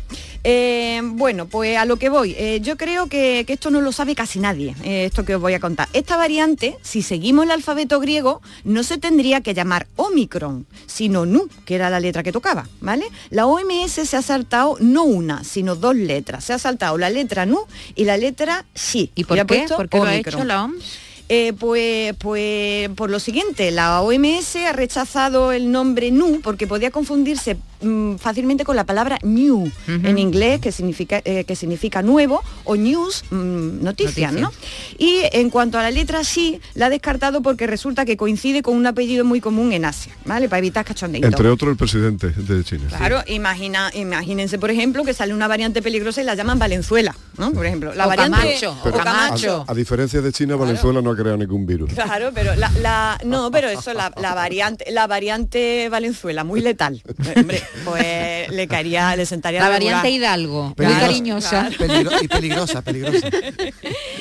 Eh, 0.45 1.01
bueno, 1.05 1.47
pues 1.47 1.77
a 1.77 1.85
lo 1.85 1.97
que 1.97 2.09
voy, 2.09 2.35
eh, 2.39 2.61
yo 2.63 2.77
creo 2.77 3.09
que, 3.09 3.45
que 3.47 3.55
esto 3.55 3.71
no 3.71 3.81
lo 3.81 3.93
sabe 3.93 4.15
casi 4.15 4.39
nadie, 4.39 4.75
eh, 4.85 5.05
esto 5.05 5.25
que 5.25 5.35
os 5.35 5.41
voy 5.41 5.55
a 5.55 5.61
contar. 5.61 5.89
Esta 5.93 6.17
variante, 6.17 6.77
si 6.83 7.03
seguimos 7.03 7.45
el 7.45 7.51
alfabeto 7.51 8.01
griego, 8.01 8.41
no 8.65 8.83
se 8.83 8.99
tendría 8.99 9.41
que 9.41 9.55
llamar 9.55 9.87
Omicron, 9.97 10.67
sino 10.87 11.27
Nu, 11.27 11.49
que 11.65 11.75
era 11.75 11.91
la 11.91 12.01
letra 12.01 12.23
que 12.23 12.33
tocaba, 12.33 12.69
¿vale? 12.81 13.07
La 13.31 13.47
OMS 13.47 13.93
se 13.93 14.17
ha 14.17 14.23
saltado 14.23 14.77
no 14.81 15.05
una, 15.05 15.45
sino 15.45 15.75
dos 15.75 15.95
letras. 15.97 16.45
Se 16.45 16.53
ha 16.53 16.59
saltado 16.59 16.97
la 16.99 17.11
letra 17.11 17.47
Nu 17.47 17.61
y 17.95 18.05
la 18.05 18.17
letra 18.17 18.65
Xi. 18.75 19.11
¿Y 19.15 19.25
por 19.25 19.39
ha 19.39 19.45
qué? 19.45 19.57
puesto 19.57 19.77
¿Por 19.77 19.89
qué 19.89 19.99
lo 19.99 20.05
ha 20.05 20.15
hecho 20.15 20.45
la 20.45 20.65
OMS? 20.65 21.08
Eh, 21.31 21.53
pues, 21.53 22.15
pues 22.17 22.89
por 22.91 23.11
lo 23.11 23.21
siguiente, 23.21 23.71
la 23.71 24.01
OMS 24.01 24.57
ha 24.57 24.73
rechazado 24.73 25.53
el 25.53 25.71
nombre 25.71 26.11
NU 26.11 26.41
porque 26.43 26.67
podía 26.67 26.91
confundirse 26.91 27.59
mm, 27.81 28.17
fácilmente 28.17 28.65
con 28.65 28.77
la 28.77 28.85
palabra 28.85 29.19
new 29.23 29.71
en 29.87 30.19
inglés, 30.19 30.61
que 30.61 30.73
significa, 30.73 31.21
eh, 31.25 31.45
que 31.45 31.57
significa 31.57 32.03
nuevo, 32.03 32.43
o 32.65 32.77
news, 32.77 33.25
mm, 33.31 33.83
noticias, 33.83 34.33
¿no? 34.33 34.53
Y 34.99 35.21
en 35.33 35.51
cuanto 35.51 35.79
a 35.79 35.83
la 35.83 35.91
letra 35.91 36.25
sí, 36.25 36.61
la 36.75 36.87
ha 36.87 36.91
descartado 36.91 37.43
porque 37.43 37.67
resulta 37.67 38.05
que 38.05 38.17
coincide 38.17 38.63
con 38.63 38.77
un 38.77 38.87
apellido 38.87 39.25
muy 39.25 39.41
común 39.41 39.73
en 39.73 39.85
Asia, 39.85 40.13
¿vale? 40.25 40.49
Para 40.49 40.59
evitar 40.59 40.85
cachondeitos. 40.85 41.29
Entre 41.31 41.49
otros 41.49 41.71
el 41.71 41.77
presidente 41.77 42.29
de 42.31 42.65
China. 42.65 42.85
Claro, 42.89 43.23
imagina, 43.27 43.91
imagínense, 43.95 44.59
por 44.59 44.71
ejemplo, 44.71 45.05
que 45.05 45.15
sale 45.15 45.35
una 45.35 45.49
variante 45.49 45.83
peligrosa 45.83 46.21
y 46.23 46.25
la 46.25 46.35
llaman 46.35 46.59
Valenzuela, 46.59 47.15
¿no? 47.37 47.53
Por 47.53 47.67
ejemplo, 47.67 47.95
la 47.95 48.07
O 48.07 48.09
variante 48.09 48.39
Camacho, 48.39 48.73
o 48.73 48.83
Pero 48.85 48.97
Camacho. 48.99 49.65
A, 49.67 49.73
a 49.73 49.75
diferencia 49.75 50.21
de 50.21 50.33
China, 50.33 50.57
Venezuela 50.57 51.01
no 51.03 51.11
ha 51.11 51.17
creado 51.17 51.37
ningún 51.37 51.67
virus. 51.67 51.93
Claro, 51.93 52.31
pero 52.35 52.55
la, 52.55 52.71
la- 52.83 53.19
no, 53.25 53.51
pero 53.51 53.69
eso, 53.69 53.93
la, 53.95 54.13
la 54.21 54.35
variante, 54.35 54.87
la 54.91 55.07
variante 55.07 55.89
Valenzuela, 55.89 56.45
muy 56.45 56.61
letal. 56.61 57.03
Hombre, 57.37 57.63
pues 57.85 58.49
le 58.51 58.69
caería, 58.69 59.15
le 59.17 59.27
sentaría 59.27 59.61
La 59.61 59.69
regular. 59.69 59.95
variante 59.97 60.11
Hidalgo, 60.11 60.65
muy 60.77 60.87
Claro, 60.87 61.01
cariñosa. 61.07 61.71
Peligro- 61.79 62.23
y 62.23 62.29
peligrosa, 62.29 62.83
peligrosa. 62.83 63.29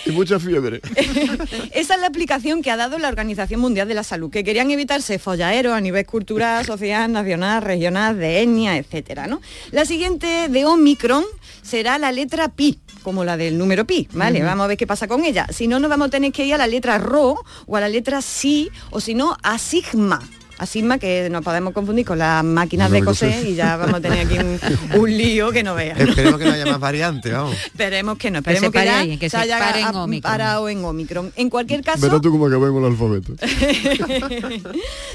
Y 0.05 0.11
mucha 0.11 0.39
fiebre. 0.39 0.81
Esa 1.71 1.95
es 1.95 1.99
la 2.01 2.07
explicación 2.07 2.61
que 2.61 2.71
ha 2.71 2.77
dado 2.77 2.97
la 2.99 3.07
Organización 3.07 3.59
Mundial 3.59 3.87
de 3.87 3.93
la 3.93 4.03
Salud, 4.03 4.29
que 4.29 4.43
querían 4.43 4.71
evitarse 4.71 5.19
folladeros 5.19 5.73
a 5.73 5.81
nivel 5.81 6.05
cultural, 6.05 6.65
social, 6.65 7.11
nacional, 7.11 7.61
regional, 7.61 8.17
de 8.17 8.41
etnia, 8.41 8.77
etcétera, 8.77 9.27
¿no? 9.27 9.41
La 9.71 9.85
siguiente 9.85 10.47
de 10.49 10.65
Omicron 10.65 11.23
será 11.61 11.97
la 11.97 12.11
letra 12.11 12.49
pi, 12.49 12.79
como 13.03 13.23
la 13.23 13.37
del 13.37 13.57
número 13.57 13.85
pi, 13.85 14.07
¿vale? 14.13 14.41
Vamos 14.43 14.65
a 14.65 14.67
ver 14.67 14.77
qué 14.77 14.87
pasa 14.87 15.07
con 15.07 15.23
ella. 15.25 15.47
Si 15.51 15.67
no, 15.67 15.79
nos 15.79 15.89
vamos 15.89 16.07
a 16.07 16.11
tener 16.11 16.31
que 16.31 16.45
ir 16.45 16.53
a 16.53 16.57
la 16.57 16.67
letra 16.67 16.97
ro 16.97 17.43
o 17.65 17.75
a 17.75 17.81
la 17.81 17.89
letra 17.89 18.21
si, 18.21 18.69
o 18.91 18.99
si 18.99 19.13
no, 19.15 19.37
a 19.43 19.57
sigma. 19.57 20.21
A 20.59 20.65
sigma 20.65 20.97
que 20.97 21.29
nos 21.29 21.43
podemos 21.43 21.73
confundir 21.73 22.05
con 22.05 22.17
las 22.17 22.43
máquinas 22.43 22.89
No, 22.89 22.95
de 22.95 23.03
coser 23.03 23.45
y 23.45 23.53
ya 23.55 23.77
vamos 23.77 23.95
a 23.95 24.01
tener 24.01 24.25
aquí 24.25 24.37
un, 24.39 24.59
un 24.99 25.17
lío 25.17 25.51
que 25.51 25.61
no 25.63 25.75
veas. 25.75 25.99
Esperemos 25.99 26.39
que 26.39 26.45
no 26.45 26.51
haya 26.53 26.65
más 26.65 26.79
variantes, 26.79 27.31
vamos. 27.31 27.55
Esperemos 27.65 28.17
que 28.17 28.31
no, 28.31 28.41
Que 28.41 28.49
se 28.51 28.55
esperemos 28.65 28.71
que, 28.71 28.79
pare 28.89 29.07
ya 29.07 29.19
que 29.19 29.29
se 29.29 29.37
haya 29.37 29.59
pare 29.59 29.79
en 29.81 29.85
a- 29.85 30.03
Omicron. 30.03 30.31
parado 30.31 30.69
en 30.69 30.83
Omicron. 30.83 31.31
En 31.35 31.49
cualquier 31.49 31.83
caso, 31.83 32.01
Verás 32.01 32.21
tú 32.21 32.31
cómo 32.31 32.47
acabemos 32.47 32.79
el 32.83 32.91
alfabeto. 32.91 33.33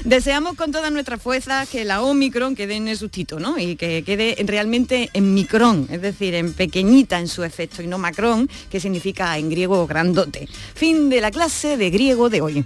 Deseamos 0.05 0.55
con 0.55 0.71
todas 0.71 0.91
nuestras 0.91 1.21
fuerzas 1.21 1.67
que 1.69 1.85
la 1.85 2.01
Omicron 2.01 2.55
quede 2.55 2.75
en 2.75 2.87
el 2.87 2.97
sustito, 2.97 3.39
¿no? 3.39 3.57
Y 3.57 3.75
que 3.75 4.03
quede 4.03 4.35
realmente 4.45 5.09
en 5.13 5.33
micrón, 5.33 5.87
es 5.91 6.01
decir, 6.01 6.33
en 6.35 6.53
pequeñita 6.53 7.19
en 7.19 7.27
su 7.27 7.43
efecto 7.43 7.81
y 7.81 7.87
no 7.87 7.97
macrón, 7.97 8.49
que 8.71 8.79
significa 8.79 9.37
en 9.37 9.49
griego 9.49 9.85
grandote. 9.87 10.47
Fin 10.75 11.09
de 11.09 11.21
la 11.21 11.31
clase 11.31 11.77
de 11.77 11.89
griego 11.89 12.29
de 12.29 12.41
hoy. 12.41 12.65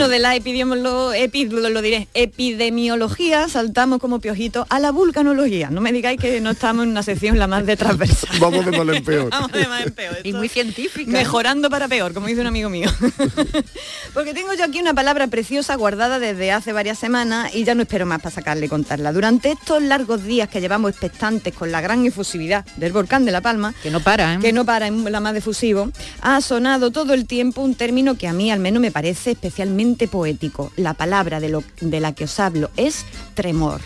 bueno, 0.00 0.12
de 0.12 0.18
la 0.18 0.34
epidemiolo- 0.36 1.12
epi- 1.14 1.50
lo, 1.50 1.68
lo 1.68 1.82
diré, 1.82 2.08
epidemiología 2.14 3.48
saltamos 3.48 3.98
como 3.98 4.18
piojito 4.18 4.66
a 4.70 4.80
la 4.80 4.92
vulcanología. 4.92 5.68
No 5.70 5.80
me 5.82 5.92
digáis 5.92 6.18
que 6.18 6.40
no 6.40 6.50
estamos 6.52 6.84
en 6.84 6.90
una 6.90 7.02
sección 7.02 7.38
la 7.38 7.46
más 7.46 7.66
de 7.66 7.76
transversal. 7.76 8.30
Vamos 8.40 8.64
de 8.64 8.72
mal 8.78 8.88
en 8.94 9.04
peor. 9.04 9.28
Vamos 9.30 9.52
de 9.52 9.66
mal 9.66 9.82
en 9.86 9.92
peor. 9.92 10.16
Y 10.24 10.32
muy 10.32 10.48
científica. 10.48 11.10
Mejorando 11.10 11.68
para 11.68 11.86
peor, 11.88 12.14
como 12.14 12.28
dice 12.28 12.40
un 12.40 12.46
amigo 12.46 12.70
mío. 12.70 12.88
Porque 14.14 14.32
tengo 14.34 14.54
yo 14.54 14.64
aquí 14.64 14.80
una 14.80 14.94
palabra 14.94 15.26
preciosa 15.26 15.74
guardada 15.76 16.18
desde 16.18 16.50
hace 16.52 16.72
varias 16.72 16.98
semanas 16.98 17.54
y 17.54 17.64
ya 17.64 17.74
no 17.74 17.82
espero 17.82 18.06
más 18.06 18.20
para 18.22 18.34
sacarle 18.34 18.66
y 18.66 18.68
contarla. 18.68 19.12
Durante 19.12 19.52
estos 19.52 19.82
largos 19.82 20.24
días 20.24 20.48
que 20.48 20.60
llevamos 20.60 20.90
expectantes 20.92 21.54
con 21.54 21.70
la 21.72 21.80
gran 21.80 22.04
efusividad 22.06 22.64
del 22.76 22.92
volcán 22.92 23.24
de 23.24 23.32
La 23.32 23.40
Palma, 23.40 23.74
Que 23.82 23.90
no 23.90 24.00
para, 24.00 24.34
¿eh? 24.34 24.38
que 24.40 24.52
no 24.52 24.64
para 24.64 24.86
en 24.86 25.10
la 25.10 25.20
más 25.20 25.32
de 25.34 25.40
efusivo, 25.40 25.90
ha 26.22 26.40
sonado 26.40 26.90
todo 26.90 27.12
el 27.14 27.26
tiempo 27.26 27.62
un 27.62 27.74
término 27.74 28.16
que 28.16 28.28
a 28.28 28.32
mí 28.32 28.50
al 28.50 28.60
menos 28.60 28.80
me 28.80 28.90
parece 28.90 29.32
especialmente 29.32 29.89
poético. 30.08 30.72
La 30.76 30.94
palabra 30.94 31.40
de, 31.40 32.00
la 32.00 32.14
que 32.14 32.24
os 32.24 32.40
hablo 32.40 32.70
es 32.76 33.04
tremor. 33.34 33.80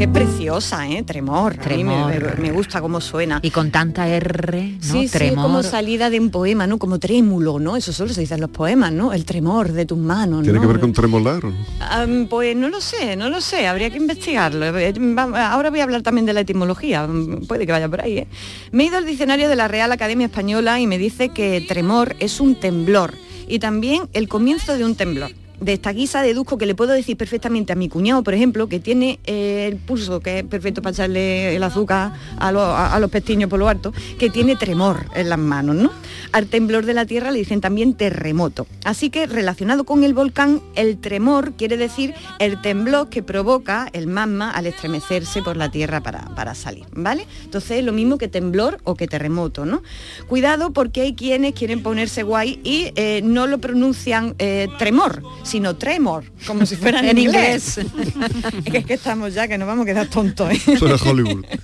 Qué 0.00 0.08
preciosa, 0.08 0.88
¿eh? 0.88 1.02
Tremor. 1.02 1.56
A 1.62 1.68
mí 1.76 1.84
me- 1.84 2.14
Tremor. 2.14 2.52
Gusta 2.54 2.80
cómo 2.80 3.02
suena. 3.02 3.38
Y 3.42 3.50
con 3.50 3.70
tanta 3.70 4.08
R, 4.08 4.62
¿no? 4.62 4.78
Sí, 4.80 4.88
sí, 4.92 4.98
es 5.04 5.10
Tremor. 5.10 5.44
como 5.44 5.62
salida 5.62 6.08
de 6.08 6.18
un 6.18 6.30
poema, 6.30 6.66
¿no? 6.66 6.78
Como 6.78 6.98
trémulo, 6.98 7.58
¿no? 7.58 7.76
Eso 7.76 7.92
solo 7.92 8.10
se 8.14 8.22
dice 8.22 8.32
en 8.32 8.40
los 8.40 8.48
poemas, 8.48 8.92
¿no? 8.94 9.12
El 9.12 9.26
tremor 9.26 9.72
de 9.72 9.84
tus 9.84 9.98
manos, 9.98 10.42
¿Tiene 10.42 10.56
¿no? 10.56 10.62
que 10.62 10.68
ver 10.68 10.80
con 10.80 10.94
tremolar? 10.94 11.44
o 11.44 11.50
no? 11.50 11.56
Am, 11.80 12.28
pues 12.30 12.56
no 12.56 12.70
lo 12.70 12.80
sé, 12.80 13.14
no 13.14 13.28
lo 13.28 13.42
sé, 13.42 13.66
habría 13.66 13.90
que 13.90 13.98
investigarlo. 13.98 14.64
Eh, 14.78 14.94
va- 14.98 15.52
Ahora 15.52 15.68
voy 15.68 15.80
a 15.80 15.84
hablar 15.84 16.00
también 16.00 16.24
de 16.24 16.32
la 16.32 16.40
etimología, 16.40 17.06
mm, 17.06 17.44
puede 17.46 17.66
que 17.66 17.72
vaya 17.72 17.90
por 17.90 18.00
ahí. 18.00 18.18
¿eh? 18.20 18.26
Me 18.72 18.84
he 18.84 18.86
ido 18.86 18.96
al 18.96 19.04
diccionario 19.04 19.50
de 19.50 19.56
la 19.56 19.68
Real 19.68 19.92
Academia 19.92 20.24
Española 20.28 20.80
y 20.80 20.86
me 20.86 20.96
dice 20.96 21.28
que 21.28 21.62
tremor 21.68 22.16
es 22.20 22.40
un 22.40 22.54
temblor 22.54 23.12
y 23.46 23.58
también 23.58 24.04
el 24.14 24.28
comienzo 24.28 24.78
de 24.78 24.84
un 24.86 24.94
temblor. 24.94 25.30
De 25.60 25.74
esta 25.74 25.92
guisa 25.92 26.22
deduzco 26.22 26.56
que 26.56 26.64
le 26.64 26.74
puedo 26.74 26.92
decir 26.92 27.16
perfectamente 27.18 27.72
a 27.72 27.76
mi 27.76 27.88
cuñado, 27.90 28.22
por 28.22 28.32
ejemplo, 28.32 28.66
que 28.68 28.80
tiene 28.80 29.18
eh, 29.26 29.66
el 29.70 29.76
pulso, 29.76 30.20
que 30.20 30.38
es 30.38 30.44
perfecto 30.44 30.80
para 30.80 30.92
echarle 30.94 31.54
el 31.54 31.62
azúcar 31.62 32.12
a, 32.38 32.50
lo- 32.50 32.62
a- 32.62 32.94
a 32.94 32.98
los 32.98 33.10
pestiños 33.10 33.50
por 33.50 33.58
lo 33.58 33.68
alto, 33.68 33.92
que 34.18 34.30
tiene 34.30 34.56
tremor 34.56 35.04
en 35.14 35.28
las 35.28 35.38
manos, 35.38 35.76
¿no? 35.76 35.90
Al 36.32 36.46
temblor 36.46 36.86
de 36.86 36.94
la 36.94 37.04
tierra 37.04 37.30
le 37.30 37.38
dicen 37.40 37.60
también 37.60 37.92
terremoto. 37.94 38.66
Así 38.84 39.10
que 39.10 39.26
relacionado 39.26 39.84
con 39.84 40.02
el 40.02 40.14
volcán, 40.14 40.62
el 40.76 40.96
tremor 40.98 41.52
quiere 41.52 41.76
decir 41.76 42.14
el 42.38 42.60
temblor 42.62 43.10
que 43.10 43.22
provoca 43.22 43.88
el 43.92 44.06
magma 44.06 44.50
al 44.50 44.66
estremecerse 44.66 45.42
por 45.42 45.56
la 45.58 45.70
tierra 45.70 46.00
para, 46.02 46.24
para 46.34 46.54
salir, 46.54 46.86
¿vale? 46.92 47.26
Entonces 47.44 47.72
es 47.72 47.84
lo 47.84 47.92
mismo 47.92 48.16
que 48.16 48.28
temblor 48.28 48.78
o 48.84 48.94
que 48.94 49.06
terremoto, 49.06 49.66
¿no? 49.66 49.82
Cuidado 50.26 50.72
porque 50.72 51.02
hay 51.02 51.14
quienes 51.14 51.52
quieren 51.52 51.82
ponerse 51.82 52.22
guay 52.22 52.60
y 52.64 52.92
eh, 52.96 53.20
no 53.24 53.46
lo 53.46 53.58
pronuncian 53.58 54.34
eh, 54.38 54.68
tremor, 54.78 55.22
sino 55.50 55.76
tremor, 55.76 56.24
como 56.46 56.64
si 56.64 56.76
fuera 56.76 57.00
en, 57.10 57.18
inglés. 57.18 57.78
es 58.64 58.70
que 58.70 58.78
es 58.78 58.86
que 58.86 58.94
estamos 58.94 59.34
ya, 59.34 59.48
que 59.48 59.58
nos 59.58 59.66
vamos 59.66 59.82
a 59.84 59.86
quedar 59.86 60.06
tontos. 60.08 60.50
¿eh? 60.52 60.60
Hollywood. 61.04 61.44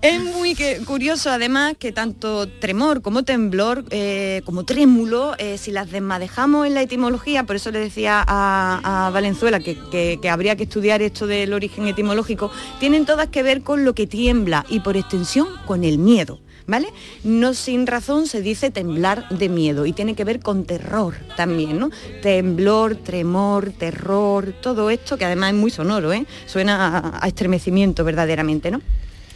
Es 0.00 0.22
muy 0.22 0.54
que- 0.54 0.78
curioso 0.84 1.28
además 1.28 1.74
que 1.76 1.90
tanto 1.90 2.46
tremor 2.48 3.02
como 3.02 3.24
temblor, 3.24 3.84
eh, 3.90 4.42
como 4.44 4.64
trémulo, 4.64 5.34
eh, 5.38 5.58
si 5.58 5.72
las 5.72 5.90
desmadejamos 5.90 6.68
en 6.68 6.74
la 6.74 6.82
etimología, 6.82 7.42
por 7.42 7.56
eso 7.56 7.72
le 7.72 7.80
decía 7.80 8.24
a, 8.24 9.06
a 9.08 9.10
Valenzuela 9.10 9.58
que, 9.58 9.76
que- 9.90 10.20
que 10.22 10.28
habría 10.30 10.54
que 10.54 10.62
estudiar 10.62 11.02
esto 11.02 11.26
del 11.26 11.52
origen 11.52 11.88
etimológico, 11.88 12.52
tienen 12.78 13.06
todas 13.06 13.26
que 13.26 13.42
ver 13.42 13.62
con 13.62 13.84
lo 13.84 13.92
que 13.92 14.06
tiembla 14.06 14.64
y 14.68 14.78
por 14.80 14.96
extensión 14.96 15.48
con 15.66 15.82
el 15.82 15.98
miedo. 15.98 16.38
¿Vale? 16.68 16.88
No 17.24 17.54
sin 17.54 17.86
razón 17.86 18.26
se 18.26 18.42
dice 18.42 18.70
temblar 18.70 19.26
de 19.30 19.48
miedo 19.48 19.86
y 19.86 19.94
tiene 19.94 20.14
que 20.14 20.24
ver 20.24 20.40
con 20.40 20.64
terror 20.64 21.14
también, 21.34 21.78
¿no? 21.78 21.90
Temblor, 22.20 22.94
tremor, 22.96 23.70
terror, 23.72 24.52
todo 24.60 24.90
esto 24.90 25.16
que 25.16 25.24
además 25.24 25.52
es 25.54 25.58
muy 25.58 25.70
sonoro, 25.70 26.12
¿eh? 26.12 26.26
Suena 26.44 26.98
a- 26.98 27.24
a 27.24 27.26
estremecimiento 27.26 28.04
verdaderamente, 28.04 28.70
¿no? 28.70 28.82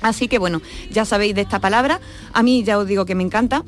Así 0.03 0.28
que 0.28 0.39
bueno, 0.39 0.61
ya 0.91 1.07
sabéis 1.07 1.35
de 1.35 1.41
esta 1.41 1.59
palabra. 1.59 2.01
A 2.35 2.43
mí 2.43 2.64
ya 2.64 2.76
os 2.76 2.87
digo 2.87 3.07
que 3.07 3.14
me 3.14 3.22
encanta. 3.22 3.64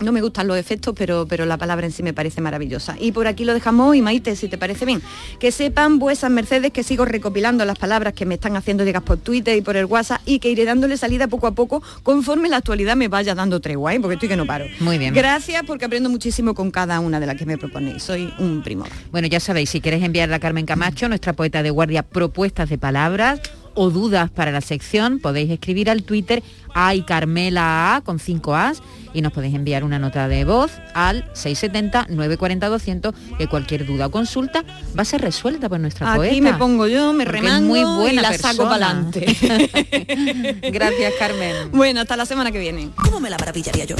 No 0.00 0.12
me 0.12 0.20
gustan 0.20 0.46
los 0.48 0.56
efectos, 0.56 0.94
pero, 0.96 1.26
pero 1.28 1.46
la 1.46 1.56
palabra 1.56 1.86
en 1.86 1.92
sí 1.92 2.02
me 2.02 2.12
parece 2.12 2.40
maravillosa. 2.40 2.96
Y 2.98 3.12
por 3.12 3.26
aquí 3.26 3.44
lo 3.44 3.54
dejamos 3.54 3.90
hoy, 3.90 4.02
Maite, 4.02 4.36
si 4.36 4.48
te 4.48 4.58
parece 4.58 4.84
bien. 4.84 5.02
Que 5.38 5.52
sepan 5.52 5.98
vuesas 5.98 6.30
mercedes 6.30 6.72
que 6.72 6.82
sigo 6.82 7.04
recopilando 7.04 7.64
las 7.64 7.78
palabras 7.78 8.14
que 8.14 8.26
me 8.26 8.34
están 8.34 8.56
haciendo 8.56 8.84
llegar 8.84 9.02
por 9.02 9.18
Twitter 9.18 9.56
y 9.56 9.60
por 9.60 9.76
el 9.76 9.84
WhatsApp 9.84 10.20
y 10.26 10.38
que 10.38 10.50
iré 10.50 10.64
dándole 10.64 10.96
salida 10.96 11.28
poco 11.28 11.46
a 11.46 11.52
poco 11.52 11.82
conforme 12.02 12.48
la 12.48 12.58
actualidad 12.58 12.96
me 12.96 13.08
vaya 13.08 13.34
dando 13.34 13.60
tregua, 13.60 13.94
¿eh? 13.94 14.00
porque 14.00 14.14
estoy 14.14 14.28
que 14.28 14.36
no 14.36 14.46
paro. 14.46 14.66
Muy 14.80 14.98
bien. 14.98 15.14
Gracias 15.14 15.62
porque 15.66 15.84
aprendo 15.84 16.10
muchísimo 16.10 16.54
con 16.54 16.70
cada 16.70 17.00
una 17.00 17.20
de 17.20 17.26
las 17.26 17.36
que 17.36 17.46
me 17.46 17.58
proponéis. 17.58 18.02
Soy 18.02 18.32
un 18.38 18.62
primor. 18.62 18.88
Bueno, 19.10 19.28
ya 19.28 19.40
sabéis, 19.40 19.70
si 19.70 19.80
queréis 19.80 20.04
enviarle 20.04 20.34
a 20.34 20.40
Carmen 20.40 20.66
Camacho, 20.66 21.08
nuestra 21.08 21.32
poeta 21.32 21.62
de 21.62 21.70
guardia, 21.70 22.02
propuestas 22.02 22.68
de 22.68 22.78
palabras 22.78 23.40
o 23.74 23.90
dudas 23.90 24.30
para 24.30 24.50
la 24.50 24.60
sección, 24.60 25.18
podéis 25.18 25.50
escribir 25.50 25.90
al 25.90 26.02
Twitter 26.02 26.42
ay 26.74 27.02
Carmela 27.02 27.96
A 27.96 28.00
con 28.00 28.18
5 28.18 28.54
As 28.56 28.82
y 29.14 29.20
nos 29.20 29.32
podéis 29.32 29.54
enviar 29.54 29.84
una 29.84 29.98
nota 29.98 30.26
de 30.28 30.44
voz 30.44 30.72
al 30.94 31.24
670 31.34 32.06
940 32.08 32.68
200 32.68 33.14
que 33.38 33.46
cualquier 33.46 33.86
duda 33.86 34.06
o 34.06 34.10
consulta 34.10 34.64
va 34.96 35.02
a 35.02 35.04
ser 35.04 35.20
resuelta 35.20 35.68
por 35.68 35.80
nuestra 35.80 36.14
poeta. 36.14 36.32
Aquí 36.32 36.40
me 36.40 36.54
pongo 36.54 36.86
yo, 36.86 37.12
me 37.12 37.24
remango 37.24 37.68
muy 37.68 37.84
buena 37.84 38.20
y 38.20 38.22
la 38.22 38.32
saco 38.38 38.68
persona. 38.68 38.70
para 38.70 38.86
adelante. 38.86 40.60
Gracias, 40.72 41.12
Carmen. 41.18 41.70
Bueno, 41.72 42.00
hasta 42.00 42.16
la 42.16 42.26
semana 42.26 42.50
que 42.50 42.58
viene. 42.58 42.90
¿Cómo 42.96 43.20
me 43.20 43.28
la 43.30 43.38
maravillaría 43.38 43.84
yo? 43.84 43.96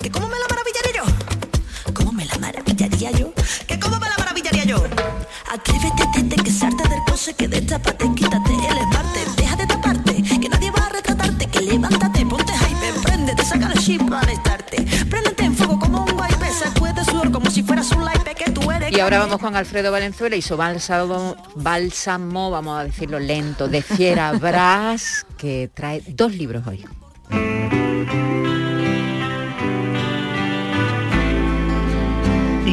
¿Que 0.00 0.10
cómo 0.10 0.28
me 0.28 0.36
la 0.38 0.46
maravillaría 0.48 0.92
yo? 0.96 1.92
¿Cómo 1.92 2.12
me 2.12 2.24
la 2.24 2.38
maravillaría 2.38 3.10
yo? 3.12 3.32
¿Que 4.50 4.60
cómo 4.60 4.64
me 4.64 4.64
la 4.64 4.64
maravillaría 4.64 4.64
yo? 4.64 4.84
Atrévete, 5.52 6.04
tete, 6.14 6.36
que 6.42 6.50
salta 6.50 6.88
del 6.88 7.00
coche, 7.06 7.34
que 7.34 7.48
destápate, 7.48 8.14
quítate 8.14 8.52
el 8.54 8.78
esmarte, 8.78 9.20
deja 9.36 9.56
de 9.56 9.66
taparte, 9.66 10.22
que 10.22 10.48
nadie 10.48 10.70
va 10.70 10.86
a 10.86 10.88
retratarte, 10.90 11.46
que 11.46 11.60
levántate, 11.62 12.26
ponte 12.26 12.52
hype, 12.52 13.00
préndete, 13.02 13.44
saca 13.44 13.72
el 13.72 13.78
chip 13.78 14.08
para 14.08 14.32
estarte, 14.32 14.86
préndete 15.08 15.44
en 15.44 15.54
fuego 15.54 15.78
como 15.78 16.04
un 16.04 16.12
wipe, 16.12 16.50
sacude 16.52 17.04
sudor 17.04 17.32
como 17.32 17.50
si 17.50 17.62
fueras 17.62 17.90
un 17.92 18.04
lipe 18.04 18.34
que 18.34 18.50
tú 18.50 18.70
eres. 18.70 18.92
Y 18.92 19.00
ahora 19.00 19.18
vamos 19.18 19.38
con 19.38 19.56
Alfredo 19.56 19.90
Valenzuela 19.90 20.36
y 20.36 20.42
su 20.42 20.56
bálsamo, 20.56 21.36
bálsamo, 21.54 22.50
vamos 22.50 22.78
a 22.78 22.84
decirlo 22.84 23.18
lento, 23.18 23.68
de 23.68 23.82
Fiera 23.82 24.32
Brás, 24.40 25.26
que 25.36 25.70
trae 25.72 26.02
dos 26.06 26.34
libros 26.34 26.66
hoy. 26.66 26.84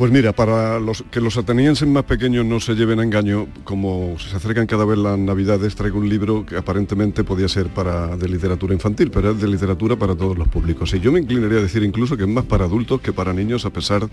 Pues 0.00 0.10
mira, 0.10 0.32
para 0.32 0.80
los 0.80 1.04
que 1.10 1.20
los 1.20 1.36
atenienses 1.36 1.86
más 1.86 2.04
pequeños 2.04 2.46
no 2.46 2.58
se 2.58 2.74
lleven 2.74 3.00
a 3.00 3.02
engaño, 3.02 3.48
como 3.64 4.18
se 4.18 4.34
acercan 4.34 4.66
cada 4.66 4.86
vez 4.86 4.96
las 4.96 5.18
navidades, 5.18 5.76
traigo 5.76 5.98
un 5.98 6.08
libro 6.08 6.46
que 6.46 6.56
aparentemente 6.56 7.22
podía 7.22 7.48
ser 7.48 7.66
para 7.66 8.16
de 8.16 8.26
literatura 8.26 8.72
infantil, 8.72 9.10
pero 9.10 9.32
es 9.32 9.40
de 9.42 9.46
literatura 9.46 9.96
para 9.96 10.16
todos 10.16 10.38
los 10.38 10.48
públicos. 10.48 10.94
Y 10.94 11.00
yo 11.00 11.12
me 11.12 11.20
inclinaría 11.20 11.58
a 11.58 11.60
decir 11.60 11.82
incluso 11.82 12.16
que 12.16 12.22
es 12.22 12.30
más 12.30 12.46
para 12.46 12.64
adultos 12.64 13.02
que 13.02 13.12
para 13.12 13.34
niños, 13.34 13.66
a 13.66 13.70
pesar 13.74 14.08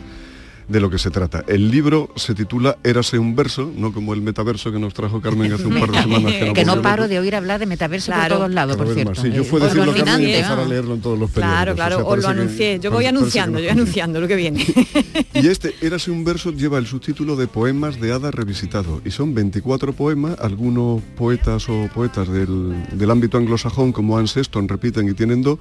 lo 0.69 0.89
que 0.89 0.97
se 0.97 1.09
trata. 1.11 1.43
El 1.47 1.71
libro 1.71 2.09
se 2.15 2.35
titula 2.35 2.77
Érase 2.83 3.17
un 3.17 3.35
verso, 3.35 3.71
no 3.75 3.93
como 3.93 4.13
el 4.13 4.21
metaverso 4.21 4.71
que 4.71 4.79
nos 4.79 4.93
trajo 4.93 5.21
Carmen 5.21 5.53
hace 5.53 5.65
un 5.65 5.79
par 5.79 5.89
de 5.91 6.01
semanas. 6.01 6.33
que 6.33 6.45
no 6.45 6.53
podíamos 6.53 6.77
paro 6.79 7.01
ver. 7.03 7.09
de 7.09 7.19
oír 7.19 7.35
hablar 7.35 7.59
de 7.59 7.65
metaverso 7.65 8.11
Claro. 8.11 8.35
por 8.35 8.37
todos 8.39 8.53
lados, 8.53 8.75
por 8.77 8.93
cierto. 8.93 9.11
más. 9.11 9.19
Sí, 9.21 9.31
yo 9.31 9.43
fue 9.43 9.61
Os 9.61 9.73
lo 9.75 9.85
decirlo 9.85 9.91
a 9.91 10.05
Carmen 10.05 10.27
y 10.27 10.33
empezar 10.33 10.59
a 10.59 10.63
¿no? 10.63 10.69
leerlo 10.69 10.93
en 10.95 11.01
todos 11.01 11.17
los 11.19 11.31
periódicos. 11.31 11.55
Claro, 11.55 11.71
O 11.71 11.75
claro, 11.75 11.95
sea, 11.97 12.05
os 12.05 12.15
lo 12.17 12.21
que- 12.21 12.27
anuncié. 12.27 12.79
Yo 12.79 12.91
voy 12.91 13.03
que 13.03 13.07
anunciando, 13.09 13.53
no. 13.53 13.59
yo 13.59 13.65
voy 13.65 13.71
anunciando 13.71 14.19
lo 14.21 14.27
que 14.27 14.35
viene. 14.35 14.65
Y 15.33 15.47
este 15.47 15.73
Érase 15.81 16.11
un 16.11 16.23
verso 16.25 16.51
lleva 16.51 16.77
el 16.79 16.87
subtítulo 16.87 17.35
de 17.35 17.47
Poemas 17.47 17.99
de 18.01 18.11
Hada 18.11 18.31
revisitado 18.31 19.01
y 19.05 19.11
son 19.11 19.33
24 19.33 19.93
poemas, 19.93 20.37
algunos 20.39 21.01
poetas 21.15 21.69
o 21.69 21.87
poetas 21.93 22.27
del, 22.27 22.73
del 22.91 23.11
ámbito 23.11 23.37
anglosajón 23.37 23.91
como 23.91 24.17
Anne 24.17 24.27
Sexton 24.27 24.67
repiten 24.67 25.07
y 25.07 25.13
tienen 25.13 25.41
dos, 25.43 25.59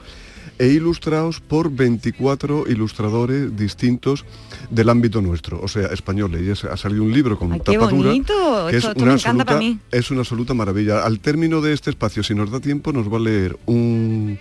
e 0.59 0.69
ilustrados 0.69 1.41
por 1.41 1.71
24 1.71 2.65
ilustradores 2.69 3.57
distintos 3.57 4.25
del 4.71 4.89
ámbito 4.89 5.21
nuestro, 5.21 5.61
o 5.61 5.69
sea, 5.69 5.89
españoles. 5.89 6.43
Y 6.43 6.51
es- 6.51 6.65
ha 6.65 6.77
salido 6.77 7.03
un 7.03 7.13
libro 7.13 7.39
con 7.39 7.53
Ay, 7.53 7.61
qué 7.65 7.75
tapa 7.75 7.91
dura, 7.91 8.09
bonito. 8.09 8.67
que 8.71 8.77
Esto- 8.79 8.91
es 8.91 8.97
una 8.97 9.05
para 9.05 9.13
absoluta- 9.15 9.59
mí. 9.59 9.79
es 9.91 10.11
una 10.11 10.21
absoluta 10.21 10.55
maravilla. 10.55 11.05
Al 11.05 11.21
término 11.21 11.61
de 11.61 11.73
este 11.73 11.91
espacio, 11.91 12.23
si 12.23 12.35
nos 12.35 12.51
da 12.51 12.61
tiempo, 12.61 12.93
nos 12.93 13.13
va 13.13 13.19
a 13.19 13.21
leer 13.21 13.59
un, 13.67 14.39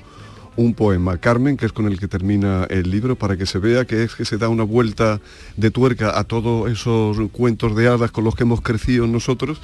un 0.58 0.74
poema, 0.74 1.18
Carmen, 1.18 1.58
que 1.58 1.66
es 1.66 1.74
con 1.74 1.86
el 1.88 2.00
que 2.00 2.08
termina 2.08 2.66
el 2.70 2.90
libro, 2.90 3.18
para 3.18 3.36
que 3.36 3.46
se 3.46 3.60
vea 3.60 3.84
que 3.84 4.04
es 4.04 4.16
que 4.16 4.24
se 4.24 4.38
da 4.38 4.48
una 4.48 4.64
vuelta 4.64 5.20
de 5.58 5.70
tuerca 5.70 6.18
a 6.18 6.24
todos 6.24 6.72
esos 6.72 7.18
cuentos 7.34 7.76
de 7.76 7.88
hadas 7.90 8.12
con 8.12 8.24
los 8.24 8.36
que 8.36 8.44
hemos 8.44 8.62
crecido 8.62 9.06
nosotros 9.06 9.60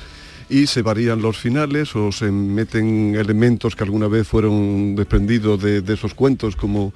y 0.52 0.68
se 0.68 0.82
varían 0.82 1.22
los 1.22 1.38
finales 1.38 1.96
o 1.96 2.12
se 2.12 2.30
meten 2.32 3.16
elementos 3.16 3.76
que 3.76 3.84
alguna 3.84 4.08
vez 4.08 4.28
fueron 4.28 4.96
desprendidos 4.96 5.62
de, 5.62 5.82
de 5.82 5.94
esos 5.94 6.14
cuentos 6.14 6.56
como 6.56 6.94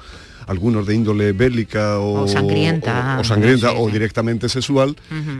algunos 0.47 0.86
de 0.86 0.93
índole 0.93 1.32
bélica 1.32 1.97
o, 1.99 2.24
O 2.24 2.28
sangrienta. 2.28 3.16
o- 3.18 3.22
o 3.22 3.24
sangrienta 3.24 3.70
Sí, 3.72 3.76
o 3.80 3.89
directamente 3.89 4.47
sexual 4.49 4.95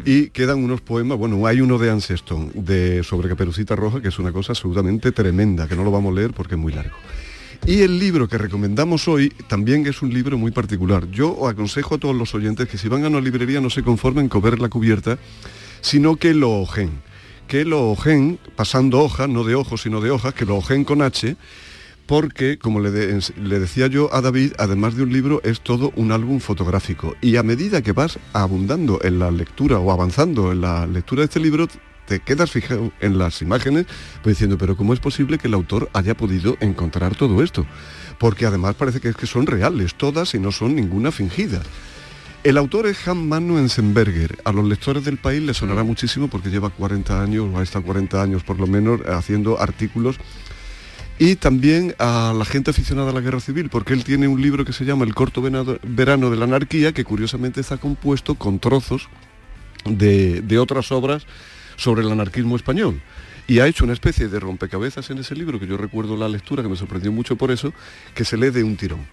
y 0.06 0.30
quedan 0.30 0.64
unos 0.64 0.82
poemas, 0.82 1.18
bueno, 1.20 1.46
hay 1.46 1.62
uno 1.62 1.78
de 1.78 1.92
Anne 1.92 2.02
Sexton 2.02 2.52
de 2.56 3.04
sobre 3.04 3.30
Caperucita 3.30 3.76
Roja 3.76 4.02
que 4.02 4.08
es 4.08 4.18
una 4.18 4.32
cosa 4.32 4.54
absolutamente 4.54 5.12
tremenda, 5.12 5.68
que 5.68 5.76
no 5.76 5.84
lo 5.84 5.92
vamos 5.92 6.12
a 6.14 6.16
leer 6.16 6.32
porque 6.34 6.56
es 6.56 6.60
muy 6.62 6.74
largo. 6.74 6.96
Y 7.68 7.82
el 7.82 8.00
libro 8.00 8.28
que 8.28 8.38
recomendamos 8.38 9.08
hoy 9.08 9.30
también 9.48 9.86
es 9.88 10.02
un 10.02 10.14
libro 10.14 10.38
muy 10.38 10.52
particular. 10.52 11.08
Yo 11.12 11.48
aconsejo 11.48 11.96
a 11.96 11.98
todos 11.98 12.16
los 12.16 12.34
oyentes 12.36 12.68
que 12.68 12.78
si 12.78 12.88
van 12.90 13.06
a 13.06 13.08
una 13.08 13.20
librería 13.22 13.60
no 13.62 13.70
se 13.70 13.82
conformen 13.84 14.28
con 14.30 14.42
ver 14.42 14.60
la 14.60 14.70
cubierta, 14.70 15.18
sino 15.82 16.16
que 16.16 16.34
lo 16.34 16.52
ojen. 16.62 16.90
Que 17.48 17.64
lo 17.64 17.92
ojen, 17.92 18.40
pasando 18.56 19.00
hojas, 19.02 19.30
no 19.30 19.44
de 19.44 19.56
ojos, 19.56 19.82
sino 19.84 20.02
de 20.02 20.10
hojas, 20.12 20.34
que 20.34 20.46
lo 20.46 20.58
ojen 20.58 20.84
con 20.84 21.02
H, 21.02 21.36
porque, 22.08 22.58
como 22.58 22.80
le, 22.80 22.92
de- 22.92 23.20
le 23.42 23.60
decía 23.60 23.88
yo 23.88 24.14
a 24.14 24.22
David, 24.22 24.54
además 24.58 24.96
de 24.96 25.04
un 25.04 25.12
libro, 25.14 25.42
es 25.44 25.62
todo 25.62 25.92
un 25.96 26.12
álbum 26.12 26.40
fotográfico. 26.40 27.16
Y 27.22 27.36
a 27.38 27.44
medida 27.44 27.82
que 27.82 27.92
vas 27.94 28.20
abundando 28.34 29.00
en 29.04 29.20
la 29.20 29.32
lectura 29.32 29.80
o 29.80 29.92
avanzando 29.92 30.52
en 30.52 30.62
la 30.62 30.86
lectura 30.88 31.22
de 31.22 31.26
este 31.26 31.40
libro, 31.40 31.68
te 32.08 32.20
quedas 32.20 32.52
fijado 32.52 32.92
en 33.00 33.18
las 33.18 33.42
imágenes, 33.42 33.86
pues 34.22 34.36
diciendo, 34.36 34.58
pero 34.58 34.76
¿cómo 34.78 34.94
es 34.94 35.00
posible 35.00 35.38
que 35.40 35.48
el 35.48 35.56
autor 35.56 35.90
haya 35.94 36.16
podido 36.16 36.58
encontrar 36.60 37.16
todo 37.16 37.42
esto? 37.42 37.66
Porque 38.20 38.46
además 38.46 38.76
parece 38.76 39.00
que, 39.02 39.10
es 39.10 39.16
que 39.16 39.26
son 39.28 39.48
reales 39.48 39.96
todas 39.96 40.34
y 40.36 40.40
no 40.40 40.52
son 40.52 40.76
ninguna 40.76 41.12
fingida. 41.12 41.62
El 42.46 42.58
autor 42.58 42.86
es 42.86 43.08
Hans 43.08 43.24
Manu 43.24 43.58
Enzenberger. 43.58 44.38
A 44.44 44.52
los 44.52 44.66
lectores 44.66 45.04
del 45.04 45.18
país 45.18 45.42
les 45.42 45.58
sonará 45.58 45.84
muchísimo 45.84 46.28
porque 46.28 46.50
lleva 46.52 46.70
40 46.70 47.20
años, 47.20 47.48
o 47.52 47.58
ha 47.58 47.64
estado 47.64 47.84
40 47.86 48.22
años 48.22 48.44
por 48.44 48.60
lo 48.60 48.68
menos, 48.68 49.02
haciendo 49.08 49.60
artículos 49.60 50.18
y 51.18 51.38
también 51.38 51.96
a 51.98 52.36
la 52.38 52.46
gente 52.46 52.70
aficionada 52.70 53.10
a 53.10 53.14
la 53.14 53.22
guerra 53.22 53.40
civil, 53.40 53.70
porque 53.70 53.94
él 53.94 54.04
tiene 54.04 54.28
un 54.28 54.40
libro 54.42 54.64
que 54.64 54.74
se 54.74 54.86
llama 54.86 55.06
El 55.06 55.16
corto 55.16 55.42
venado- 55.42 55.80
verano 55.82 56.30
de 56.30 56.38
la 56.38 56.44
anarquía, 56.46 56.92
que 56.94 57.04
curiosamente 57.04 57.62
está 57.62 57.78
compuesto 57.78 58.36
con 58.36 58.60
trozos 58.60 59.10
de, 59.86 60.42
de 60.42 60.60
otras 60.60 60.92
obras 60.92 61.26
sobre 61.78 62.04
el 62.04 62.12
anarquismo 62.12 62.56
español. 62.56 63.02
Y 63.48 63.60
ha 63.60 63.68
hecho 63.68 63.84
una 63.86 63.94
especie 63.94 64.28
de 64.28 64.40
rompecabezas 64.40 65.10
en 65.10 65.20
ese 65.20 65.36
libro, 65.36 65.60
que 65.60 65.68
yo 65.68 65.78
recuerdo 65.78 66.18
la 66.18 66.28
lectura, 66.28 66.62
que 66.64 66.70
me 66.70 66.76
sorprendió 66.76 67.12
mucho 67.12 67.36
por 67.38 67.50
eso, 67.50 67.74
que 68.14 68.26
se 68.26 68.38
lee 68.38 68.50
de 68.50 68.64
un 68.64 68.76
tirón. 68.76 69.06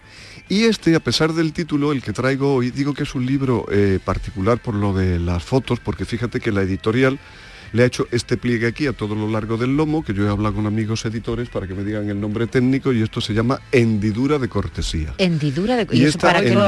Y 0.53 0.65
este, 0.65 0.95
a 0.95 1.01
pesar 1.01 1.33
del 1.33 1.55
título, 1.55 1.93
el 1.93 2.03
que 2.03 2.13
traigo 2.13 2.55
hoy, 2.55 2.71
digo 2.71 2.93
que 2.93 3.05
es 3.05 3.15
un 3.15 3.25
libro 3.25 3.65
eh, 3.73 3.99
particular 4.05 4.59
por 4.59 4.75
lo 4.75 4.93
de 4.93 5.19
las 5.19 5.43
fotos, 5.43 5.81
porque 5.81 6.05
fíjate 6.05 6.41
que 6.41 6.53
la 6.53 6.61
editorial 6.61 7.19
le 7.73 7.83
ha 7.83 7.87
hecho 7.87 8.07
este 8.11 8.37
pliegue 8.37 8.67
aquí 8.67 8.87
a 8.87 8.93
todo 8.93 9.15
lo 9.15 9.29
largo 9.29 9.57
del 9.57 9.77
lomo, 9.77 10.05
que 10.05 10.13
yo 10.15 10.27
he 10.27 10.31
hablado 10.31 10.57
con 10.57 10.67
amigos 10.67 11.05
editores 11.05 11.49
para 11.49 11.67
que 11.67 11.75
me 11.75 11.85
digan 11.85 12.09
el 12.11 12.21
nombre 12.21 12.47
técnico, 12.47 12.93
y 12.93 13.03
esto 13.03 13.21
se 13.21 13.33
llama 13.35 13.61
hendidura 13.73 14.39
de 14.39 14.49
cortesía. 14.49 15.15
Hendidura 15.19 15.77
de... 15.77 15.87
Y 15.93 16.01
eso 16.03 16.09
esta 16.11 16.27
para 16.29 16.43
qué 16.43 16.55
lo 16.55 16.67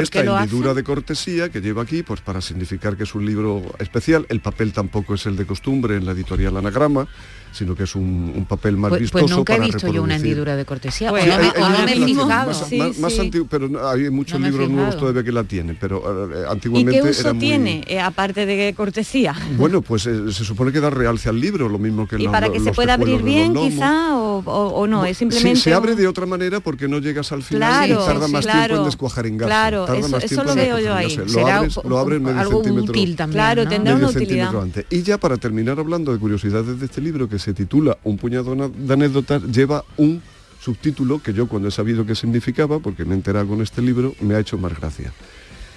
esta 0.00 0.20
qué 0.20 0.24
lo 0.24 0.34
hace? 0.36 0.44
hendidura 0.44 0.74
de 0.74 0.82
cortesía 0.84 1.48
que 1.50 1.60
lleva 1.60 1.82
aquí, 1.82 2.02
pues 2.02 2.20
para 2.20 2.40
significar 2.40 2.96
que 2.96 3.02
es 3.04 3.14
un 3.14 3.26
libro 3.26 3.62
especial. 3.78 4.26
El 4.28 4.40
papel 4.40 4.72
tampoco 4.72 5.14
es 5.14 5.26
el 5.26 5.36
de 5.36 5.44
costumbre 5.46 5.96
en 5.96 6.06
la 6.06 6.12
editorial 6.12 6.56
Anagrama, 6.56 7.06
sino 7.52 7.74
que 7.74 7.84
es 7.84 7.94
un, 7.94 8.32
un 8.36 8.44
papel 8.44 8.76
más 8.76 8.90
Pues, 8.90 9.02
vistoso 9.02 9.24
pues 9.24 9.36
nunca 9.36 9.54
he 9.54 9.56
para 9.56 9.66
visto 9.72 9.90
yo 9.92 10.02
una 10.02 10.16
hendidura 10.16 10.56
de 10.56 10.64
cortesía. 10.66 11.08
Sí, 11.10 11.14
o 11.14 11.18
no 11.18 11.24
me, 11.38 11.44
hay- 11.44 11.50
o 11.50 11.64
hay 11.64 11.72
no 11.72 11.84
me 11.84 11.92
he 11.92 11.96
libros 11.96 12.26
fijado. 12.26 12.46
Más, 12.50 12.72
más- 12.72 12.98
más 12.98 13.18
antiguos, 13.18 13.48
pero 13.50 13.88
hay 13.90 14.10
muchos 14.10 14.38
No 14.40 14.46
libros 14.46 14.68
nuevos 14.68 14.96
todavía 14.98 15.22
que 15.22 15.32
la 15.32 15.44
tienen, 15.44 15.76
pero 15.80 16.30
eh, 16.32 16.44
¿Y 16.46 16.52
antiguamente 16.52 17.00
qué 17.02 17.10
uso 17.10 17.20
era 17.22 17.32
muy- 17.32 17.40
tiene, 17.40 17.84
eh, 17.86 18.00
aparte 18.00 18.44
de 18.46 18.74
cortesía? 18.76 19.34
Bueno, 19.56 19.80
pues 19.80 20.06
eh, 20.06 20.30
se 20.32 20.44
supone 20.46 20.72
que 20.72 20.80
da 20.80 20.88
realce 20.88 21.28
al 21.28 21.38
libro, 21.38 21.68
lo 21.68 21.78
mismo 21.78 22.08
que 22.08 22.16
¿Y 22.16 22.22
los- 22.22 22.32
para 22.32 22.50
que 22.50 22.60
se 22.60 22.72
pueda 22.72 22.94
abrir 22.94 23.22
bien 23.22 23.52
quizá 23.52 24.16
o, 24.16 24.38
o- 24.38 24.68
o 24.68 24.86
no? 24.86 25.04
Es 25.04 25.18
Sí, 25.18 25.24
simplemente... 25.26 25.60
se 25.60 25.74
abre 25.74 25.94
de 25.94 26.08
otra 26.08 26.24
manera 26.24 26.60
porque 26.60 26.88
no 26.88 26.98
llegas 26.98 27.32
al 27.32 27.42
final 27.42 27.68
Claro, 27.86 28.02
y 28.02 28.06
tarda 28.06 28.26
sí, 28.26 28.32
más 28.32 28.44
tiempo 28.46 28.58
claro, 28.58 28.76
en 28.78 28.84
descuajar 28.84 29.26
en 29.26 29.36
gas. 29.36 29.46
claro, 29.48 29.84
tarda 29.84 29.98
eso- 30.00 30.08
más 30.08 30.24
eso 30.24 30.34
tiempo 30.34 30.48
lo 30.50 30.54
veo 30.54 30.78
yo 30.78 30.94
ahí. 30.94 31.14
Lo 31.16 31.28
Será 31.28 31.56
abres, 31.58 31.76
un- 31.76 31.90
lo 31.90 31.98
abres 31.98 32.20
medio 32.22 32.40
algo 32.40 32.62
centímetro. 32.64 32.90
útil 32.92 33.16
también, 33.16 33.36
Claro, 33.36 33.64
¿no? 33.64 33.68
tendrá 33.70 33.94
una 33.96 34.08
utilidad. 34.08 34.56
antes. 34.62 34.86
Y 34.88 35.02
ya 35.02 35.18
para 35.18 35.36
terminar 35.36 35.78
hablando 35.78 36.12
de 36.12 36.18
curiosidades 36.18 36.80
de 36.80 36.86
este 36.86 37.00
libro 37.02 37.28
que 37.28 37.38
se 37.38 37.52
titula 37.52 37.98
Un 38.04 38.16
puñado 38.16 38.54
de 38.54 38.94
anécdotas, 38.94 39.42
lleva 39.44 39.84
un 39.98 40.22
subtítulo 40.60 41.20
que 41.22 41.32
yo 41.32 41.46
cuando 41.48 41.68
he 41.68 41.70
sabido 41.70 42.06
qué 42.06 42.14
significaba, 42.14 42.78
porque 42.78 43.04
me 43.04 43.12
he 43.12 43.16
enterado 43.16 43.46
con 43.48 43.60
este 43.62 43.82
libro, 43.82 44.14
me 44.20 44.34
ha 44.34 44.40
hecho 44.40 44.56
más 44.58 44.74
gracia. 44.78 45.12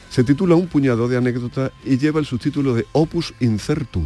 Se 0.09 0.23
titula 0.23 0.55
Un 0.55 0.67
puñado 0.67 1.07
de 1.07 1.17
anécdotas 1.17 1.71
y 1.85 1.97
lleva 1.97 2.19
el 2.19 2.25
subtítulo 2.25 2.73
de 2.73 2.85
Opus 2.93 3.33
Incertum. 3.39 4.05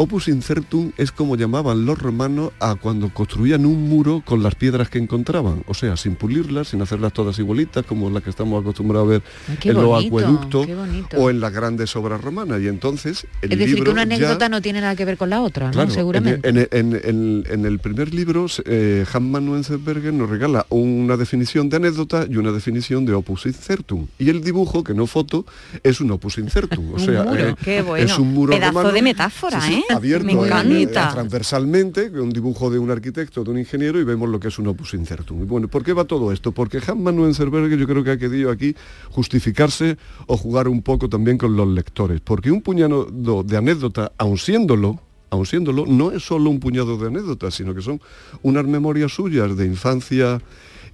Opus 0.00 0.28
Incertum 0.28 0.92
es 0.96 1.10
como 1.10 1.34
llamaban 1.34 1.84
los 1.84 1.98
romanos 1.98 2.52
a 2.60 2.76
cuando 2.76 3.12
construían 3.12 3.66
un 3.66 3.88
muro 3.88 4.22
con 4.24 4.44
las 4.44 4.54
piedras 4.54 4.88
que 4.88 4.98
encontraban, 4.98 5.64
o 5.66 5.74
sea, 5.74 5.96
sin 5.96 6.14
pulirlas, 6.14 6.68
sin 6.68 6.80
hacerlas 6.82 7.12
todas 7.12 7.36
igualitas, 7.40 7.84
como 7.84 8.08
las 8.08 8.22
que 8.22 8.30
estamos 8.30 8.60
acostumbrados 8.62 9.08
a 9.08 9.10
ver 9.10 9.22
Ay, 9.48 9.58
en 9.70 9.74
los 9.74 10.04
acueductos 10.06 10.68
o 11.16 11.30
en 11.30 11.40
las 11.40 11.52
grandes 11.52 11.96
obras 11.96 12.20
romanas. 12.20 12.60
Y 12.62 12.68
entonces 12.68 13.26
el 13.42 13.52
Es 13.54 13.58
decir, 13.58 13.82
que 13.82 13.90
una 13.90 14.04
ya- 14.04 14.14
anécdota 14.14 14.48
no 14.48 14.62
tiene 14.62 14.80
nada 14.80 14.94
que 14.94 15.04
ver 15.04 15.16
con 15.18 15.30
la 15.30 15.40
otra, 15.42 15.72
Claro, 15.72 15.88
¿no? 15.88 15.94
Seguramente. 15.94 16.48
En, 16.48 16.58
en- 16.58 16.68
en- 16.70 17.00
en- 17.02 17.44
en 17.50 17.66
el 17.66 17.80
primer 17.80 18.14
libro, 18.14 18.46
eh, 18.66 19.04
Hans 19.12 19.42
Nuenzenberger 19.42 20.14
nos 20.14 20.30
regala 20.30 20.64
una 20.68 21.16
definición 21.16 21.68
de 21.70 21.76
anécdota 21.78 22.24
y 22.30 22.36
una 22.36 22.52
definición 22.52 23.04
de 23.04 23.14
opus 23.14 23.46
incertum. 23.46 24.06
Y 24.16 24.30
el 24.30 24.44
dibujo, 24.44 24.84
que 24.84 24.94
no 24.94 25.08
foto, 25.08 25.44
es 25.82 26.00
un 26.00 26.12
opus 26.12 26.38
incertum. 26.38 26.90
O 26.90 26.92
Un 26.98 27.00
sea, 27.00 27.24
muro, 27.24 27.48
eh, 27.48 27.54
qué 27.64 27.82
bueno. 27.82 28.04
es 28.06 28.16
un 28.16 28.32
muro 28.32 28.52
Pedazo 28.52 28.72
romano, 28.74 28.92
de 28.92 29.02
metáfora, 29.02 29.60
sí, 29.60 29.72
sí, 29.72 29.78
¿eh? 29.80 29.87
Abierto 29.90 30.26
Me 30.26 30.32
eh, 30.32 30.82
encanta. 30.82 31.12
transversalmente, 31.12 32.10
con 32.10 32.20
un 32.20 32.30
dibujo 32.30 32.70
de 32.70 32.78
un 32.78 32.90
arquitecto, 32.90 33.44
de 33.44 33.50
un 33.50 33.58
ingeniero, 33.58 34.00
y 34.00 34.04
vemos 34.04 34.28
lo 34.28 34.40
que 34.40 34.48
es 34.48 34.58
un 34.58 34.68
opus 34.68 34.94
incertum. 34.94 35.42
Y 35.42 35.44
bueno, 35.44 35.68
¿por 35.68 35.84
qué 35.84 35.92
va 35.92 36.04
todo 36.04 36.32
esto? 36.32 36.52
Porque 36.52 36.78
Hans 36.78 37.14
Nuenzenberger 37.14 37.78
yo 37.78 37.86
creo 37.86 38.04
que 38.04 38.10
ha 38.12 38.18
querido 38.18 38.50
aquí 38.50 38.74
justificarse 39.10 39.96
o 40.26 40.36
jugar 40.36 40.68
un 40.68 40.82
poco 40.82 41.08
también 41.08 41.38
con 41.38 41.56
los 41.56 41.68
lectores. 41.68 42.20
Porque 42.20 42.50
un 42.50 42.62
puñado 42.62 43.06
de 43.44 43.56
anécdota, 43.56 44.12
aun 44.18 44.38
siéndolo, 44.38 45.00
aun 45.30 45.46
siéndolo, 45.46 45.86
no 45.86 46.10
es 46.12 46.22
solo 46.22 46.50
un 46.50 46.60
puñado 46.60 46.96
de 46.96 47.08
anécdotas, 47.08 47.54
sino 47.54 47.74
que 47.74 47.82
son 47.82 48.00
unas 48.42 48.64
memorias 48.64 49.12
suyas 49.12 49.56
de 49.56 49.66
infancia 49.66 50.40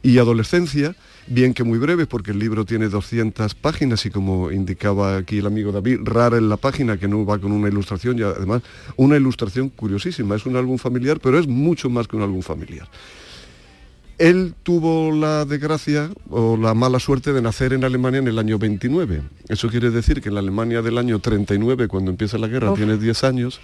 y 0.05 0.19
adolescencia, 0.19 0.95
bien 1.27 1.55
que 1.55 1.65
muy 1.65 1.79
breves, 1.79 2.07
porque 2.07 2.33
el 2.33 2.39
libro 2.39 2.67
tiene 2.67 2.91
200 2.91 3.55
páginas 3.55 4.05
y 4.05 4.11
como 4.11 4.53
indicaba 4.53 5.17
aquí 5.17 5.39
el 5.39 5.47
amigo 5.47 5.73
David, 5.73 6.01
rara 6.05 6.37
en 6.37 6.51
la 6.51 6.59
página 6.59 6.99
que 6.99 7.09
no 7.09 7.25
va 7.25 7.39
con 7.39 7.53
una 7.53 7.69
ilustración 7.69 8.19
y 8.19 8.23
además 8.23 8.63
una 8.97 9.17
ilustración 9.17 9.71
curiosísima. 9.71 10.37
Es 10.37 10.45
un 10.45 10.57
álbum 10.57 10.77
familiar, 10.77 11.19
pero 11.21 11.39
es 11.39 11.49
mucho 11.49 11.89
más 11.89 12.07
que 12.07 12.17
un 12.17 12.23
álbum 12.23 12.43
familiar. 12.43 12.87
Él 14.19 14.55
tuvo 14.63 15.11
la 15.11 15.47
desgracia 15.47 16.11
o 16.29 16.59
la 16.59 16.75
mala 16.75 17.01
suerte 17.01 17.33
de 17.33 17.41
nacer 17.41 17.73
en 17.73 17.83
Alemania 17.83 18.19
en 18.19 18.29
el 18.29 18.39
año 18.39 18.59
29. 18.59 19.23
Eso 19.49 19.69
quiere 19.71 19.91
decir 19.91 20.21
que 20.21 20.29
en 20.29 20.35
la 20.35 20.41
Alemania 20.41 20.83
del 20.83 20.99
año 20.99 21.19
39, 21.19 21.89
cuando 21.89 22.11
empieza 22.11 22.37
la 22.37 22.47
guerra, 22.47 22.73
Uf. 22.73 22.77
tienes 22.79 23.01
10 23.01 23.25
años, 23.25 23.59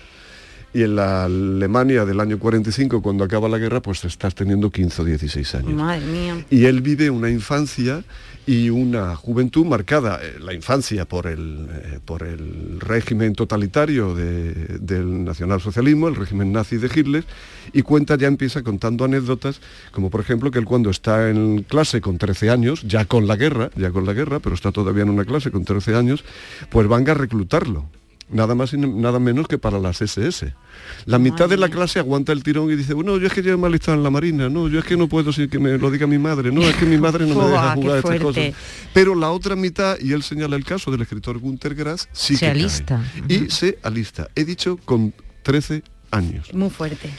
y 0.72 0.82
en 0.82 0.96
la 0.96 1.24
Alemania 1.24 2.04
del 2.04 2.20
año 2.20 2.38
45, 2.38 3.02
cuando 3.02 3.24
acaba 3.24 3.48
la 3.48 3.58
guerra, 3.58 3.80
pues 3.82 4.04
estás 4.04 4.34
teniendo 4.34 4.70
15 4.70 5.02
o 5.02 5.04
16 5.04 5.54
años. 5.56 5.72
Madre 5.72 6.06
mía. 6.06 6.44
Y 6.50 6.64
él 6.66 6.80
vive 6.80 7.10
una 7.10 7.28
infancia 7.30 8.04
y 8.46 8.70
una 8.70 9.14
juventud 9.16 9.64
marcada, 9.66 10.18
eh, 10.22 10.36
la 10.40 10.54
infancia 10.54 11.04
por 11.04 11.26
el, 11.26 11.68
eh, 11.70 11.98
por 12.04 12.22
el 12.22 12.80
régimen 12.80 13.34
totalitario 13.34 14.14
de- 14.14 14.78
del 14.80 15.24
nacionalsocialismo, 15.24 16.08
el 16.08 16.16
régimen 16.16 16.50
nazi 16.50 16.76
de 16.78 16.88
Hitler, 16.92 17.24
y 17.72 17.82
cuenta, 17.82 18.16
ya 18.16 18.26
empieza 18.28 18.62
contando 18.62 19.04
anécdotas, 19.04 19.60
como 19.92 20.08
por 20.10 20.20
ejemplo 20.20 20.50
que 20.50 20.58
él 20.58 20.64
cuando 20.64 20.90
está 20.90 21.30
en 21.30 21.62
clase 21.64 22.00
con 22.00 22.16
13 22.18 22.48
años, 22.50 22.82
ya 22.82 23.04
con 23.04 23.26
la 23.28 23.36
guerra, 23.36 23.70
ya 23.76 23.90
con 23.90 24.06
la 24.06 24.14
guerra, 24.14 24.40
pero 24.40 24.54
está 24.54 24.72
todavía 24.72 25.02
en 25.02 25.10
una 25.10 25.24
clase 25.24 25.50
con 25.50 25.64
13 25.64 25.94
años, 25.94 26.24
pues 26.70 26.88
van 26.88 27.08
a 27.08 27.14
reclutarlo. 27.14 27.86
Nada 28.32 28.54
más 28.54 28.72
y 28.72 28.76
nada 28.76 29.18
menos 29.18 29.48
que 29.48 29.58
para 29.58 29.78
las 29.80 30.00
SS. 30.00 30.54
La 31.06 31.18
mitad 31.18 31.48
de 31.48 31.56
la 31.56 31.68
clase 31.68 31.98
aguanta 31.98 32.32
el 32.32 32.42
tirón 32.44 32.70
y 32.70 32.76
dice, 32.76 32.94
bueno, 32.94 33.18
yo 33.18 33.26
es 33.26 33.32
que 33.32 33.42
yo 33.42 33.58
me 33.58 33.66
alistado 33.66 33.96
en 33.96 34.04
la 34.04 34.10
Marina, 34.10 34.48
no, 34.48 34.68
yo 34.68 34.78
es 34.78 34.84
que 34.84 34.96
no 34.96 35.08
puedo 35.08 35.32
sin 35.32 35.48
que 35.48 35.58
me 35.58 35.76
lo 35.78 35.90
diga 35.90 36.06
mi 36.06 36.18
madre, 36.18 36.52
no, 36.52 36.62
es 36.62 36.76
que 36.76 36.86
mi 36.86 36.96
madre 36.96 37.26
no 37.26 37.34
me 37.34 37.46
deja 37.50 37.74
jugar 37.74 37.96
a 37.96 37.98
estas 37.98 38.20
cosas. 38.20 38.54
Pero 38.94 39.14
la 39.14 39.30
otra 39.30 39.56
mitad, 39.56 39.96
y 40.00 40.12
él 40.12 40.22
señala 40.22 40.54
el 40.56 40.64
caso 40.64 40.90
del 40.92 41.02
escritor 41.02 41.38
Günter 41.40 41.74
Grass, 41.74 42.08
sí 42.12 42.34
Se 42.36 42.40
que 42.40 42.46
cae. 42.52 42.60
alista. 42.60 43.04
Y 43.28 43.50
se 43.50 43.78
alista. 43.82 44.28
He 44.36 44.44
dicho 44.44 44.78
con 44.84 45.12
13 45.42 45.82
años. 46.12 46.54
Muy 46.54 46.70
fuerte. 46.70 47.10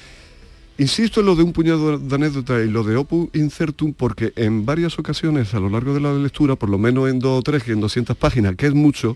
Insisto 0.78 1.20
en 1.20 1.26
lo 1.28 1.36
de 1.36 1.43
un 1.43 1.53
puñado 1.53 1.99
de 1.99 2.16
anécdotas 2.16 2.66
y 2.66 2.70
lo 2.70 2.84
de 2.84 2.95
opus 2.95 3.30
incertum 3.34 3.93
porque 3.93 4.34
en 4.36 4.66
varias 4.66 4.97
ocasiones 4.97 5.53
a 5.53 5.59
lo 5.59 5.70
largo 5.70 5.93
de 5.93 5.99
la 5.99 6.14
lectura, 6.14 6.55
por 6.55 6.70
lo 6.70 6.78
menos 6.80 7.09
en 7.09 7.20
dos 7.20 7.38
o 7.39 7.41
tres, 7.43 7.64
que 7.64 7.74
en 7.74 7.82
200 7.82 8.16
páginas, 8.18 8.55
que 8.55 8.66
es 8.68 8.74
mucho, 8.74 9.16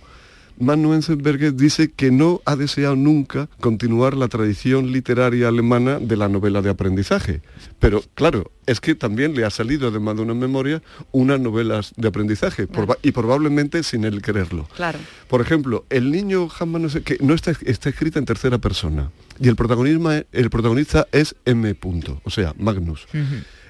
Manu 0.60 0.94
Enzenberger 0.94 1.54
dice 1.54 1.92
que 1.92 2.12
no 2.12 2.42
ha 2.46 2.56
deseado 2.56 2.96
nunca 2.96 3.50
continuar 3.60 4.16
la 4.16 4.28
tradición 4.28 4.92
literaria 4.92 5.48
alemana 5.48 6.00
de 6.00 6.16
la 6.16 6.30
novela 6.30 6.62
de 6.62 6.70
aprendizaje. 6.70 7.42
Pero 7.80 8.04
claro, 8.14 8.52
es 8.66 8.80
que 8.80 8.96
también 8.96 9.36
le 9.36 9.46
ha 9.46 9.50
salido, 9.50 9.90
además 9.90 10.16
de 10.16 10.22
una 10.22 10.34
memoria, 10.34 10.82
unas 11.12 11.40
novelas 11.40 11.94
de 11.98 12.08
aprendizaje, 12.08 12.68
y 13.02 13.12
probablemente 13.12 13.84
sin 13.84 14.06
él 14.06 14.22
quererlo. 14.22 14.68
Claro. 14.76 15.00
Por 15.28 15.42
ejemplo, 15.42 15.86
el 15.90 16.12
niño 16.12 16.48
Hanman 16.60 16.84
no 16.84 16.90
sé 16.90 17.02
qué, 17.02 17.18
no 17.20 17.34
está, 17.34 17.54
está 17.66 17.90
escrita 17.90 18.20
en 18.20 18.26
tercera 18.26 18.58
persona. 18.58 19.12
Y 19.40 19.50
el, 19.50 19.56
protagonismo, 19.56 20.12
el 20.32 20.50
protagonista 20.50 21.08
es 21.12 21.36
M. 21.46 21.76
Punto, 21.76 22.22
o 22.24 22.30
sea, 22.30 22.54
Magnus. 22.58 23.08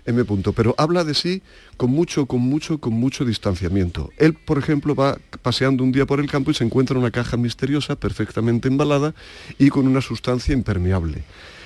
M. 0.05 0.23
Punto, 0.25 0.53
pero 0.53 0.75
habla 0.77 1.03
de 1.03 1.13
sí 1.13 1.41
con 1.77 1.91
mucho, 1.91 2.25
con 2.25 2.41
mucho, 2.41 2.79
con 2.79 2.93
mucho 2.93 3.25
distanciamiento. 3.25 4.11
Él, 4.17 4.33
por 4.33 4.57
ejemplo, 4.57 4.95
va 4.95 5.17
paseando 5.41 5.83
un 5.83 5.91
día 5.91 6.05
por 6.05 6.19
el 6.19 6.29
campo 6.29 6.51
y 6.51 6.53
se 6.53 6.63
encuentra 6.63 6.97
una 6.97 7.11
caja 7.11 7.37
misteriosa, 7.37 7.95
perfectamente 7.95 8.67
embalada 8.67 9.13
y 9.57 9.69
con 9.69 9.87
una 9.87 10.01
sustancia 10.01 10.53
impermeable. 10.53 11.23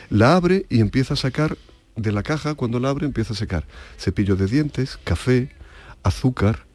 La 0.10 0.36
abre 0.36 0.66
y 0.70 0.80
empieza 0.80 1.14
a 1.14 1.18
sacar 1.18 1.58
de 1.96 2.12
la 2.12 2.24
caja, 2.24 2.56
cuando 2.56 2.80
la 2.80 2.90
abre, 2.90 3.06
empieza 3.06 3.34
a 3.34 3.38
sacar 3.38 3.66
cepillo 3.98 4.36
de 4.36 4.48
dientes, 4.48 4.98
café, 5.04 5.50
azúcar, 6.04 6.66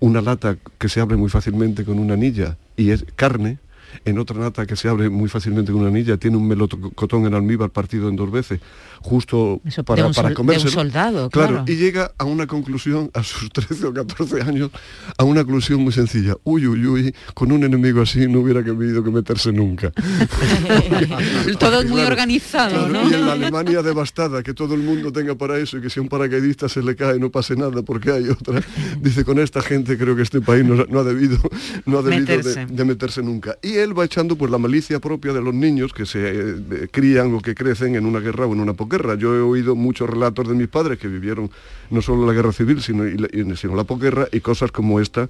una 0.00 0.20
lata 0.20 0.58
que 0.78 0.88
se 0.88 1.00
abre 1.00 1.16
muy 1.16 1.30
fácilmente 1.30 1.84
con 1.84 1.98
una 1.98 2.14
anilla 2.14 2.58
y 2.76 2.90
es 2.90 3.06
carne, 3.16 3.58
en 4.04 4.18
otra 4.18 4.38
nata 4.38 4.66
que 4.66 4.76
se 4.76 4.88
abre 4.88 5.08
muy 5.10 5.28
fácilmente 5.28 5.72
con 5.72 5.80
una 5.82 5.90
anilla, 5.90 6.16
tiene 6.16 6.36
un 6.36 6.46
melocotón 6.48 7.26
en 7.26 7.34
almíbar 7.34 7.70
partido 7.70 8.08
en 8.08 8.16
dos 8.16 8.30
veces, 8.30 8.60
justo 9.00 9.60
para, 9.84 10.06
un, 10.06 10.14
para 10.14 10.30
de 10.30 10.34
un 10.40 10.58
soldado, 10.70 11.28
claro. 11.30 11.64
y 11.66 11.76
llega 11.76 12.12
a 12.18 12.24
una 12.24 12.46
conclusión, 12.46 13.10
a 13.14 13.22
sus 13.22 13.50
13 13.52 13.86
o 13.86 13.92
14 13.94 14.42
años, 14.42 14.70
a 15.18 15.24
una 15.24 15.42
conclusión 15.44 15.80
muy 15.82 15.92
sencilla. 15.92 16.36
Uy, 16.44 16.66
uy, 16.66 16.86
uy, 16.86 17.14
con 17.34 17.52
un 17.52 17.64
enemigo 17.64 18.02
así 18.02 18.26
no 18.28 18.40
hubiera 18.40 18.62
querido 18.64 19.02
que 19.04 19.10
meterse 19.10 19.52
nunca. 19.52 19.92
Todo 21.58 21.82
muy 21.84 21.92
Claro, 21.94 22.08
organizado, 22.08 22.88
claro, 22.88 23.04
¿no? 23.04 23.10
Y 23.10 23.14
en 23.14 23.26
la 23.26 23.32
Alemania 23.32 23.82
devastada, 23.82 24.42
que 24.42 24.52
todo 24.54 24.74
el 24.74 24.82
mundo 24.82 25.12
tenga 25.12 25.34
para 25.34 25.58
eso 25.58 25.78
y 25.78 25.80
que 25.80 25.90
si 25.90 26.00
a 26.00 26.02
un 26.02 26.08
paracaidista 26.08 26.68
se 26.68 26.82
le 26.82 26.96
cae 26.96 27.18
no 27.18 27.30
pase 27.30 27.56
nada 27.56 27.82
porque 27.82 28.10
hay 28.10 28.28
otra, 28.28 28.60
dice 29.00 29.24
con 29.24 29.38
esta 29.38 29.62
gente 29.62 29.96
creo 29.96 30.16
que 30.16 30.22
este 30.22 30.40
país 30.40 30.64
no, 30.64 30.84
no 30.86 31.00
ha 31.00 31.04
debido, 31.04 31.38
no 31.86 31.98
ha 31.98 32.02
debido 32.02 32.26
de- 32.26 32.36
Meterse. 32.36 32.66
De, 32.66 32.84
meterse 32.84 33.22
nunca. 33.22 33.56
Y 33.62 33.76
él 33.84 33.96
va 33.98 34.04
echando 34.04 34.36
pues 34.36 34.50
la 34.50 34.58
malicia 34.58 34.98
propia 34.98 35.32
de 35.32 35.40
los 35.40 35.54
niños 35.54 35.92
que 35.92 36.06
se 36.06 36.20
eh, 36.24 36.88
crían 36.90 37.34
o 37.34 37.40
que 37.40 37.54
crecen 37.54 37.94
en 37.94 38.06
una 38.06 38.18
guerra 38.20 38.46
o 38.46 38.52
en 38.52 38.60
una 38.60 38.72
posguerra. 38.74 39.14
Yo 39.14 39.34
he 39.36 39.40
oído 39.40 39.76
muchos 39.76 40.10
relatos 40.10 40.48
de 40.48 40.54
mis 40.54 40.68
padres 40.68 40.98
que 40.98 41.06
vivieron 41.08 41.50
no 41.90 42.02
solo 42.02 42.26
la 42.26 42.32
guerra 42.32 42.52
civil, 42.52 42.82
sino, 42.82 43.04
la- 43.04 43.56
sino 43.56 43.76
la 43.76 43.84
y 44.32 44.40
cosas 44.40 44.72
como 44.72 44.98
esta 45.00 45.28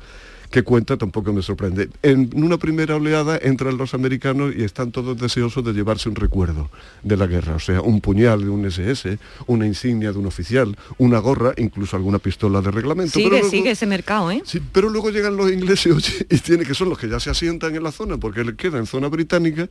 que 0.55 0.63
cuenta 0.63 0.97
tampoco 0.97 1.33
me 1.33 1.43
sorprende. 1.43 1.89
En 2.03 2.31
una 2.37 2.59
primera 2.59 2.95
oleada 2.95 3.37
entran 3.43 3.77
los 3.77 3.93
americanos 3.93 4.55
y 4.57 4.63
están 4.63 4.93
todos 4.93 5.19
deseosos 5.21 5.65
de 5.65 5.73
llevarse 5.73 6.09
un 6.09 6.15
recuerdo 6.15 6.71
de 7.03 7.17
la 7.17 7.27
guerra, 7.27 7.57
o 7.57 7.59
sea, 7.59 7.81
un 7.81 8.01
puñal 8.01 8.43
de 8.43 8.51
un 8.51 8.65
SS, 8.65 9.19
una 9.49 9.67
insignia 9.67 10.13
de 10.13 10.19
un 10.21 10.27
oficial, 10.27 10.77
una 10.97 11.19
gorra, 11.19 11.55
incluso 11.57 11.97
alguna 11.97 12.21
pistola 12.21 12.61
de 12.61 12.71
reglamento. 12.71 13.15
Sigue, 13.15 13.25
pero 13.31 13.41
luego- 13.41 13.51
sigue 13.51 13.71
ese 13.73 13.87
mercado, 13.87 14.31
¿eh? 14.31 14.43
Sí, 14.45 14.61
pero 14.71 14.89
luego 14.91 15.11
llegan 15.11 15.37
los 15.37 15.51
ingleses 15.51 16.25
y 16.31 16.39
tiene 16.39 16.65
que 16.65 16.75
son 16.75 16.89
los 16.89 16.99
que 17.01 17.09
ya 17.09 17.19
se 17.19 17.31
asientan 17.31 17.75
en 17.75 17.83
la 17.83 17.91
zona 17.91 18.17
porque 18.17 18.45
le 18.45 18.55
queda 18.55 18.79
en 18.79 18.87
zona 18.87 19.09
británica, 19.09 19.69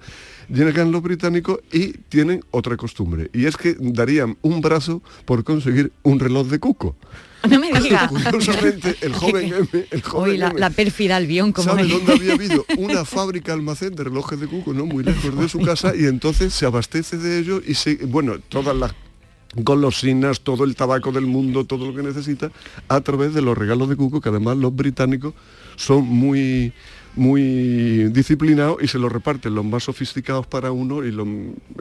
llegan 0.49 0.91
los 0.91 1.01
británicos 1.01 1.59
y 1.71 1.93
tienen 2.09 2.43
otra 2.51 2.75
costumbre 2.75 3.29
y 3.31 3.45
es 3.45 3.55
que 3.55 3.77
darían 3.79 4.35
un 4.41 4.59
brazo 4.59 5.01
por 5.23 5.45
conseguir 5.45 5.93
un 6.03 6.19
reloj 6.19 6.47
de 6.47 6.59
cuco. 6.59 6.97
No 7.49 7.59
me 7.59 7.71
digas. 7.79 8.09
Curiosamente, 8.31 8.95
el 9.01 9.13
joven 9.13 9.53
M, 9.73 9.85
el 9.91 10.01
joven 10.01 10.39
la, 10.39 10.47
M, 10.47 10.59
la 10.59 10.69
pérfida 10.69 11.17
Albión, 11.17 11.51
como 11.51 11.69
¿Sabe 11.69 11.83
es. 11.83 11.89
dónde 11.89 12.13
había 12.13 12.33
habido 12.35 12.65
una 12.77 13.05
fábrica 13.05 13.53
almacén 13.53 13.95
de 13.95 14.05
relojes 14.05 14.39
de 14.39 14.47
cuco, 14.47 14.73
no 14.73 14.85
muy 14.85 15.03
lejos 15.03 15.37
de 15.37 15.49
su 15.49 15.59
casa 15.59 15.93
y 15.95 16.05
entonces 16.05 16.53
se 16.53 16.65
abastece 16.65 17.17
de 17.17 17.39
ellos 17.39 17.61
y 17.65 17.75
se, 17.75 17.95
bueno, 18.05 18.39
todas 18.39 18.75
las 18.75 18.93
golosinas, 19.55 20.41
todo 20.41 20.63
el 20.63 20.75
tabaco 20.75 21.11
del 21.11 21.25
mundo, 21.25 21.65
todo 21.65 21.85
lo 21.85 21.95
que 21.95 22.01
necesita, 22.01 22.51
a 22.87 23.01
través 23.01 23.33
de 23.33 23.41
los 23.41 23.57
regalos 23.57 23.89
de 23.89 23.95
cuco, 23.95 24.19
que 24.19 24.29
además 24.29 24.57
los 24.57 24.75
británicos 24.75 25.33
son 25.75 26.05
muy 26.05 26.73
muy 27.15 28.09
disciplinados 28.11 28.77
y 28.81 28.87
se 28.87 28.97
los 28.99 29.11
reparten 29.11 29.53
los 29.55 29.65
más 29.65 29.83
sofisticados 29.83 30.47
para 30.47 30.71
uno 30.71 31.03
y 31.05 31.11
los, 31.11 31.27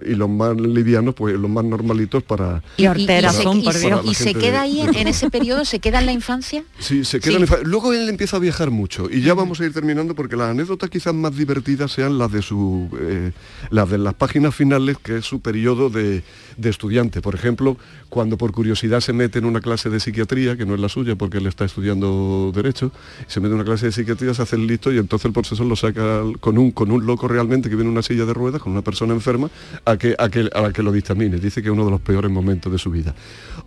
y 0.06 0.14
los 0.14 0.28
más 0.28 0.56
livianos, 0.60 1.14
pues 1.14 1.34
los 1.38 1.50
más 1.50 1.64
normalitos 1.64 2.22
para... 2.22 2.62
Y 2.76 2.86
y 2.86 4.14
se- 4.14 4.30
y 4.30 4.34
queda 4.34 4.62
ahí 4.62 4.80
en, 4.80 5.08
ese 5.08 5.30
periodo, 5.30 5.64
se 5.64 5.78
queda 5.78 6.00
en 6.00 6.06
la 6.06 6.12
infancia. 6.12 6.64
Sí, 6.78 7.04
se 7.04 7.20
quedan 7.20 7.36
Sí. 7.36 7.42
en 7.42 7.48
fa- 7.48 7.58
Luego 7.64 7.92
él 7.92 8.08
empieza 8.08 8.36
a 8.36 8.40
viajar 8.40 8.70
mucho 8.70 9.08
y 9.10 9.20
ya 9.22 9.34
vamos 9.34 9.60
a 9.60 9.64
ir 9.64 9.72
terminando 9.72 10.14
porque 10.14 10.36
las 10.36 10.50
anécdotas 10.50 10.90
quizás 10.90 11.14
más 11.14 11.36
divertidas 11.36 11.92
sean 11.92 12.18
las 12.18 12.30
de 12.32 12.42
su 12.42 12.88
eh, 13.00 13.32
las 13.70 13.88
de 13.90 13.98
las 13.98 14.14
páginas 14.14 14.54
finales, 14.54 14.96
que 15.02 15.18
es 15.18 15.24
su 15.24 15.40
periodo 15.40 15.90
de, 15.90 16.22
de 16.56 16.70
estudiante. 16.70 17.20
Por 17.20 17.34
ejemplo, 17.34 17.76
cuando 18.08 18.36
por 18.36 18.52
curiosidad 18.52 19.00
se 19.00 19.12
mete 19.12 19.38
en 19.38 19.44
una 19.44 19.60
clase 19.60 19.90
de 19.90 20.00
psiquiatría, 20.00 20.56
que 20.56 20.66
no 20.66 20.74
es 20.74 20.80
la 20.80 20.88
suya 20.88 21.16
porque 21.16 21.38
él 21.38 21.46
está 21.46 21.64
estudiando 21.64 22.52
Derecho, 22.54 22.92
se 23.26 23.40
mete 23.40 23.50
en 23.54 23.60
una 23.60 23.64
clase 23.64 23.86
de 23.86 23.92
psiquiatría, 23.92 24.34
se 24.34 24.42
hace 24.42 24.56
el 24.56 24.66
listo 24.66 24.92
y 24.92 24.98
entonces 24.98 25.21
el 25.28 25.32
profesor 25.32 25.66
lo 25.66 25.76
saca 25.76 26.22
con 26.40 26.58
un, 26.58 26.70
con 26.72 26.90
un 26.90 27.04
loco 27.06 27.28
realmente 27.28 27.68
que 27.68 27.74
viene 27.76 27.88
en 27.88 27.92
una 27.92 28.02
silla 28.02 28.24
de 28.24 28.32
ruedas, 28.34 28.60
con 28.62 28.72
una 28.72 28.82
persona 28.82 29.12
enferma, 29.14 29.50
a 29.84 29.96
que, 29.96 30.14
a 30.18 30.28
que, 30.28 30.48
a 30.54 30.72
que 30.72 30.82
lo 30.82 30.92
dictamine. 30.92 31.38
Dice 31.38 31.62
que 31.62 31.68
es 31.68 31.72
uno 31.72 31.84
de 31.84 31.90
los 31.90 32.00
peores 32.00 32.30
momentos 32.30 32.70
de 32.72 32.78
su 32.78 32.90
vida. 32.90 33.14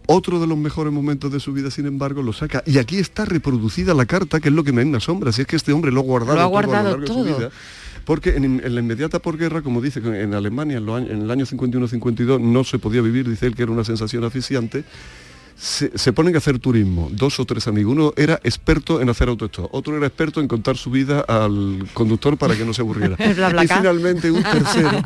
Otro 0.07 0.39
de 0.39 0.47
los 0.47 0.57
mejores 0.57 0.93
momentos 0.93 1.31
de 1.31 1.39
su 1.39 1.53
vida, 1.53 1.69
sin 1.71 1.85
embargo, 1.85 2.21
lo 2.21 2.33
saca. 2.33 2.63
Y 2.65 2.77
aquí 2.77 2.97
está 2.97 3.25
reproducida 3.25 3.93
la 3.93 4.05
carta, 4.05 4.39
que 4.39 4.49
es 4.49 4.53
lo 4.55 4.63
que 4.63 4.71
me 4.71 4.95
asombra. 4.97 5.31
Si 5.31 5.41
es 5.41 5.47
que 5.47 5.55
este 5.55 5.73
hombre 5.73 5.91
lo 5.91 6.01
ha 6.01 6.03
guardado, 6.03 6.35
Lo 6.35 6.41
ha 6.41 6.45
todo 6.45 6.47
a 6.47 6.49
guardado 6.51 6.89
largo 6.89 7.01
de 7.01 7.07
su 7.07 7.13
todo. 7.13 7.37
vida. 7.37 7.49
Porque 8.05 8.35
en, 8.35 8.61
en 8.63 8.75
la 8.75 8.81
inmediata 8.81 9.17
posguerra, 9.19 9.63
como 9.63 9.81
dice, 9.81 9.99
en 9.99 10.33
Alemania 10.35 10.77
en, 10.77 10.87
en 10.87 11.21
el 11.23 11.31
año 11.31 11.45
51-52 11.45 12.39
no 12.39 12.63
se 12.63 12.77
podía 12.77 13.01
vivir, 13.01 13.27
dice 13.27 13.47
él 13.47 13.55
que 13.55 13.63
era 13.63 13.71
una 13.71 13.83
sensación 13.83 14.23
asfixiante, 14.23 14.83
se, 15.57 15.97
se 15.97 16.13
ponen 16.13 16.35
a 16.35 16.39
hacer 16.39 16.59
turismo, 16.59 17.09
dos 17.11 17.39
o 17.39 17.45
tres 17.45 17.67
amigos. 17.67 17.93
Uno 17.93 18.13
era 18.17 18.39
experto 18.43 19.01
en 19.01 19.09
hacer 19.09 19.29
autostop, 19.29 19.73
otro 19.73 19.95
era 19.97 20.07
experto 20.07 20.41
en 20.41 20.47
contar 20.47 20.77
su 20.77 20.91
vida 20.91 21.21
al 21.21 21.87
conductor 21.93 22.37
para 22.37 22.55
que 22.55 22.65
no 22.65 22.73
se 22.73 22.81
aburriera. 22.81 23.15
Y 23.65 23.67
finalmente 23.67 24.31
un 24.31 24.43
tercero, 24.51 25.01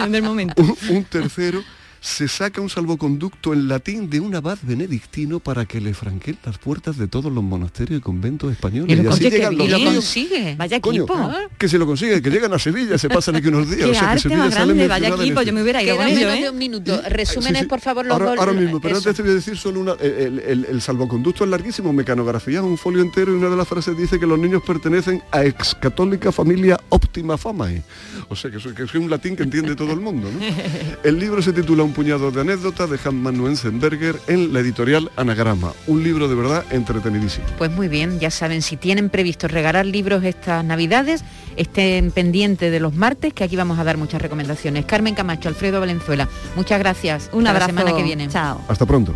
un, 0.57 0.77
un 0.89 1.03
tercero 1.05 1.63
se 2.01 2.27
saca 2.27 2.61
un 2.61 2.69
salvoconducto 2.69 3.53
en 3.53 3.67
latín 3.67 4.09
de 4.09 4.19
un 4.19 4.33
abad 4.35 4.57
benedictino 4.61 5.39
para 5.39 5.65
que 5.65 5.81
le 5.81 5.93
franqueen 5.93 6.37
las 6.45 6.57
puertas 6.57 6.97
de 6.97 7.07
todos 7.07 7.31
los 7.31 7.43
monasterios 7.43 7.99
y 7.99 8.01
conventos 8.01 8.51
españoles. 8.51 8.97
Y 8.97 9.01
lo, 9.01 9.11
así 9.11 9.23
que 9.23 9.29
llegan 9.31 9.57
los 9.57 9.67
y 9.67 9.71
lo 9.71 9.79
consigue. 9.91 10.55
Vaya 10.57 10.79
Coño, 10.79 11.03
equipo. 11.03 11.31
que 11.57 11.67
se 11.67 11.77
lo 11.77 11.85
consigue, 11.85 12.21
que 12.21 12.29
llegan 12.29 12.53
a 12.53 12.59
Sevilla, 12.59 12.97
se 12.97 13.09
pasan 13.09 13.35
aquí 13.35 13.47
unos 13.47 13.67
días. 13.69 13.79
Qué 13.85 13.91
o 13.91 13.93
sea, 13.93 13.99
que 14.01 14.05
arte 14.07 14.21
Sevilla 14.21 14.43
más 14.45 14.53
sale 14.53 14.65
grande, 14.73 14.87
vaya 14.87 15.07
equipo. 15.09 15.41
Yo 15.41 15.53
me 15.53 15.61
hubiera 15.63 15.83
ido 15.83 15.97
con 15.97 16.07
ello, 16.07 16.29
¿eh? 16.31 16.41
de 16.43 16.49
un 16.49 16.57
minuto. 16.57 17.01
Resúmenes, 17.09 17.57
Sí, 17.59 17.63
sí. 17.63 17.69
por 17.69 17.79
favor, 17.81 18.05
los 18.05 18.13
ahora, 18.13 18.29
dos. 18.31 18.39
ahora 18.39 18.53
mismo, 18.53 18.79
pero 18.79 18.97
eso. 18.97 19.09
antes 19.09 19.15
te 19.17 19.21
voy 19.23 19.31
a 19.31 19.35
decir 19.35 19.57
solo 19.57 19.79
una. 19.81 19.93
El, 19.93 20.39
el- 20.39 20.65
el 20.69 20.81
salvoconducto 20.81 21.43
es 21.43 21.49
larguísimo, 21.49 21.91
mecanografía, 21.93 22.61
un 22.63 22.77
folio 22.77 23.01
entero 23.01 23.31
y 23.33 23.35
una 23.35 23.49
de 23.49 23.55
las 23.57 23.67
frases 23.67 23.97
dice 23.97 24.19
que 24.19 24.25
los 24.25 24.39
niños 24.39 24.61
pertenecen 24.65 25.21
a 25.31 25.43
ex 25.43 25.75
católica 25.75 26.31
familia 26.31 26.79
óptima 26.89 27.37
famae. 27.37 27.83
O 28.29 28.35
sea, 28.35 28.51
que 28.51 28.57
es, 28.57 28.63
que 28.63 28.83
es 28.83 28.93
un 28.95 29.09
latín 29.09 29.35
que 29.35 29.43
entiende 29.43 29.75
todo 29.75 29.91
el 29.93 29.99
mundo. 29.99 30.29
¿no? 30.31 30.39
El 31.03 31.19
libro 31.19 31.41
se 31.41 31.51
titula 31.53 31.83
Un 31.89 31.95
puñado 31.95 32.29
de 32.29 32.41
anécdotas 32.41 32.87
de 32.87 32.99
Hanman 33.03 33.35
Nuenzenberger 33.35 34.15
en 34.27 34.53
la 34.53 34.59
editorial 34.59 35.09
Anagrama. 35.15 35.73
Un 35.87 36.03
libro 36.03 36.27
de 36.27 36.35
verdad 36.35 36.63
entretenidísimo. 36.69 37.47
Pues 37.57 37.71
muy 37.71 37.87
bien, 37.87 38.19
ya 38.19 38.29
saben, 38.29 38.61
si 38.61 38.77
tienen 38.77 39.09
previsto 39.09 39.47
regalar 39.47 39.87
libros 39.87 40.23
estas 40.23 40.63
navidades, 40.63 41.23
estén 41.55 42.11
pendientes 42.11 42.71
de 42.71 42.79
los 42.79 42.93
martes, 42.93 43.33
que 43.33 43.43
aquí 43.43 43.55
vamos 43.55 43.79
a 43.79 43.83
dar 43.83 43.97
muchas 43.97 44.21
recomendaciones. 44.21 44.85
Carmen 44.85 45.15
Camacho, 45.15 45.49
Alfredo 45.49 45.79
Valenzuela, 45.79 46.29
muchas 46.55 46.77
gracias. 46.77 47.31
Un 47.33 47.47
Hasta 47.47 47.49
abrazo. 47.49 47.71
La 47.71 47.79
semana 47.79 47.97
que 47.97 48.03
viene. 48.03 48.27
Chao. 48.27 48.61
Hasta 48.67 48.85
pronto. 48.85 49.15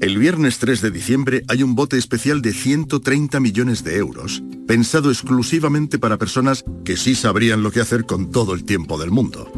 El 0.00 0.16
viernes 0.16 0.58
3 0.58 0.80
de 0.80 0.90
diciembre 0.90 1.44
hay 1.46 1.62
un 1.62 1.74
bote 1.74 1.98
especial 1.98 2.40
de 2.40 2.54
130 2.54 3.38
millones 3.38 3.84
de 3.84 3.98
euros, 3.98 4.42
pensado 4.66 5.10
exclusivamente 5.10 5.98
para 5.98 6.16
personas 6.16 6.64
que 6.86 6.96
sí 6.96 7.14
sabrían 7.14 7.62
lo 7.62 7.70
que 7.70 7.80
hacer 7.80 8.06
con 8.06 8.30
todo 8.30 8.54
el 8.54 8.64
tiempo 8.64 8.98
del 8.98 9.10
mundo. 9.10 9.52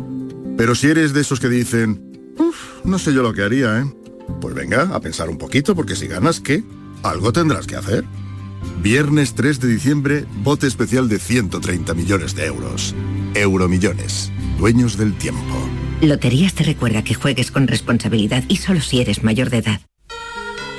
Pero 0.56 0.74
si 0.74 0.88
eres 0.88 1.12
de 1.12 1.20
esos 1.20 1.38
que 1.38 1.48
dicen, 1.48 2.34
uff, 2.38 2.84
no 2.84 2.98
sé 2.98 3.14
yo 3.14 3.22
lo 3.22 3.32
que 3.32 3.42
haría, 3.42 3.82
¿eh? 3.82 3.84
Pues 4.40 4.52
venga, 4.52 4.90
a 4.92 5.00
pensar 5.00 5.30
un 5.30 5.38
poquito, 5.38 5.76
porque 5.76 5.94
si 5.94 6.08
ganas, 6.08 6.40
¿qué? 6.40 6.64
Algo 7.04 7.32
tendrás 7.32 7.68
que 7.68 7.76
hacer. 7.76 8.04
Viernes 8.82 9.34
3 9.34 9.60
de 9.60 9.68
diciembre, 9.68 10.26
bote 10.42 10.66
especial 10.66 11.08
de 11.08 11.20
130 11.20 11.94
millones 11.94 12.34
de 12.34 12.46
euros. 12.46 12.96
Euromillones, 13.34 14.32
dueños 14.58 14.96
del 14.96 15.14
tiempo. 15.14 15.68
Loterías 16.00 16.54
te 16.54 16.64
recuerda 16.64 17.04
que 17.04 17.14
juegues 17.14 17.52
con 17.52 17.68
responsabilidad 17.68 18.42
y 18.48 18.56
solo 18.56 18.80
si 18.80 19.00
eres 19.00 19.22
mayor 19.22 19.48
de 19.48 19.58
edad. 19.58 19.80